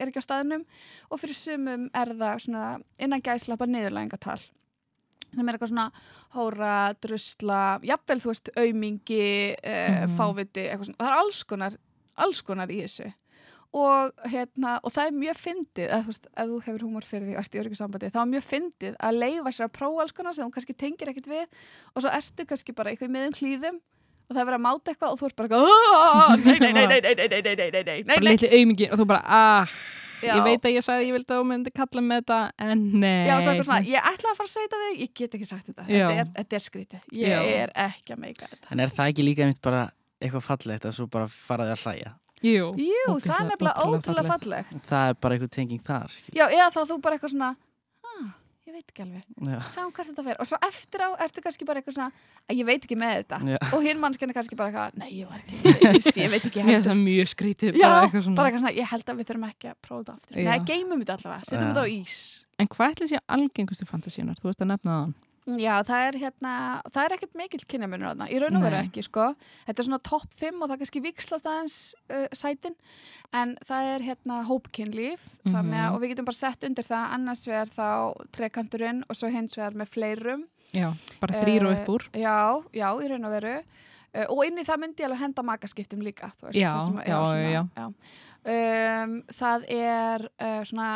er 0.00 0.10
ekki 0.10 0.22
á 0.22 0.28
staðnum 0.28 0.64
og 1.10 1.20
fyrir 1.22 1.36
sumum 1.38 1.88
er 1.94 2.14
það 2.16 2.42
svona 2.46 2.64
innan 2.98 3.22
gæslapa 3.22 3.68
niðurlægingatal 3.70 4.40
sem 5.30 5.46
er 5.46 5.54
eitthvað 5.54 5.70
svona 5.70 5.88
hóra, 6.34 6.74
drusla, 6.98 7.60
jafnvel 7.86 8.18
þú 8.24 8.32
veist 8.32 8.48
aumingi, 8.58 9.54
uh, 9.54 10.06
Mhm. 10.06 10.16
fáviti 10.18 10.64
eitthvað 10.66 10.88
svona, 10.90 10.98
það 11.04 11.10
er 11.12 11.18
alls 11.20 11.42
konar 11.44 11.76
alls 12.18 12.40
konar 12.42 12.68
í 12.68 12.80
þessu 12.82 13.12
og, 13.72 14.10
hérna, 14.26 14.80
og 14.82 14.90
það 14.90 15.06
er 15.06 15.12
mjög 15.14 15.36
fyndið 15.38 15.92
að 15.94 16.00
þú 16.02 16.06
veist, 16.10 16.24
ef 16.36 16.48
þú 16.50 16.56
hefur 16.66 16.82
húmor 16.82 17.04
fyrir 17.06 17.28
því 17.28 17.36
ert 17.38 17.54
í 17.54 17.60
öryggu 17.62 17.76
sambandi, 17.78 18.10
þá 18.10 18.18
er 18.24 18.32
mjög 18.32 18.46
fyndið 18.48 18.96
að 18.98 19.18
leifa 19.22 19.52
sér 19.54 19.68
að 19.68 19.76
prófa 19.78 20.00
alls 20.02 20.12
konar 20.16 20.34
sem 20.34 20.48
þú 20.50 20.54
kannski 20.56 20.74
tengir 20.76 21.08
ekkert 21.12 21.30
við 21.30 21.46
og 21.94 22.02
svo 22.02 22.10
ertu 22.10 22.46
kannski 22.50 22.74
bara 22.74 22.90
eitthvað 22.90 23.08
í 23.08 23.14
miðum 23.14 23.38
hlýðum 23.38 23.78
og 24.30 24.36
það 24.36 24.42
er 24.42 24.48
verið 24.50 24.60
að 24.60 24.66
máta 24.66 24.92
eitthvað 24.92 25.14
og 25.14 25.18
þú 25.20 25.26
ert 25.26 25.36
bara 25.36 25.48
eitthvað 25.48 25.64
"Ah, 25.70 26.36
nei, 26.36 26.58
nei, 26.60 26.72
nei, 26.72 26.86
nei, 26.86 27.00
nei, 27.00 27.14
nei, 27.14 27.28
nei, 27.28 27.42
nei, 27.42 27.56
nei, 27.56 27.70
nei, 27.70 27.82
nei, 27.82 28.02
bara 28.06 28.20
litli 28.30 28.48
aumingi 28.60 28.86
og 28.92 28.98
þú 29.00 29.06
bara, 29.10 29.22
ah, 29.26 29.66
Já. 30.20 30.34
ég 30.36 30.42
veit 30.44 30.62
að 30.68 30.74
ég 30.76 30.84
sagði 30.84 31.00
að 31.00 31.06
ég 31.08 31.14
vildi 31.16 31.32
að 31.34 31.40
þú 31.40 31.46
myndi 31.50 31.70
kalla 31.74 32.00
með 32.04 32.18
þetta, 32.20 32.38
en 32.60 32.82
nei. 33.00 33.26
Já, 33.26 33.34
svona, 33.40 33.80
ég 33.88 34.08
ætla 34.12 34.30
að 34.30 34.36
fara 34.38 34.48
að 34.48 34.52
segja 34.54 34.68
þetta 34.68 34.80
við 34.80 34.90
þig, 34.90 35.00
ég 35.00 35.14
get 35.20 35.34
ekki 35.38 35.48
sagt 35.48 35.66
þetta, 35.70 35.86
þetta 35.88 36.16
er, 36.20 36.26
þetta 36.36 36.58
er 36.58 36.64
skrítið, 36.66 37.00
ég 37.12 37.28
Já. 37.34 37.40
er 37.64 37.72
ekki 37.88 38.14
að 38.14 38.18
meika 38.26 38.46
þetta. 38.50 38.66
En 38.70 38.80
er 38.84 38.92
það 38.98 39.12
ekki 39.14 39.24
líka 39.24 39.42
einmitt 39.46 39.62
bara 39.64 39.82
eitthvað 40.20 40.44
fallegt 40.44 40.84
að 40.84 40.92
svo 40.98 41.06
bara 41.10 41.26
faraði 41.32 41.72
að 41.74 41.82
hlæja? 41.86 42.12
Jú, 42.40 42.68
Jú, 42.80 43.18
það 43.20 43.34
er 43.40 43.48
nefnilega 43.50 43.82
ótrúlega 43.84 44.28
fallegt. 44.28 44.68
fallegt. 44.68 44.86
Það 44.88 45.08
er 45.10 45.14
bara 45.20 45.34
eitthvað 45.36 45.50
tenging 45.56 45.82
þar, 45.84 46.08
skil. 46.08 46.32
Já, 46.36 46.46
eða 46.48 46.68
þá 46.72 46.80
þú 46.88 47.00
bara 47.04 47.16
eitthvað 47.18 47.32
svona, 47.34 47.50
ah, 47.50 47.69
ég 48.70 48.76
veit 48.78 48.90
ekki 48.94 49.02
alveg, 49.04 49.24
Já. 49.50 49.58
sjáum 49.74 49.90
hvað 49.96 50.10
þetta 50.12 50.24
fer. 50.30 50.38
Og 50.40 50.48
svo 50.48 50.58
eftir 50.70 51.02
á 51.04 51.08
ertu 51.26 51.42
kannski 51.44 51.66
bara 51.68 51.82
eitthvað 51.82 51.96
svona, 51.98 52.26
að 52.46 52.60
ég 52.62 52.68
veit 52.70 52.86
ekki 52.86 52.98
með 53.00 53.14
þetta. 53.20 53.40
Já. 53.50 53.58
Og 53.74 53.86
hinn 53.86 54.00
mannskjarni 54.02 54.36
kannski 54.36 54.58
bara 54.60 54.70
eitthvað, 54.70 55.00
nei, 55.02 55.10
ég 55.18 55.30
var 55.30 55.40
ekki, 55.42 55.56
ég, 55.90 56.10
ég 56.24 56.30
veit 56.36 56.46
ekki 56.50 56.64
heldur. 56.66 57.00
mjög 57.02 57.32
skrítið, 57.34 57.80
Já, 57.80 57.86
bara 57.88 58.04
eitthvað 58.06 58.30
bara 58.38 58.50
eitthvað 58.52 58.62
svona, 58.64 58.74
ég 58.78 58.92
held 58.94 59.10
að 59.10 59.20
við 59.22 59.30
þurfum 59.32 59.48
ekki 59.50 59.72
að 59.72 59.80
prófa 59.88 60.00
þetta 60.00 60.14
aftur. 60.20 60.38
Nei, 60.46 60.60
geymum 60.70 61.02
þetta 61.02 61.18
allavega, 61.18 61.48
setjum 61.50 61.66
þetta 61.72 61.84
á 61.84 61.88
ís. 61.90 62.14
En 62.60 62.68
hvað 62.70 62.94
ætli 62.94 63.10
sé 63.10 63.20
algengustu 63.36 63.88
fantasíunar? 63.88 64.38
Þú 64.40 64.50
veist 64.50 64.62
að 64.64 64.70
nefna 64.74 64.96
það. 65.00 65.12
Já, 65.58 65.82
það 65.82 66.04
er 66.08 66.18
hérna, 66.20 66.52
það 66.92 67.04
er 67.04 67.14
ekkert 67.16 67.34
mikill 67.34 67.64
kynjamunur 67.66 68.08
þarna, 68.12 68.28
í 68.30 68.38
raun 68.40 68.56
og 68.56 68.62
veru 68.62 68.76
ekki, 68.84 69.02
sko. 69.02 69.26
Þetta 69.66 69.82
er 69.82 69.86
svona 69.88 69.98
topp 70.02 70.28
5 70.38 70.62
og 70.62 70.68
það 70.70 70.78
kannski 70.82 71.02
vikslast 71.02 71.46
aðeins 71.50 71.76
uh, 72.10 72.26
sætin, 72.32 72.76
en 73.32 73.56
það 73.66 73.90
er 73.94 74.00
hérna 74.10 74.38
hópkynlíf, 74.46 75.20
þannig 75.44 75.74
að, 75.80 75.88
Mhm. 75.88 75.94
og 75.94 76.00
við 76.02 76.08
getum 76.14 76.24
bara 76.30 76.36
sett 76.36 76.64
undir 76.64 76.84
það 76.84 77.14
annars 77.16 77.46
vegar 77.46 77.68
þá 77.74 77.88
trekanturinn 78.32 79.02
og 79.08 79.16
svo 79.16 79.28
hins 79.30 79.56
vegar 79.56 79.72
með 79.74 79.88
fleirum. 79.96 80.44
Já, 80.72 80.92
bara 81.20 81.34
þrýr 81.42 81.66
og 81.66 81.72
Eh, 81.72 81.80
upp 81.82 81.88
úr. 81.88 82.02
Já, 82.14 82.62
já, 82.72 82.88
í 83.02 83.08
raun 83.10 83.24
og 83.24 83.32
veru. 83.40 83.62
Uh, 84.14 84.26
og 84.30 84.44
inn 84.46 84.58
í 84.58 84.64
það 84.66 84.78
myndi 84.82 85.02
ég 85.02 85.06
alveg 85.06 85.18
henda 85.20 85.42
makaskiptum 85.42 86.00
líka, 86.02 86.32
þú 86.40 86.46
veist. 86.50 86.58
Já, 86.58 86.80
sem- 86.80 87.02
já, 87.06 87.18
svona, 87.22 87.70
já. 87.76 87.92
Um, 88.44 89.22
það 89.36 89.64
er 89.68 90.24
uh, 90.40 90.62
svona, 90.64 90.88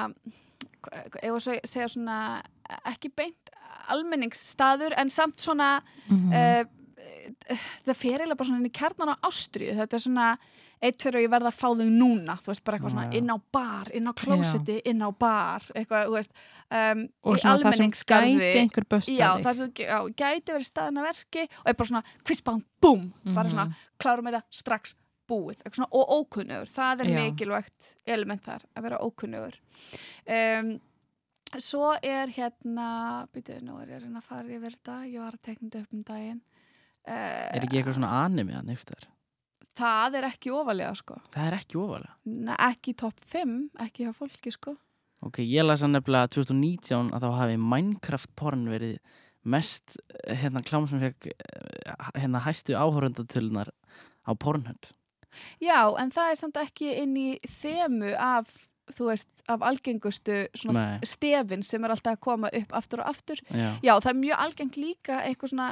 ef 1.23 1.35
að 1.37 1.61
segja 1.69 1.89
svona, 1.93 2.43
ekki 2.89 3.11
beint 3.15 3.44
almenningsstaður 3.89 4.95
en 4.97 5.11
samt 5.11 5.37
svona 5.41 5.83
Mhm. 6.09 6.33
uh, 6.33 6.65
það 7.87 7.97
fer 7.97 8.19
eiginlega 8.21 8.37
bara 8.37 8.49
svona 8.49 8.61
inn 8.61 8.69
í 8.71 8.73
kjarnan 8.79 9.15
á 9.15 9.17
ástriðu 9.29 9.75
þetta 9.79 9.95
er 9.97 10.03
svona 10.05 10.27
eitt 10.85 11.01
fyrir 11.01 11.17
og 11.17 11.25
ég 11.25 11.31
verða 11.33 11.49
að 11.49 11.57
fá 11.57 11.69
þau 11.73 11.89
núna 11.89 12.35
þú 12.45 12.51
veist 12.51 12.65
bara 12.65 12.77
eitthvað 12.79 12.93
svona 12.93 13.15
inn 13.17 13.31
á 13.33 13.37
bar 13.53 13.89
inn 13.97 14.09
á 14.09 14.13
klósetti, 14.13 14.81
inn 14.85 15.01
á 15.01 15.09
bar 15.17 15.63
eitthvað, 15.75 16.09
þú 16.11 16.17
veist 16.19 16.33
um, 16.71 17.05
og 17.25 17.39
svona 17.41 17.63
það 17.65 17.77
sem 17.79 17.95
gæti 17.95 18.51
einhver 18.61 18.85
böstaði. 18.85 19.17
já, 19.17 19.31
það 19.41 19.55
sem 19.61 19.73
já, 19.73 19.99
gæti 20.21 20.53
verið 20.53 20.69
staðan 20.69 21.01
að 21.01 21.09
verki 21.09 21.43
og 21.49 21.67
er 21.73 21.79
bara 21.81 21.89
svona 21.89 22.05
kvispán, 22.25 22.63
búm 22.83 23.13
bara 23.25 23.49
Mhm. 23.49 23.53
svona, 23.55 23.75
klárum 23.99 24.29
þetta 24.29 24.43
strax 24.51 24.95
búið, 25.29 25.63
svona, 25.73 25.89
og 25.93 26.05
ókunnugur 26.29 26.69
það 26.69 27.01
er 27.01 27.07
Já. 27.09 27.17
mikilvægt 27.33 27.95
element 28.07 28.43
þar 28.45 28.61
að 28.77 28.83
vera 28.83 28.99
ókunnugur 29.01 29.55
um, 30.29 30.81
svo 31.63 31.93
er 32.03 32.31
hérna 32.35 33.27
býtuðu, 33.35 33.63
nú 33.67 33.79
er 33.83 33.91
ég 33.93 33.99
að 34.01 34.07
reyna 34.07 34.21
að 34.23 34.29
fara 34.29 34.55
yfir 34.57 34.75
þetta 34.79 34.97
ég 35.07 35.21
var 35.23 35.35
að 35.37 35.43
tekna 35.47 35.69
þetta 35.69 35.83
upp 35.85 35.93
um 35.99 36.05
daginn 36.09 36.41
uh, 36.41 37.51
Er 37.55 37.67
ekki 37.67 37.79
eitthvað 37.81 37.99
svona 37.99 38.15
anime 38.25 38.57
að 38.59 38.71
nefnst 38.73 38.95
þar? 38.95 39.11
það 39.75 40.15
er 40.21 40.27
ekki 40.29 40.51
ofalega 40.55 40.95
sko 40.95 41.17
Það 41.35 41.47
er 41.49 41.55
ekki 41.59 41.79
ofalega. 41.83 42.13
Nei, 42.31 42.55
ekki 42.71 42.93
topp 42.95 43.23
5, 43.33 43.55
ekki 43.87 44.05
hjá 44.07 44.13
fólki 44.15 44.53
sko 44.55 44.77
Ok, 45.25 45.41
ég 45.43 45.65
lasa 45.65 45.89
nefnilega 45.89 46.29
2019 46.35 47.11
að 47.17 47.25
þá 47.25 47.31
hafi 47.41 47.57
Minecraft 47.59 48.31
porn 48.37 48.67
verið 48.69 48.99
mest 49.45 49.97
eh, 50.25 50.37
hérna 50.41 50.63
klám 50.65 50.87
sem 50.89 51.01
fekk 51.01 51.31
eh, 51.33 51.95
hérna 52.21 52.43
hæstu 52.45 52.77
áhörundatölunar 52.77 53.71
á 54.25 54.33
Pornhub. 54.41 54.87
Já, 55.61 55.93
en 56.01 56.13
það 56.15 56.31
er 56.31 56.39
samt 56.41 56.57
ekki 56.61 56.93
inn 57.03 57.17
í 57.21 57.27
þemu 57.61 58.13
af, 58.21 58.53
þú 58.93 59.07
veist, 59.09 59.29
af 59.49 59.61
algengustu 59.63 60.47
stefin 61.05 61.63
sem 61.63 61.85
er 61.85 61.91
alltaf 61.91 62.17
að 62.17 62.21
koma 62.21 62.49
upp 62.53 62.73
aftur 62.73 63.01
og 63.01 63.07
aftur. 63.09 63.41
Já. 63.51 63.71
Já, 63.83 63.95
það 64.01 64.11
er 64.11 64.19
mjög 64.21 64.39
algengt 64.39 64.77
líka 64.77 65.21
eitthvað 65.25 65.49
svona, 65.55 65.69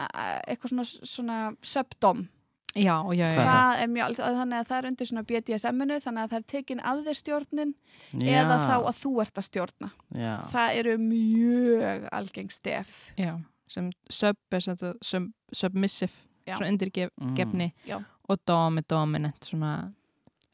eitthvað 0.48 0.68
svona, 0.72 0.84
svona 1.04 1.56
subdom. 1.62 2.28
Já, 2.74 2.96
já, 3.12 3.26
já. 3.28 3.36
Er 3.36 3.46
Það 3.46 3.82
er 3.82 3.86
mjög 3.92 4.16
þannig 4.16 4.56
að 4.62 4.68
það 4.68 4.78
er 4.78 4.86
undir 4.88 5.06
svona 5.06 5.22
BDSM-inu, 5.28 5.96
þannig 6.00 6.22
að 6.22 6.30
það 6.32 6.38
er 6.38 6.46
tekin 6.48 6.80
af 6.80 7.02
þér 7.04 7.18
stjórnin 7.18 7.74
Já. 8.16 8.40
eða 8.40 8.56
þá 8.64 8.76
að 8.88 8.96
þú 9.02 9.10
ert 9.20 9.34
að 9.42 9.44
stjórna. 9.50 9.90
Já. 10.16 10.34
Það 10.54 10.76
eru 10.80 10.94
mjög 10.98 12.08
algengt 12.12 12.52
stef. 12.52 13.10
já. 13.18 13.38
Sem 13.68 13.90
sub 14.10 14.36
er 14.52 14.60
sem 14.60 15.32
submissive, 15.52 16.12
Já. 16.46 16.56
svona 16.56 16.68
undirgefni 16.72 17.72
Mm. 17.72 17.88
Já. 17.88 17.98
og 18.28 18.38
dom 18.46 18.78
er 18.78 18.82
dominant, 18.88 19.44
svona 19.44 19.92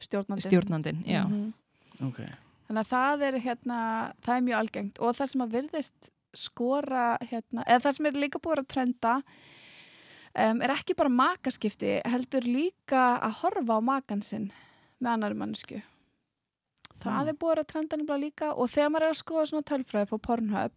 Stjórnandi. 0.01 0.43
stjórnandinn, 0.43 1.05
já. 1.07 1.25
Mhm. 1.27 1.53
Ok. 2.07 2.21
Þannig 2.69 2.85
að 2.85 2.91
það 2.93 3.23
er 3.25 3.37
hérna, 3.41 3.81
það 4.25 4.35
er 4.35 4.47
mjög 4.47 4.59
algengt 4.59 4.99
og 5.01 5.15
það 5.17 5.31
sem 5.33 5.45
að 5.45 5.55
virðist 5.57 6.11
skora 6.37 7.05
hérna, 7.25 7.65
eða 7.65 7.85
það 7.87 7.95
sem 7.97 8.09
er 8.11 8.19
líka 8.21 8.41
búið 8.45 8.61
að 8.61 8.71
trenda 8.75 9.13
um, 10.37 10.61
er 10.61 10.75
ekki 10.75 10.97
bara 10.99 11.13
makaskipti, 11.13 11.95
heldur 12.05 12.45
líka 12.45 13.05
að 13.25 13.39
horfa 13.41 13.79
á 13.81 13.89
makan 13.89 14.25
sinn 14.27 14.51
með 15.01 15.15
annari 15.15 15.39
mannsku. 15.41 15.81
Það 16.99 17.23
Mm. 17.23 17.29
er 17.29 17.35
búið 17.35 17.59
að 17.63 17.67
trenda 17.71 17.97
nefnilega 17.97 18.25
líka 18.25 18.47
og 18.59 18.71
þegar 18.71 18.91
maður 18.91 19.03
er 19.07 19.13
að 19.15 19.23
skoða 19.23 19.47
svona 19.47 19.69
tölfræði 19.71 20.09
fór 20.11 20.19
Pornhub 20.27 20.73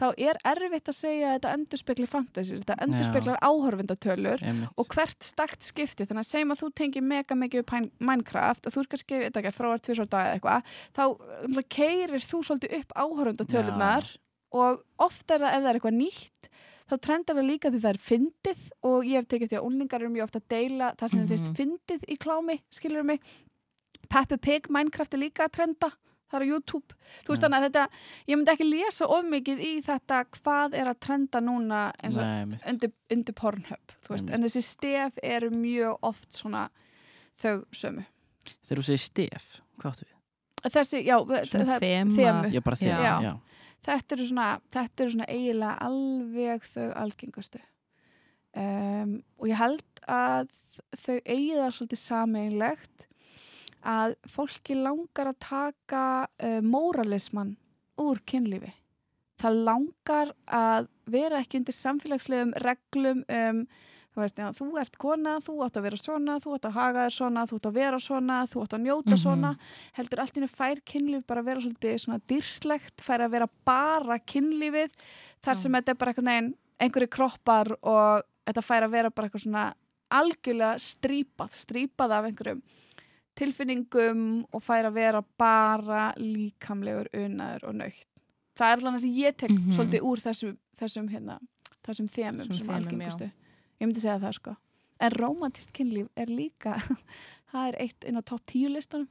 þá 0.00 0.06
er 0.18 0.36
erfitt 0.44 0.88
að 0.88 0.96
segja 0.96 1.26
að 1.28 1.34
þetta 1.36 1.52
endurspegli 1.54 2.06
fantasy, 2.08 2.56
þetta 2.58 2.76
endurspeglar 2.86 3.38
áhorfindatölur 3.44 4.42
Einmitt. 4.42 4.70
og 4.78 4.86
hvert 4.88 5.22
stakt 5.22 5.62
skipti 5.62 6.06
þannig 6.08 6.24
að 6.24 6.30
segjum 6.30 6.50
að 6.54 6.60
þú 6.62 6.70
tengir 6.74 7.02
mega 7.02 7.34
mikið 7.36 7.90
Minecraft 8.00 8.66
og 8.66 8.72
þú 8.72 8.80
er 8.80 8.86
kannski, 8.94 9.18
veit 9.20 9.36
ekki, 9.36 9.52
fráar 9.54 9.78
tvisvar 9.84 10.08
dag 10.08 10.26
eða 10.26 10.34
eitthvað, 10.40 10.62
þá 10.96 11.62
keirir 11.68 12.18
þú 12.24 12.42
svolítið 12.48 12.78
upp 12.80 12.92
áhörundatölunar 12.96 14.10
og 14.52 14.82
oft 14.98 15.30
er 15.30 15.38
það 15.38 15.54
ef 15.54 15.62
það 15.62 15.68
er 15.70 15.78
eitthvað 15.78 15.98
nýtt 16.00 16.48
þá 16.90 16.94
trendar 17.06 17.36
það 17.38 17.46
líka 17.46 17.70
því 17.70 17.80
það 17.84 17.92
er 17.94 18.00
fyndið 18.02 18.62
og 18.82 19.04
ég 19.06 19.20
hef 19.20 19.28
tekið 19.30 19.46
eftir 19.46 19.60
að 19.60 19.66
unlingar 19.68 20.00
eru 20.02 20.10
mjög 20.10 20.24
ofta 20.26 20.40
að 20.40 20.48
deila 20.50 20.88
það 20.98 21.10
sem 21.12 21.18
þeim 21.20 21.28
Mhm. 21.28 21.30
finnst 21.36 21.54
fyndið 21.60 22.00
í 22.10 22.16
klámi, 22.18 22.56
skilur 22.70 23.04
mig 23.04 23.20
Peppa 24.10 24.36
Pig, 24.42 24.68
Minecraft 24.72 25.14
er 25.16 25.22
líka 25.24 25.46
að 25.46 25.54
trenda 25.60 25.90
það 26.30 26.36
er 26.38 26.44
á 26.46 26.50
YouTube, 26.52 26.94
þú 27.24 27.32
veist 27.32 27.42
þannig 27.42 27.58
að 27.58 27.64
þetta 27.66 27.84
ég 28.30 28.38
myndi 28.38 28.52
ekki 28.52 28.66
lesa 28.68 29.06
of 29.10 29.24
mikið 29.26 29.62
í 29.66 29.70
þetta 29.82 30.18
hvað 30.36 30.76
er 30.78 30.90
að 30.92 31.00
trenda 31.02 31.40
núna 31.42 31.80
eins 32.06 32.18
og 32.20 32.22
Nei, 32.28 32.60
undir, 32.70 32.92
undir 33.10 33.34
Pornhub 33.40 33.94
Einmitt. 34.10 34.30
en 34.36 34.44
þessi 34.46 34.62
stef 34.62 35.18
eru 35.26 35.50
mjög 35.50 35.96
oft 36.06 36.30
svona 36.38 36.68
þau 37.40 37.64
sömu. 37.74 38.04
Þegar 38.68 38.78
þú 38.82 38.86
segir 38.86 39.02
stef, 39.02 39.48
hvað 39.80 39.90
áttu 39.94 40.06
við? 40.06 40.16
þessi, 40.76 41.02
já, 41.08 41.16
Svona 41.50 41.66
það, 41.66 41.80
þema. 41.80 42.46
já. 43.24 43.34
þetta 43.90 44.14
eru 44.16 44.26
svona 44.30 44.48
þetta 44.76 45.02
eru 45.06 45.14
svona 45.16 45.28
eiginlega 45.34 45.76
alveg 45.90 46.66
þau 46.74 46.88
algengustu. 47.02 47.60
Um, 48.50 49.20
og 49.38 49.46
ég 49.50 49.58
held 49.60 50.02
að 50.10 50.48
þau 50.98 51.16
eigi 51.22 51.54
það 51.58 51.74
svolítið 51.76 52.00
sameinlegt 52.02 53.06
að 53.84 54.16
fólki 54.28 54.76
langar 54.76 55.30
að 55.32 55.38
taka 55.44 56.02
uh, 56.42 56.60
móralismann 56.62 57.56
úr 58.00 58.20
kynlífi. 58.26 58.72
Það 59.40 59.62
langar 59.64 60.34
að 60.52 60.88
vera 61.10 61.38
ekki 61.40 61.60
undir 61.60 61.74
samfélagslegum 61.76 62.52
reglum 62.60 63.24
um 63.28 63.62
þú 64.10 64.24
veist, 64.24 64.40
já, 64.42 64.48
þú 64.58 64.66
ert 64.80 64.96
kona, 64.98 65.36
þú 65.38 65.52
átt 65.64 65.76
að 65.78 65.84
vera 65.86 65.96
svona 66.00 66.34
þú 66.42 66.54
átt 66.56 66.64
að 66.66 66.72
haga 66.74 67.02
þér 67.06 67.14
svona, 67.14 67.44
þú 67.46 67.58
átt 67.60 67.66
að 67.70 67.76
vera 67.78 68.00
svona 68.02 68.38
þú 68.50 68.62
átt 68.64 68.72
að 68.74 68.82
njóta 68.84 69.14
Mhm. 69.14 69.20
svona. 69.22 69.50
Heldur 69.94 70.20
allt 70.20 70.34
henni 70.34 70.48
fær 70.50 70.80
kynlíf 70.82 71.26
bara 71.26 71.40
að 71.40 71.44
vera 71.46 71.60
svolítið 71.60 71.94
svona 72.02 72.18
dýrslegt, 72.26 72.96
fær 73.00 73.20
að 73.22 73.30
vera 73.30 73.48
bara 73.64 74.18
kynlífið, 74.18 74.90
þar 75.44 75.56
sem 75.56 75.72
þetta 75.72 75.88
er 75.88 75.94
bara 75.94 76.12
einhvern 76.12 76.54
einhverju 76.80 77.08
kroppar 77.08 77.70
og 77.82 78.22
þetta 78.46 78.62
fær 78.66 78.82
að 78.82 78.90
vera 78.90 79.10
bara 79.10 79.28
eitthvað 79.28 79.44
svona 79.46 79.74
algjörlega 80.10 80.74
strípað 80.82 81.54
strípað 81.54 82.10
af 82.10 82.24
einhverjum 82.26 82.62
tilfinningum 83.38 84.46
og 84.52 84.62
fær 84.62 84.88
að 84.90 84.96
vera 84.98 85.22
bara 85.38 86.12
líkamlegur 86.18 87.08
unaður 87.14 87.68
og 87.70 87.74
nöytt 87.80 88.06
það 88.58 88.72
er 88.72 88.80
alveg 88.80 88.94
það 88.94 89.00
sem 89.04 89.14
ég 89.16 89.36
tek 89.36 89.50
Mhm. 89.50 89.70
svolítið 89.76 90.00
úr 90.02 90.18
þessum, 90.20 90.56
þessum 90.76 91.08
hérna, 91.10 91.38
þessum 91.86 92.08
þemum 92.08 92.46
Þessum 92.48 92.58
sem 92.58 92.74
algengustu 92.74 93.30
ég 93.80 93.86
myndi 93.86 94.00
segja 94.00 94.18
það 94.20 94.34
sko 94.34 94.56
en 95.00 95.10
romantist 95.12 95.72
kynlíf 95.72 96.08
er 96.16 96.26
líka 96.26 96.74
það 97.52 97.68
er 97.68 97.76
eitt 97.80 98.04
inn 98.04 98.16
á 98.20 98.22
topp 98.22 98.44
10 98.46 98.68
listunum 98.74 99.08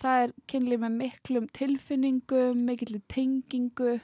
það 0.00 0.24
er 0.24 0.32
kynlíf 0.48 0.80
með 0.80 0.96
miklum 0.96 1.46
tilfinningum, 1.52 2.56
mikill 2.64 3.00
tengingu 3.08 4.00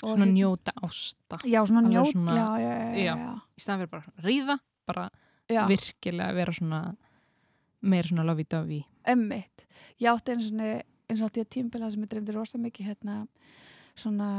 Svona 0.00 0.24
hérna- 0.24 0.32
njóta 0.32 0.72
ásta. 0.82 1.36
já, 1.44 1.60
svona 1.66 1.82
njóta 1.88 2.12
svona- 2.12 2.34
já, 2.36 2.46
já, 2.60 2.72
já, 2.72 3.04
já, 3.04 3.16
já. 3.16 3.40
Í 3.56 3.60
staðan 3.60 3.80
fyrir 3.80 3.90
bara 3.90 4.04
ríða, 4.24 4.58
bara 4.86 5.10
já. 5.48 5.66
virkilega 5.68 6.34
vera 6.34 6.52
svona 6.52 6.96
meira 7.80 8.08
svona 8.08 8.26
lovey-dovey. 8.28 8.84
Ömmitt. 9.10 9.66
Ég 10.00 10.10
átti 10.12 10.34
einu 10.34 10.46
svona, 10.46 10.70
eins 11.10 11.20
og 11.22 11.30
átti 11.30 11.42
ég 11.42 11.50
tímbila 11.56 11.90
sem 11.90 12.04
ég 12.04 12.12
dreymdi 12.12 12.36
rosa 12.36 12.60
mikið 12.60 12.92
hérna 12.92 13.20
svona, 14.00 14.30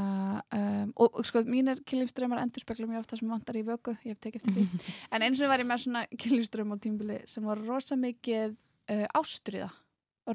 um, 0.55 0.93
og, 0.95 1.19
og 1.19 1.27
sko 1.27 1.43
mínir 1.49 1.81
kynlífströmmar 1.87 2.41
endur 2.41 2.63
spekla 2.63 2.87
mjög 2.89 3.03
ofta 3.03 3.19
sem 3.19 3.29
vantar 3.29 3.59
í 3.59 3.63
vöku, 3.67 3.93
ég 4.05 4.15
hef 4.15 4.21
tekið 4.23 4.41
eftir 4.41 4.57
því. 4.57 4.81
en 5.13 5.25
eins 5.27 5.41
og 5.41 5.51
var 5.51 5.61
ég 5.63 5.69
með 5.69 5.83
svona 5.85 6.03
kynlífströmm 6.15 6.73
á 6.73 6.77
tímbili 6.81 7.21
sem 7.29 7.45
var 7.45 7.61
rosa 7.67 7.97
mikið 7.99 8.55
uh, 8.55 9.05
ástriða. 9.19 9.69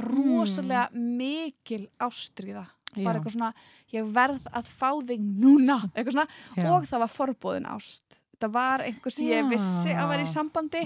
Rosalega 0.02 0.88
mikil 0.92 1.86
ástriða. 2.02 2.66
Bara 2.96 3.18
eitthvað 3.18 3.34
svona, 3.34 3.50
ég 3.92 4.06
verð 4.14 4.46
að 4.56 4.68
fá 4.70 4.88
þig 5.08 5.24
núna. 5.24 5.78
Eitthvað 5.92 6.14
svona, 6.16 6.40
Já. 6.56 6.68
og 6.72 6.86
það 6.88 7.02
var 7.02 7.12
forbóðin 7.12 7.68
ást 7.68 8.15
þetta 8.36 8.50
var 8.52 8.84
einhvers 8.84 9.16
sem 9.16 9.30
ég 9.30 9.46
vissi 9.48 9.94
að 9.96 10.10
vera 10.12 10.24
í 10.24 10.28
sambandi. 10.28 10.82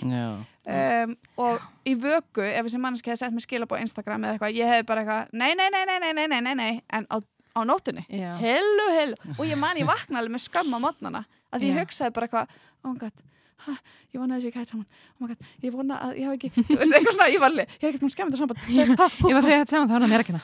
Um, 0.71 1.15
og 1.43 1.65
í 1.89 1.97
vöku 1.99 2.45
ef 2.47 2.63
þessi 2.67 2.79
mannski 2.79 3.11
hefði 3.11 3.25
sett 3.25 3.35
mér 3.35 3.43
skilabó 3.43 3.75
á 3.75 3.83
Instagram 3.83 4.27
eða 4.29 4.37
eitthvað, 4.37 4.59
ég 4.61 4.71
hefði 4.71 4.87
bara 4.87 5.03
eitthvað 5.03 5.33
nei, 5.41 5.51
nei, 5.59 5.67
nei, 5.75 5.83
nei, 5.89 5.99
nei, 6.05 6.13
nei, 6.29 6.41
nei, 6.45 6.55
nei 6.61 6.75
en 6.95 7.09
á, 7.11 7.17
á 7.19 7.61
nótunni, 7.67 8.05
hellu, 8.13 8.87
hellu 8.95 9.17
og 9.35 9.43
ég 9.49 9.59
man 9.59 9.81
ég 9.81 9.89
vakna 9.89 10.21
alveg 10.21 10.37
með 10.37 10.45
skamma 10.47 10.79
á 10.79 10.85
mótnana 10.85 11.25
að 11.51 11.67
ég 11.67 11.81
hugsaði 11.81 12.15
bara 12.15 12.29
eitthvað 12.29 12.55
oh 12.85 12.93
my 12.93 13.01
god, 13.01 13.25
ha, 13.65 13.77
ég 14.13 14.21
vona 14.21 14.37
þessu 14.39 14.53
ekki 14.53 14.63
hægt 14.63 14.71
saman. 14.77 14.87
Oh 15.17 15.25
my 15.25 15.33
god, 15.33 15.51
ég 15.65 15.75
vona 15.75 15.99
að 16.07 16.17
ég 16.21 16.29
hafa 16.29 16.39
ekki 16.39 16.53
veist, 16.55 16.95
eitthvað 16.95 17.13
svona, 17.17 17.31
ég 17.33 17.43
var 17.43 17.51
alveg, 17.51 17.75
ég 17.75 17.83
er 17.83 17.91
ekkert 17.91 18.07
með 18.07 18.15
skam 18.15 18.31
þetta 18.31 18.43
samband 18.45 18.59
ég 18.71 18.95
var 19.41 19.49
þegar 19.49 19.65
þetta 19.65 19.75
saman, 19.75 19.91
þá 19.91 19.97
er 19.97 20.03
það 20.05 20.13
mér 20.15 20.27
ekki 20.29 20.35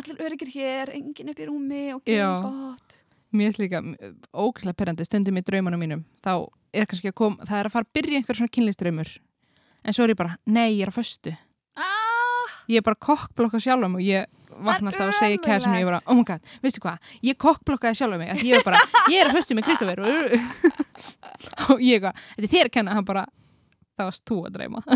allir 0.00 0.26
öryggir 0.26 0.54
hér, 0.56 0.96
engin 0.98 1.30
upp 1.32 1.44
í 1.44 1.50
rúmi 1.52 1.84
og 1.94 2.00
okay, 2.02 2.18
Mér 3.34 3.48
finnst 3.50 3.58
líka 3.62 3.80
ógæslega 4.32 4.76
perandi 4.78 5.04
stundum 5.08 5.36
í 5.40 5.42
draumanum 5.44 5.80
mínum. 5.82 6.04
Þá 6.24 6.32
er 6.76 6.86
kannski 6.86 7.10
að 7.10 7.16
koma, 7.18 7.44
það 7.48 7.58
er 7.62 7.68
að 7.70 7.74
fara 7.74 7.88
að 7.88 7.94
byrja 7.98 8.20
einhver 8.20 8.38
svona 8.38 8.54
kynlýstraumur. 8.54 9.10
En 9.86 9.94
svo 9.96 10.04
er 10.06 10.12
ég 10.14 10.18
bara, 10.18 10.36
nei, 10.46 10.68
ég 10.78 10.86
er 10.86 10.92
á 10.92 10.96
föstu. 10.96 11.32
ah, 11.76 12.52
Ég 12.66 12.80
er 12.80 12.82
bara 12.86 12.98
kokkblokka 12.98 13.60
sjálf 13.62 13.86
og 13.86 14.00
ég 14.02 14.26
vakna 14.56 14.90
alltaf 14.90 15.10
að 15.12 15.18
segja 15.20 15.38
kæðisum 15.44 15.74
og 15.74 15.78
ég 15.78 15.86
bara, 15.86 16.00
oh 16.10 16.16
my 16.18 16.24
god, 16.26 16.40
veistu 16.64 16.80
hvað, 16.82 17.10
ég 17.22 17.36
kokkblokkaði 17.38 17.98
sjálf 17.98 18.18
mig, 18.18 18.32
ég 18.42 18.56
er 18.58 18.64
bara, 18.66 18.80
ég 19.12 19.20
er 19.20 19.28
að 19.30 19.36
föstu 19.36 19.54
með 19.54 19.68
Kristoffer 19.68 20.00
og, 20.06 21.82
ég 21.82 21.98
eitthvað, 22.00 22.22
þetta 22.36 22.46
er 22.48 22.52
þér 22.54 22.70
að 22.70 22.72
kenna, 22.78 22.96
hann 22.96 23.06
bara, 23.06 23.24
það 23.96 24.08
varst 24.10 24.24
þú 24.28 24.38
að 24.48 24.56
dreyma. 24.56 24.82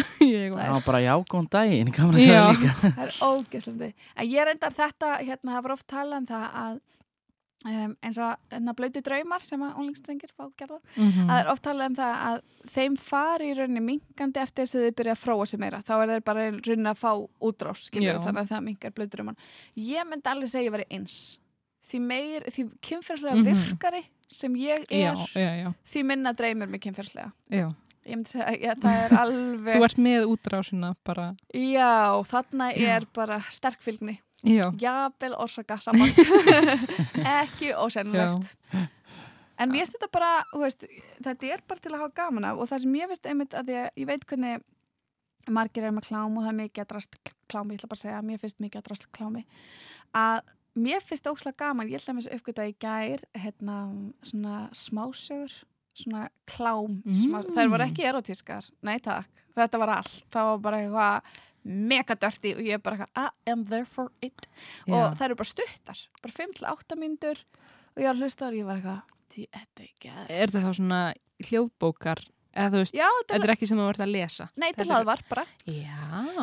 Það 0.61 0.75
var 0.75 0.87
bara 0.87 1.01
já, 1.05 1.12
góðan 1.31 1.51
daginn, 1.55 1.93
að 1.95 2.81
það 2.81 3.05
er 3.07 3.14
ógeðslandi 3.31 3.90
en 4.16 4.31
ég 4.35 4.49
reyndar 4.51 4.75
þetta, 4.77 5.12
hérna, 5.21 5.55
það 5.55 5.62
var 5.69 5.77
oft 5.77 5.87
talað 5.95 6.19
um 6.23 6.27
það 6.31 6.47
að 6.64 6.75
um, 7.66 7.96
eins 8.03 8.18
og 8.18 8.37
hérna 8.51 8.73
blötu 8.75 9.03
draumar 9.05 9.40
sem 9.44 9.61
að 9.61 9.75
unglingstrengir 9.77 10.31
fá 10.37 10.46
gerðar 10.57 10.81
Mhm. 10.96 11.27
að 11.27 11.31
það 11.31 11.40
er 11.44 11.51
oft 11.53 11.62
talað 11.62 11.87
um 11.90 11.96
það 11.96 12.14
að 12.31 12.40
þeim 12.75 12.96
fari 12.99 13.50
í 13.50 13.56
rauninni 13.58 13.81
minkandi 13.85 14.40
eftir 14.40 14.65
þess 14.65 14.75
að 14.75 14.87
þau 14.88 14.96
byrja 15.00 15.13
að 15.17 15.23
fróa 15.25 15.46
sig 15.48 15.61
meira 15.61 15.83
þá 15.83 15.92
er 16.02 16.08
þeir 16.15 16.25
bara 16.25 16.46
í 16.48 16.50
rauninni 16.61 16.90
að 16.90 17.02
fá 17.02 17.13
útrás 17.40 17.90
Já. 17.92 18.19
þannig 18.19 18.40
að 18.44 18.48
það 18.54 18.65
minkar 18.65 18.90
blötu 18.96 19.11
draumar 19.17 19.37
ég 19.77 20.06
myndi 20.08 20.27
alveg 20.33 20.48
segja 20.48 20.63
að 20.63 20.69
ég 20.71 20.73
veri 20.79 20.88
eins 20.90 21.38
því 21.90 22.00
meir, 22.00 22.42
því 22.48 22.71
kynferðslega 22.81 23.37
Mhm. 23.37 23.44
virkari 23.44 24.04
sem 24.31 24.54
ég 24.54 24.87
já, 24.88 25.11
er 25.11 25.17
já, 25.35 25.65
já, 25.65 25.75
því 25.92 26.04
minna 26.06 26.33
dreymir 26.33 26.69
mig 26.69 26.81
kynferðslega 26.81 27.33
já. 27.50 27.75
ég 28.06 28.15
myndi 28.17 28.31
segja, 28.31 28.56
já, 28.63 28.75
það 28.75 29.04
er 29.04 29.11
Þú 29.11 29.19
alveg 29.19 29.83
ert 29.85 29.98
með 29.98 30.27
útrásina 30.31 30.94
bara, 31.04 31.35
já, 31.52 32.23
þarna 32.25 32.73
Já. 32.77 32.96
er 32.96 33.06
bara 33.13 33.40
sterkfylgni 33.50 34.21
já, 34.21 34.21
jafnvel 34.81 35.35
orsaka 35.37 35.77
saman. 35.83 36.11
Ekki 37.43 37.73
ósennilegt. 37.77 38.57
En 39.61 39.69
mér 39.69 39.85
finnst 39.85 39.99
þetta 39.99 40.09
bara 40.15 40.31
veist, 40.57 40.87
þetta 41.21 41.51
er 41.53 41.61
bara 41.69 41.83
til 41.85 41.93
að 41.93 41.99
hafa 42.01 42.15
gaman 42.23 42.47
af 42.49 42.61
og 42.63 42.71
það 42.71 42.85
sem 42.87 42.95
ég 42.97 43.11
veist 43.11 43.27
einmitt 43.29 43.57
að 43.59 43.73
ég, 43.75 43.91
ég 44.01 44.09
veit 44.09 44.25
hvernig 44.31 44.63
margir 45.51 45.85
er 45.85 45.93
með 45.93 46.07
klám 46.09 46.38
og 46.38 46.45
það 46.47 46.53
er 46.55 46.59
mikið 46.63 46.83
að 46.85 46.88
drast 46.95 47.19
klámi, 47.51 47.75
ég 47.75 47.81
ætla 47.81 47.91
bara 47.91 47.99
að 47.99 48.05
segja, 48.07 48.23
mér 48.31 48.41
finnst 48.41 48.63
mikið 48.65 48.81
að 48.81 48.87
drast 48.88 49.07
klámi. 49.17 49.43
Að 50.17 50.41
mér 50.81 51.05
finnst 51.05 51.29
óslega 51.29 51.61
gaman, 51.67 51.91
ég 51.91 52.01
ætla 52.01 52.15
að 52.15 52.19
mér 52.23 52.38
uppgöta 52.38 52.67
í 52.71 52.75
gær 52.81 53.25
hérna 53.43 53.77
svona 54.31 54.57
smásögur 54.77 55.53
svona 56.01 56.29
klám 56.49 57.03
Mm. 57.05 57.15
smá, 57.19 57.38
þær 57.53 57.69
voru 57.75 57.85
ekki 57.85 58.05
erotískar, 58.09 58.65
nei 58.87 58.99
takk. 59.05 59.29
Þetta 59.57 59.79
var 59.83 59.91
allt, 59.99 60.25
það 60.33 60.45
var 60.49 60.59
bara 60.65 60.79
eitthvað 60.81 61.23
mega 61.65 62.17
dörti 62.17 62.54
og 62.56 62.63
ég 62.65 62.79
er 62.79 62.83
bara 62.85 63.06
I 63.17 63.29
am 63.50 63.65
there 63.69 63.85
for 63.87 64.11
it. 64.23 64.46
Og 64.88 65.17
það 65.17 65.25
eru 65.29 65.38
bara 65.42 65.52
stuttar, 65.52 66.02
bara 66.23 66.33
5-8 66.37 66.98
mínútur. 67.00 67.40
Og 67.96 68.02
ég 68.02 68.06
var 68.08 68.15
að 68.17 68.23
hlusta 68.25 68.48
og 68.48 68.54
ég 68.58 68.65
var 68.69 68.77
eitthvað 68.81 69.17
"Því, 69.31 69.46
þetta 69.54 69.83
er 69.83 70.27
Er 70.29 70.46
þetta 70.48 70.63
þá 70.67 70.75
svona 70.75 71.00
hljóðbókar? 71.46 72.23
Eða 72.50 72.71
þú 72.73 72.79
veist, 72.83 72.94
Já, 72.98 73.06
þetta 73.06 73.35
þetta 73.35 73.46
er 73.46 73.52
ekki 73.54 73.67
sem 73.69 73.79
þú 73.79 73.88
ert 73.88 74.00
að 74.02 74.11
lesa. 74.11 74.48
Nei, 74.56 74.73
þetta 74.73 74.81
er 74.81 74.87
er- 74.87 74.90
hlaðvarp 74.90 75.29
bara. 75.29 75.44
Já. 75.67 75.98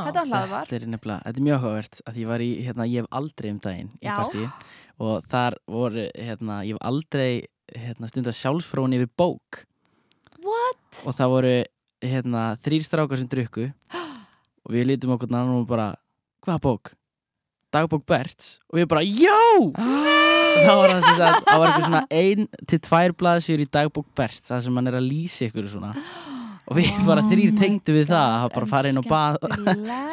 Þetta 0.07 0.13
var 0.13 0.28
hlaðvarp. 0.32 0.68
Þetta 0.70 0.84
er 0.86 0.91
nefnilega, 0.93 1.24
þetta 1.26 1.38
er 1.38 1.47
mjög 1.47 1.57
áhugavert 1.59 2.01
að 2.07 2.15
ég 2.15 2.28
var 2.28 2.39
í, 2.39 2.49
hérna, 2.63 2.88
ég 2.88 3.01
hef 3.01 3.07
aldrei 3.11 3.49
um 3.51 3.59
daginn 3.59 3.89
í 3.99 4.05
Já. 4.07 4.15
partí 4.24 4.53
og 4.99 5.24
þar 5.28 5.53
voru, 5.68 6.05
hérna, 6.15 6.63
ég 6.63 6.72
hef 6.72 6.78
aldrei 6.82 7.45
hérna, 7.76 8.07
stundar 8.07 8.32
sjálfsfróun 8.34 8.95
yfir 8.95 9.09
bók. 9.18 9.65
What? 10.39 10.78
og 11.05 11.13
það 11.13 11.30
voru, 11.34 11.55
hérna, 12.01 12.43
þrýr 12.63 12.84
strákar 12.86 13.18
sem 13.18 13.28
drukku 13.28 13.74
og 14.68 14.76
við 14.76 14.89
lítum 14.91 15.15
okkur 15.15 15.32
annan 15.32 15.61
og 15.61 15.68
bara, 15.70 15.93
hvaða 16.43 16.63
bók? 16.68 16.93
Dagbók 17.74 18.05
Berts. 18.07 18.57
Og 18.72 18.80
við 18.80 18.88
bara, 18.91 19.03
já! 19.03 19.36
Það 19.76 20.78
var 20.80 20.91
það 20.93 21.01
sem 21.03 21.18
sagt, 21.20 21.49
það 21.49 21.59
var 21.59 21.68
eitthvað 21.68 21.86
svona 21.86 22.03
ein 22.15 22.47
til 22.72 22.80
tvær 22.88 23.13
blaðsjur 23.20 23.63
í 23.63 23.68
dagbók 23.78 24.07
Berts 24.18 24.47
það 24.47 24.61
sem 24.65 24.80
hann 24.80 24.91
er 24.91 24.99
að 24.99 25.09
lýsa 25.09 25.47
ykkur 25.49 25.68
svona. 25.72 25.91
Og 26.68 26.80
við 26.80 26.91
Oh 26.91 27.05
bara 27.11 27.26
þrýr 27.28 27.53
tengdu 27.59 27.95
við 27.95 28.07
það 28.11 28.38
að 28.38 28.55
bara 28.55 28.70
farið 28.72 28.93
inn 28.93 29.01
og 29.01 29.09
bað 29.11 29.38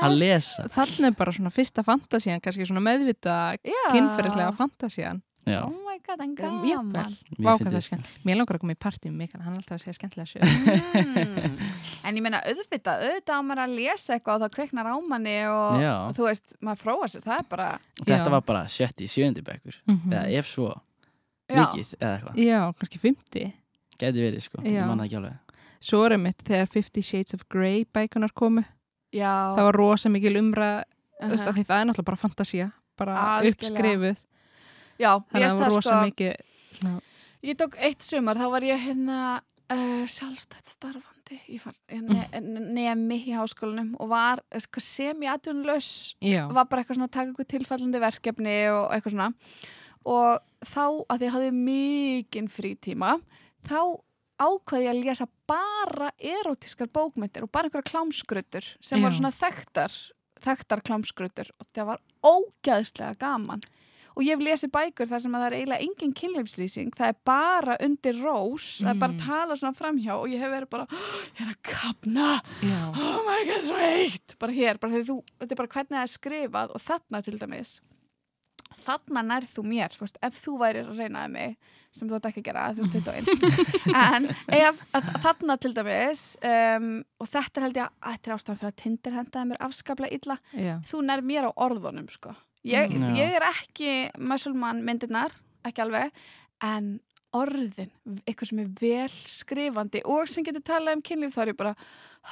að 0.07 0.17
lesa. 0.19 0.67
Þannig 0.75 1.17
bara 1.19 1.35
svona 1.35 1.55
fyrsta 1.55 1.87
fantasían 1.87 2.43
kannski 2.43 2.67
svona 2.69 2.83
meðvita 2.85 3.39
kynferðislega 3.63 4.51
fantasían 4.59 5.23
Já, 5.47 5.61
Oh 5.67 5.71
my 5.85 5.99
god, 6.07 6.21
en 6.21 6.31
Um, 6.31 6.63
gaman. 6.63 7.11
sko. 7.83 7.97
Mér 8.25 8.37
langar 8.39 8.57
að 8.57 8.61
koma 8.63 8.73
í 8.73 8.79
partí 8.81 9.11
með 9.11 9.17
Mikael, 9.21 9.43
hann 9.45 9.53
er 9.53 9.59
alltaf 9.61 9.77
að 9.77 9.83
segja 9.85 9.97
skemmtilega 9.99 10.29
sög 10.31 10.43
Mm. 10.45 11.59
En 12.05 12.17
ég 12.17 12.23
meina, 12.25 12.41
auðvitað, 12.45 13.03
auðvitað 13.05 13.37
á 13.37 13.43
maður 13.45 13.63
að 13.65 13.75
lesa 13.79 14.15
eitthvað 14.17 14.35
og 14.35 14.43
það 14.45 14.55
kveiknar 14.57 14.89
á 14.89 14.97
manni 15.09 15.37
og 15.49 15.81
Já. 15.83 15.93
þú 16.17 16.27
veist, 16.29 16.57
maður 16.65 16.81
fróa 16.85 17.09
sér, 17.13 17.23
það 17.25 17.39
er 17.39 17.47
bara, 17.51 17.69
Og 18.01 18.07
Þetta 18.07 18.25
Já. 18.25 18.31
var 18.35 18.41
bara 18.43 18.63
sjötti, 18.69 19.05
sjöndi 19.09 19.43
bekkur 19.45 19.77
eða 19.89 20.25
ef 20.39 20.47
svo, 20.49 20.69
já, 21.49 21.61
mikið 21.61 21.95
eða 22.01 22.13
eitthvað, 22.19 22.37
Já, 22.45 22.61
kannski 22.81 22.99
50 22.99 23.53
gæti 23.99 24.25
verið 24.25 24.41
sko 24.43 24.63
Já. 24.65 24.71
ég 24.81 24.87
manna 24.89 25.05
ekki 25.05 25.17
alveg 25.21 25.39
Svo 25.85 26.05
er 26.07 26.13
einmitt 26.17 26.41
þegar 26.45 26.69
50 26.73 27.03
Shades 27.05 27.35
of 27.35 27.45
Grey 27.53 27.85
bækunar 27.85 28.33
komu 28.33 28.65
já. 29.13 29.53
það 29.57 29.65
var 29.69 29.75
rosa 29.77 30.09
mikil 30.09 30.37
umræð 30.41 30.85
uh 31.23 31.29
uh 31.31 31.53
því 31.53 31.65
það 31.65 31.81
er 31.81 31.85
náttúrulega 31.89 32.05
bara 32.05 32.17
fantasía 32.17 32.73
bara 32.97 33.15
Algjörlega. 33.41 33.51
uppskrifuð 33.55 34.25
Já, 35.01 35.11
þannig 35.31 35.43
ég 35.43 35.49
að 35.49 35.59
það 35.59 35.65
var 35.65 35.75
rosa 35.75 35.91
sko, 35.91 35.99
mikið 36.09 36.79
svona, 36.79 36.95
ég 37.49 37.59
tók 37.61 37.77
eitt 37.89 38.07
sumar, 38.07 38.41
þá 38.41 38.47
var 38.55 38.67
ég 38.69 38.81
hérna 38.85 39.19
uh, 39.75 40.05
sjálfstætt 40.11 40.73
starfandi, 40.75 41.41
ég 41.51 41.63
far, 41.63 41.77
ne, 41.91 42.25
nemi 42.75 43.21
í 43.25 43.37
háskólanum 43.37 43.95
og 43.99 44.11
var 44.13 44.43
eh, 44.51 44.63
sko, 44.63 44.83
semi-atvinnlaus 44.85 45.91
já, 46.23 46.45
var 46.51 46.69
bara 46.71 46.85
eitthvað 46.85 47.01
svona 47.01 47.11
að 47.11 47.17
taka 47.19 47.33
eitthvað 47.33 47.53
tilfallandi 47.55 48.03
verkefni 48.05 48.59
og 48.73 48.89
eitthvað 48.95 49.17
svona. 49.17 49.31
Og 50.05 50.69
þá 50.69 50.85
að 51.15 51.25
ég 51.25 51.33
hafði 51.33 51.53
mikinn 51.57 52.51
frítíma 52.53 53.15
þá 53.65 53.79
ákvaði 54.41 54.89
ég 54.89 54.91
að 54.93 55.05
lesa 55.07 55.27
bara 55.49 56.11
erotískar 56.19 56.91
bókmyndir 56.93 57.47
og 57.47 57.53
bara 57.55 57.69
einhverja 57.69 57.93
klámskruttur 57.93 58.67
sem 58.83 58.99
Já. 58.99 59.05
voru 59.05 59.17
svona 59.17 59.33
þekktar 59.35 59.95
þekktar 60.45 60.83
klámskruttur 60.85 61.51
og 61.57 61.69
það 61.73 61.91
var 61.93 62.03
ógæðslega 62.27 63.17
gaman 63.21 63.63
og 64.15 64.23
ég 64.23 64.35
hef 64.37 64.45
lesið 64.47 64.71
bækur 64.75 65.09
þar 65.11 65.23
sem 65.25 65.35
að 65.35 65.43
það 65.43 65.47
er 65.51 65.57
eiginlega 65.59 65.87
engin 65.89 66.13
kynleifslýsing, 66.21 66.93
það 66.95 67.09
er 67.13 67.17
bara 67.27 67.77
undir 67.83 68.21
rós, 68.23 68.67
það 68.81 68.93
er 68.95 69.01
bara 69.05 69.13
að 69.13 69.19
Mm. 69.19 69.25
tala 69.27 69.57
svona 69.59 69.79
framhjá 69.79 70.15
og 70.21 70.29
ég 70.31 70.39
hef 70.45 70.53
verið 70.55 70.71
bara, 70.71 70.87
ég 71.39 71.41
er 71.47 71.55
að 71.55 71.63
kapna 71.71 72.29
já, 72.63 72.79
oh 72.95 73.25
my 73.27 73.41
god, 73.49 73.65
svo 73.67 73.77
heitt. 73.81 74.37
Bara 74.39 74.53
hér, 74.53 74.79
bara 74.79 75.03
þú, 75.05 75.19
þetta 75.41 75.53
er 75.53 75.61
bara 75.65 75.75
hvernig 75.75 75.97
það 75.99 76.07
er 76.07 76.15
skrifað 76.15 76.75
og 76.79 76.81
þarna 76.87 77.23
til 77.27 77.39
dæmis 77.43 77.81
þarna 78.85 79.23
nærð 79.25 79.49
þú 79.55 79.63
mér 79.71 79.93
þú 79.95 80.03
veist, 80.05 80.17
ef 80.27 80.39
þú 80.45 80.55
værir 80.61 80.89
að 80.91 80.99
reynaði 80.99 81.31
mig 81.33 81.53
sem 81.95 82.09
þú 82.11 82.17
ætti 82.19 82.31
ekki 82.33 82.43
að 82.43 82.47
gera, 82.49 82.65
þú 82.75 82.85
ert 82.85 82.97
21 83.07 83.95
en 84.15 84.27
ef 84.59 84.81
að, 84.99 85.09
þarna 85.25 85.57
til 85.63 85.71
dæmis 85.77 86.25
um, 86.51 86.89
og 87.23 87.31
þetta 87.31 87.63
held 87.65 87.79
ég 87.79 87.87
að 87.87 88.11
þetta 88.17 88.31
er 88.31 88.35
ástæðan 88.37 88.59
fyrir 88.61 88.73
að 88.73 88.81
Tinder 88.83 89.17
hendaði 89.21 89.51
mér 89.53 89.63
afskaplega 89.69 90.19
illa. 90.19 90.37
Já, 90.59 90.75
þú 90.91 91.03
nærð 91.07 91.29
mér 91.31 91.49
á 91.49 91.51
orðunum 91.69 92.11
sko 92.13 92.35
ég, 92.65 92.95
Mm. 92.95 93.17
Ég 93.17 93.35
er 93.37 93.43
ekki 93.51 94.11
musulman 94.19 94.83
myndirnar, 94.85 95.33
ekki 95.65 95.83
alveg 95.85 96.11
en 96.63 97.01
orðin, 97.35 97.91
eitthvað 98.29 98.49
sem 98.49 98.59
er 98.63 98.69
vel 98.81 99.09
skrifandi 99.11 100.01
og 100.07 100.29
sem 100.31 100.45
getur 100.47 100.63
talað 100.63 100.95
um 100.97 101.03
kynlíf 101.03 101.35
þá 101.35 101.41
er 101.43 101.49
ég 101.53 101.57
bara 101.59 101.73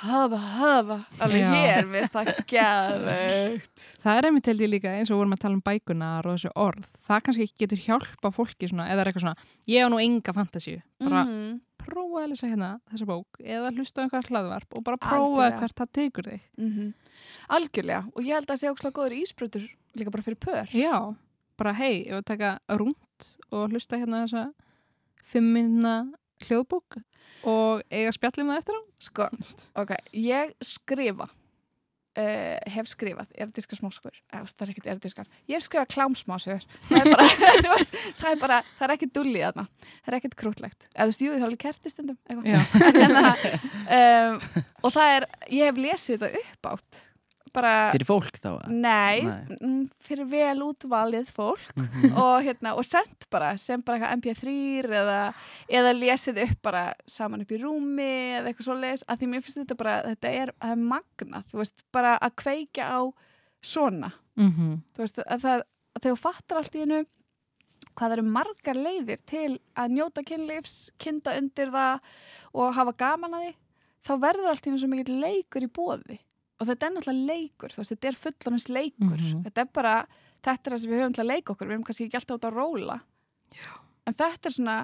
hafa, 0.03 0.37
hafa, 0.39 0.99
alveg 1.21 1.43
hér 1.53 1.89
finnst 1.91 2.13
það 2.15 2.31
geðveikt. 2.47 3.83
Það 4.05 4.19
er 4.21 4.29
einmitt 4.29 4.47
held 4.49 4.63
ég 4.65 4.71
líka 4.73 4.93
eins 4.95 5.11
og 5.13 5.19
vorum 5.21 5.35
að 5.37 5.43
tala 5.43 5.59
um 5.59 5.65
bækunar 5.67 6.29
og 6.31 6.37
þessu 6.39 6.53
orð. 6.55 6.87
Það 7.09 7.25
kannski 7.27 7.49
getur 7.59 7.83
hjálpa 7.83 8.31
fólki 8.33 8.71
svona 8.71 8.87
eða 8.93 9.03
er 9.05 9.11
eitthvað 9.11 9.27
svona, 9.27 9.51
ég 9.75 9.85
á 9.85 9.89
nú 9.93 10.01
enga 10.01 10.33
fantasíu. 10.39 10.81
Bara 11.03 11.25
Mhm, 11.27 11.61
prófa 11.83 12.23
að 12.23 12.29
lesa 12.31 12.47
hérna 12.47 12.71
þessa 12.93 13.07
bók 13.11 13.43
eða 13.43 13.75
hlusta 13.75 14.01
á 14.01 14.05
einhver 14.07 14.31
hlaðvarp 14.31 14.71
og 14.79 14.85
bara 14.85 14.97
prófa 14.97 15.19
Algjörlega. 15.19 15.59
hvert 15.59 15.77
það 15.83 15.93
tekur 15.99 16.25
þig. 16.31 16.41
Mhm. 16.59 16.95
algjörlega. 17.51 18.07
Og 18.17 18.23
ég 18.23 18.35
held 18.35 18.47
að 18.47 18.55
það 18.55 18.61
sé 18.63 18.71
ókslega 18.71 18.97
góður 18.97 19.19
ísbrötur 19.19 19.69
líka 19.99 20.13
bara 20.15 20.25
fyrir 20.27 20.41
pör. 20.41 20.73
Já, 20.77 21.15
bara 21.61 21.75
hei, 21.79 22.05
ég 22.07 22.17
vil 22.17 22.27
taka 22.27 22.57
rúnt 22.81 23.29
og 23.53 23.71
hlusta 23.71 23.99
hérna 24.01 24.25
þessa 24.25 24.49
fimm 25.33 25.53
minna 25.55 25.97
hljóðbók 26.47 26.99
og 27.49 27.85
eiga 27.93 28.13
spjallum 28.15 28.51
það 28.53 28.63
eftir 28.63 28.79
á. 28.79 28.83
Sko, 29.03 29.29
ok, 29.83 29.97
ég 30.17 30.57
skrifa 30.65 31.29
Uh, 32.13 32.59
hef 32.69 32.91
skrifað 32.91 33.31
erotískar 33.41 33.79
smáskur 33.79 34.13
eða 34.29 34.45
það 34.51 34.65
er 34.67 34.71
ekkert 34.75 34.89
erotískar. 34.93 35.29
Ég 35.49 35.57
hef 35.57 35.65
skrifað 35.65 35.87
klámsmáskur 35.95 36.67
það 36.91 36.99
er 36.99 37.07
bara, 37.09 37.29
veist, 37.73 37.95
það 38.19 38.27
er 38.29 38.43
bara 38.43 38.59
það 38.67 38.85
er 38.85 38.93
ekkert 38.99 39.15
dulli 39.17 39.41
þarna, 39.41 39.65
það 39.89 40.11
er 40.11 40.17
ekkert 40.19 40.37
krútlegt. 40.43 40.85
Eða 40.91 41.07
þú 41.07 41.15
veist, 41.15 41.25
jú, 41.25 41.31
það 41.31 41.39
er 41.39 41.47
alveg 41.47 41.63
kerti 41.63 41.93
stundum 41.95 42.19
eitthvað. 42.29 42.51
já, 42.53 42.61
Hérna, 42.99 43.33
um, 43.97 44.37
og 44.85 44.93
það 44.99 45.15
er, 45.15 45.27
ég 45.57 45.71
hef 45.71 45.81
lesið 45.87 46.21
þetta 46.27 46.43
upp 46.43 46.71
átt 46.75 47.01
bara, 47.53 47.73
Fyrir 47.93 48.07
fólk 48.09 48.39
þá 48.41 48.51
nei, 48.71 49.23
Nei. 49.27 49.57
mm, 49.61 49.83
fyrir 50.01 50.29
vel 50.31 50.63
útvalið 50.67 51.29
fólk 51.33 51.73
Mhm. 51.77 52.13
og, 52.23 52.43
hérna, 52.47 52.75
og 52.79 52.85
sendt 52.89 53.27
bara 53.31 53.53
sem 53.61 53.83
bara 53.83 53.99
eitthvað 53.99 54.17
MP3 54.21 54.55
eða, 55.01 55.19
eða 55.69 55.93
lesið 55.99 56.43
upp 56.47 56.63
bara 56.63 56.85
saman 57.07 57.43
upp 57.45 57.53
í 57.53 57.61
rúmi 57.63 58.09
eða 58.39 58.49
eitthvað 58.53 58.69
svo 58.69 58.79
les 58.81 59.05
að 59.09 59.19
því 59.23 59.29
mér 59.33 59.43
finnst 59.47 59.61
þetta 59.63 59.77
bara, 59.83 59.97
þetta 60.13 60.35
er, 60.43 60.55
er 60.73 60.77
magnað, 60.77 61.45
þú 61.53 61.63
veist, 61.63 61.85
bara 61.93 62.15
að 62.19 62.37
kveikja 62.45 62.89
á 62.89 63.01
svona, 63.63 64.13
mhm 64.37 64.79
þú 64.97 65.05
veist, 65.05 65.19
að 65.27 65.45
það 65.47 65.63
að 65.93 66.01
þegar 66.03 66.17
þú 66.17 66.23
fattar 66.25 66.57
allt 66.63 66.75
í 66.79 66.81
hennu 66.87 67.03
hvað 67.99 68.13
eru 68.17 68.23
margar 68.25 68.79
leiðir 68.79 69.21
til 69.29 69.59
að 69.77 69.91
njóta 69.93 70.23
kynlífs, 70.25 70.77
kynda 70.99 71.35
undir 71.37 71.69
það 71.75 71.99
og 72.57 72.71
hafa 72.79 72.95
gaman 72.97 73.35
að 73.37 73.43
því 73.45 73.51
þá 74.09 74.13
verður 74.23 74.49
allt 74.51 74.65
í 74.65 74.71
hennu 74.71 74.81
svo 74.81 74.89
mikill 74.89 75.19
leikur 75.21 75.67
í 75.67 75.69
bóði 75.69 76.17
og 76.63 76.69
þetta 76.71 76.87
er 76.89 76.95
náttúrulega 76.95 77.29
leikur 77.33 77.75
veist, 77.77 77.93
þetta 77.97 78.09
er 78.13 78.19
fullonins 78.23 78.69
leikur 78.71 79.19
Mhm. 79.19 79.43
þetta 79.49 79.65
er 79.67 79.71
bara, 79.75 79.95
þetta 80.43 80.67
er 80.71 80.73
það 80.77 80.81
sem 80.85 80.91
við 80.93 81.01
höfum 81.03 81.15
til 81.19 81.25
að 81.25 81.31
leika 81.35 81.53
okkur 81.57 81.67
við 81.69 81.75
höfum 81.77 81.87
kannski 81.91 82.07
ekki 82.09 82.21
alltaf 82.21 82.39
út 82.39 82.49
að 82.51 82.57
róla 82.61 83.01
Já. 83.53 83.71
en 84.07 84.15
þetta 84.15 84.47
er 84.47 84.57
svona 84.57 84.79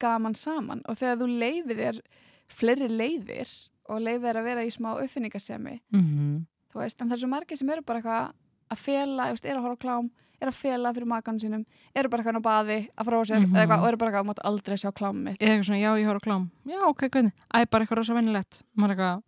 gaman 0.00 0.34
saman 0.34 0.82
og 0.88 0.96
þegar 0.96 1.18
þú 1.22 1.28
leifir 1.38 1.76
þér 1.82 2.00
fleiri 2.48 2.88
leiðir 2.88 3.50
og 3.88 4.00
leifir 4.00 4.24
þér 4.28 4.38
að 4.40 4.44
vera 4.48 4.64
í 4.64 4.70
smá 4.74 4.94
uppfinningasemi 5.02 5.80
mhm 5.92 6.46
þú 6.72 6.82
veist, 6.82 7.00
en 7.00 7.08
það 7.08 7.12
er 7.16 7.20
svo 7.22 7.28
margir 7.32 7.56
sem 7.56 7.70
eru 7.70 7.82
bara 7.82 8.00
eitthvað 8.00 8.32
að 8.70 8.78
fela, 8.78 9.28
veist, 9.32 9.46
eru 9.48 9.58
að 9.60 9.62
horfa 9.68 9.80
klám 9.84 10.10
eru 10.40 10.50
að 10.52 10.58
fela 10.60 10.90
fyrir 10.94 11.08
makan 11.08 11.38
sínum 11.40 11.62
eru 11.96 12.08
bara 12.12 12.22
eitthvað 12.22 12.36
á 12.38 12.48
baði 12.48 12.76
að 12.94 13.06
fróa 13.08 13.24
sér 13.26 13.40
Mhm. 13.40 13.54
eða 13.56 13.62
eitthvað, 13.64 13.80
og 13.82 13.88
eru 13.88 13.96
bara 13.96 14.10
eitthvað, 14.12 14.24
þú 14.24 14.28
mátt 14.28 14.44
aldrei 14.44 14.76
sjá 14.76 14.90
klámið 14.92 15.22
mitt 15.24 15.40
Eða 15.40 15.48
eitthvað 15.50 15.64
svona, 15.66 15.80
já, 15.80 15.90
ég 15.98 16.06
horf 16.06 16.20
á 16.22 16.26
klám. 16.28 16.44
Já, 16.68 16.78
ok, 16.86 17.00
hvernig? 17.08 17.32
Æ, 17.54 17.64
bara 17.70 17.84
eitthvað 17.84 17.96
rosa 17.96 18.14
venjulegt. 18.14 18.62
Maður 18.76 18.90
er 18.90 18.96
eitthvað, 18.96 19.22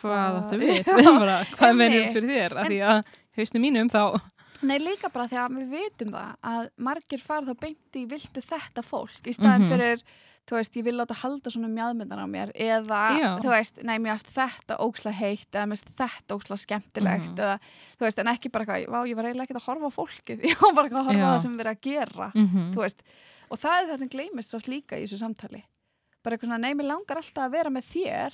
hvað 0.00 0.16
Hvað- 0.16 0.38
áttu 0.42 0.60
við? 0.62 0.80
Bara, 1.20 1.36
hvað 1.44 1.66
er 1.66 1.68
einmitt. 1.68 1.82
venjulegt 1.82 2.16
fyrir 2.16 2.32
þér? 2.36 2.56
Af 2.62 2.70
því 2.70 2.80
að 2.92 3.12
hausnum 3.40 3.62
mínum 3.68 3.90
þá... 3.92 4.02
Nei, 4.66 4.78
líka 4.80 5.10
bara 5.12 5.26
því 5.28 5.36
að 5.36 5.56
við 5.58 5.66
vitum 5.76 6.14
það 6.14 6.30
að 6.48 6.68
margir 6.80 7.20
fara 7.20 7.44
þá 7.44 7.58
beint 7.60 7.98
í 8.00 8.06
viltu 8.08 8.40
þetta 8.40 8.82
fólk 8.82 9.26
í 9.28 9.34
staðin 9.36 9.66
Mhm. 9.66 9.68
fyrir, 9.74 10.00
þú 10.48 10.56
veist, 10.56 10.78
ég 10.80 10.84
vil 10.86 10.94
láta 10.96 11.14
halda 11.20 11.50
svona 11.52 11.68
mjadmyndan 11.68 12.22
á 12.24 12.26
mér 12.26 12.52
eða, 12.56 13.02
Já. 13.20 13.28
þú 13.44 13.50
veist, 13.52 13.82
nei, 13.84 13.98
mér 14.00 14.16
finnst 14.16 14.32
þetta 14.32 14.78
óksla 14.80 15.12
heitt 15.12 15.50
eða 15.52 15.66
mér 15.68 15.76
finnst 15.76 15.92
þetta 16.00 16.38
óksla 16.38 16.56
skemmtilegt 16.62 17.28
Mhm. 17.34 17.36
eða, 17.36 17.58
þú 18.00 18.06
veist, 18.08 18.18
en 18.24 18.32
ekki 18.32 18.50
bara 18.56 18.64
eitthvað, 18.64 18.88
vá, 18.96 18.98
ég 19.04 19.16
var 19.20 19.24
eiginlega 19.28 19.44
ekki 19.50 19.58
að 19.60 19.68
horfa 19.68 19.86
á 19.92 19.96
fólkið, 19.98 20.40
ég 20.50 20.56
var 20.64 20.74
bara 20.80 20.88
að 20.88 21.04
horfa 21.04 21.20
á 21.20 21.20
Já. 21.20 21.28
það 21.36 21.40
sem 21.44 21.52
við 21.52 21.60
erum 21.66 21.76
að 21.76 21.84
gera, 21.90 22.32
Mm 22.34 22.72
þú 22.72 22.80
veist, 22.86 23.02
og 23.50 23.58
það 23.60 23.76
er 23.76 23.86
það 23.92 23.98
sem 23.98 24.08
gleymist 24.16 24.50
svo 24.56 24.60
líka 24.72 24.96
í 24.96 25.04
þessu 25.04 25.20
samtali, 25.20 25.62
bara 26.24 26.32
eitthvað 26.38 26.48
svona, 26.48 26.64
nei, 26.64 26.72
mér 26.74 26.88
langar 26.96 27.20
alltaf 27.20 27.44
að 27.44 27.52
vera 27.60 27.70
með 27.70 27.92
þér 27.92 28.32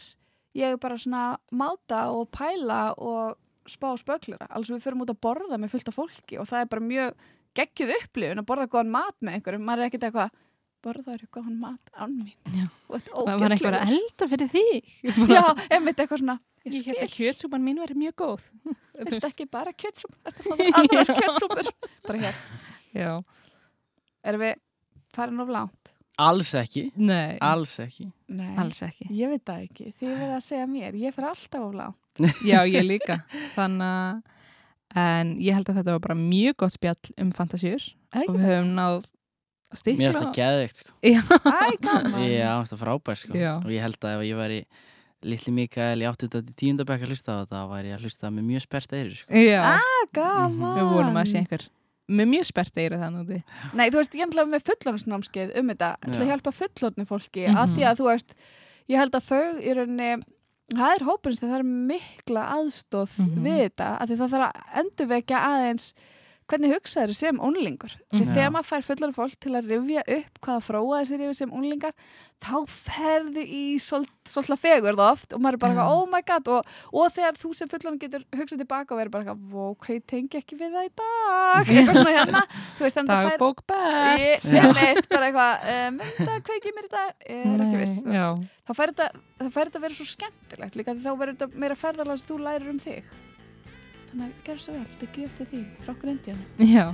ég 0.58 0.74
er 0.74 0.80
bara 0.82 0.98
svona 1.00 1.24
máta 1.54 2.04
og 2.12 2.28
pæla 2.34 2.82
og 2.98 3.38
spá 3.70 3.92
spöglera 4.00 4.48
alls 4.50 4.70
við 4.72 4.82
förum 4.84 5.04
út 5.04 5.12
að 5.12 5.20
borða 5.22 5.58
með 5.60 5.74
fullt 5.76 5.92
af 5.92 5.98
fólki 5.98 6.40
og 6.42 6.48
það 6.50 6.64
er 6.64 6.70
bara 6.72 6.86
mjög 6.86 7.26
geggjuð 7.58 7.92
upplifun 7.98 8.42
að 8.42 8.48
borða 8.48 8.70
góðan 8.72 8.94
mat 8.94 9.16
með 9.20 9.38
einhverjum, 9.38 9.66
maður 9.68 9.84
er 9.84 9.90
ekkert 9.90 10.08
eitthvað 10.08 10.40
borðaður 10.82 11.28
góðan 11.36 11.58
mat 11.62 11.92
án 11.94 12.16
mín 12.16 12.70
þetta 12.88 13.26
Það 13.28 13.42
var 13.44 13.54
einhver 13.54 13.76
að 13.78 13.92
elda 13.94 14.28
fyrir 14.32 14.50
þig. 14.52 14.96
Já, 15.36 15.44
einmitt 15.70 16.00
eitthvað 16.02 16.24
svona 16.24 16.38
Ég 16.62 16.86
held 16.86 17.00
að 17.02 17.14
kjötsúpan 17.16 17.62
mín 17.64 17.80
væri 17.82 17.96
mjög 17.98 18.14
góð. 18.22 18.42
Viltu 19.08 19.26
ekki 19.26 19.48
bara 19.50 19.72
kjötsúpur? 19.74 20.18
Ertu 20.30 20.44
að 20.44 20.60
fá 20.60 20.78
aðrar 20.78 21.08
kjötsúpur? 21.18 21.70
Bara 22.06 22.20
hér. 22.22 22.42
Já. 22.94 23.10
Erum 24.30 24.44
við 24.44 24.60
farin 25.16 25.42
of 25.42 25.50
langt? 25.50 25.81
Alls 26.20 26.50
ekki, 26.54 26.90
Nei, 27.00 27.38
alls 27.40 27.78
ekki 27.80 28.10
Nei. 28.28 28.50
alls 28.60 28.82
ekki. 28.84 29.06
Ég 29.16 29.30
veit 29.32 29.42
það 29.48 29.62
ekki. 29.64 29.86
Þið 30.00 30.10
verða 30.18 30.36
að 30.36 30.44
segja 30.44 30.66
mér. 30.68 30.94
Ég 31.00 31.14
fer 31.16 31.24
alltaf 31.30 31.64
of 31.64 31.72
langt. 31.74 32.22
Já, 32.50 32.58
ég 32.68 32.84
líka. 32.84 33.16
Þannig 33.56 33.88
að, 33.88 34.20
en 35.02 35.32
ég 35.40 35.56
held 35.56 35.72
að 35.72 35.80
þetta 35.80 35.94
var 35.96 36.04
bara 36.04 36.18
mjög 36.20 36.56
gott 36.60 36.76
spjall 36.76 37.14
um 37.24 37.32
fantasjur 37.32 37.88
og 38.12 38.28
við 38.36 38.44
höfum 38.44 38.72
náð 38.76 38.98
stikla. 39.72 39.98
Mér 40.02 40.12
finnst 40.12 40.24
það 40.26 40.34
geðveikt 40.36 40.80
sko 40.82 40.96
Já, 41.00 41.20
Æ, 41.48 41.68
gaman. 41.80 42.18
Já, 42.42 42.50
það 42.68 42.74
er 42.76 42.80
frábært 42.84 43.22
sko 43.24 43.38
Já. 43.40 43.52
Og 43.62 43.70
ég 43.72 43.80
held 43.86 43.96
að 44.04 44.18
ef 44.18 44.24
ég 44.28 44.36
væri 44.42 44.58
Lilli 45.22 45.52
Mikael 45.56 46.02
í 46.02 46.06
8. 46.10 46.28
til 46.28 46.42
10. 46.44 46.82
bekk 46.84 47.06
að 47.06 47.12
hlusta 47.14 47.32
á 47.32 47.40
þetta 47.46 47.62
þá 47.62 47.70
væri 47.72 47.88
ég 47.92 47.96
að 47.96 48.04
hlusta 48.04 48.30
með 48.34 48.46
mjög 48.50 48.64
spert 48.66 48.92
eyri 48.98 49.16
sko. 49.16 49.32
já. 49.32 49.60
Ah, 49.78 50.00
gaman. 50.12 50.76
Við 50.76 50.90
vonum 50.92 51.20
að 51.22 51.28
sé 51.32 51.40
einhver 51.40 51.64
með 52.10 52.28
mjög 52.32 52.44
spert 52.48 52.76
eyru 52.76 52.98
þannig 52.98 53.22
úti. 53.26 53.42
Nei, 53.78 53.86
þú 53.90 54.00
veist, 54.00 54.14
ég 54.18 54.26
ætla 54.26 54.44
með 54.48 54.64
fullorðsnámskeið 54.68 55.56
um 55.60 55.68
þetta. 55.72 55.90
Til 56.02 56.12
að 56.18 56.26
Já. 56.26 56.30
hjálpa 56.32 56.52
fullorðni 56.52 57.06
fólki. 57.06 57.46
Mhm. 57.48 57.56
Af 57.62 57.68
því 57.70 57.82
að 57.88 57.96
þú 58.00 58.04
veist, 58.10 58.34
ég 58.88 58.96
held 58.98 59.12
að 59.12 59.28
þau 59.30 59.60
í 59.62 59.74
rauninni, 59.78 60.24
það 60.72 60.94
er 60.96 61.04
hópurins 61.06 61.40
það 61.42 61.58
er 61.58 61.62
mikla 61.62 62.42
aðstóð 62.56 63.18
Mhm. 63.18 63.42
við 63.44 63.58
þetta. 63.68 63.88
Af 64.00 64.08
því 64.08 64.16
það 64.18 64.32
þarf 64.32 64.46
að 64.48 64.82
endurvekja 64.82 65.38
aðeins 65.46 65.94
hvernig 66.52 66.74
hugsaður 66.76 67.16
sem 67.16 67.40
unglingur. 67.40 67.94
Því 68.12 68.20
Mhm. 68.22 68.34
þegar 68.36 68.52
maður 68.52 68.68
fær 68.70 68.84
fullorð 68.90 69.16
fólk 69.16 69.38
til 69.40 69.52
að 69.56 69.70
rifja 69.72 70.02
upp 70.18 70.40
hvaða 70.44 70.66
fróaði 70.68 71.08
sér 71.08 71.24
yfir 71.26 71.38
sem 71.40 71.50
unglingar, 71.56 71.94
þá 72.42 72.54
ferðu 72.66 73.42
í 73.46 73.62
svolítið 73.78 74.58
fegur 74.58 74.96
það 74.98 75.12
oft 75.12 75.32
og 75.32 75.40
maður 75.40 75.54
er 75.56 75.60
bara 75.62 75.72
eitthvað, 75.72 75.92
oh 75.94 76.06
my 76.10 76.20
god 76.26 76.48
og, 76.48 76.70
og 76.92 77.12
þegar 77.14 77.38
þú 77.38 77.50
sem 77.54 77.68
fullorð 77.70 77.98
getur 78.02 78.24
hugsað 78.34 78.62
tilbaka 78.64 78.94
og 78.94 78.98
verður 79.00 79.14
bara 79.14 79.24
ég 79.94 80.06
tengi 80.10 80.40
ekki 80.40 80.58
við 80.58 80.74
það 80.74 80.88
í 80.88 80.92
dag, 81.02 81.66
eitthvað 81.70 82.00
svona 82.00 82.16
hérna. 82.18 82.42
Veist, 82.82 82.98
Dagbók 83.12 83.62
veit, 84.82 85.08
bara 85.12 85.28
eitthvað, 85.30 85.68
um, 85.76 85.98
þetta 86.18 86.38
kveikið 86.50 86.76
mér 86.78 86.88
þetta, 86.88 87.04
ég 87.30 87.52
er 87.54 87.66
ekki 87.66 87.82
viss 87.82 87.98
þá 88.62 88.72
fær 88.78 88.92
þetta, 88.92 89.08
að 89.78 89.84
vera 89.86 89.94
svo 89.98 90.06
skemmtilegt 90.10 90.76
líka 90.78 90.94
því 90.94 91.02
þá 91.06 91.12
verður 91.18 91.36
þetta 91.38 91.62
meira 91.64 91.78
ferðalega 91.78 92.18
sem 92.22 92.28
þú 92.32 92.40
lærir 92.42 92.70
um 92.74 92.82
þig 92.82 93.02
þannig 94.12 94.28
að 94.28 94.46
gerð 94.46 94.62
svo 94.62 94.76
vel, 94.76 94.84
þetta 94.92 95.08
er 95.08 95.18
gjöf 95.22 95.32
til 95.38 95.46
því 95.50 95.60
frá 95.82 95.92
okkur 95.96 96.12
indjánu 96.12 96.44
já. 96.68 96.86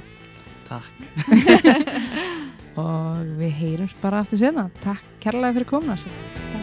Takk 0.68 0.92
Og 2.78 3.30
við 3.40 3.52
heyrums 3.58 3.94
bara 3.98 4.20
aftur 4.22 4.38
senna. 4.38 4.68
Takk 4.84 5.02
kærlega 5.24 5.56
fyrir 5.56 5.70
komuna 5.72 5.98
sér. 5.98 6.57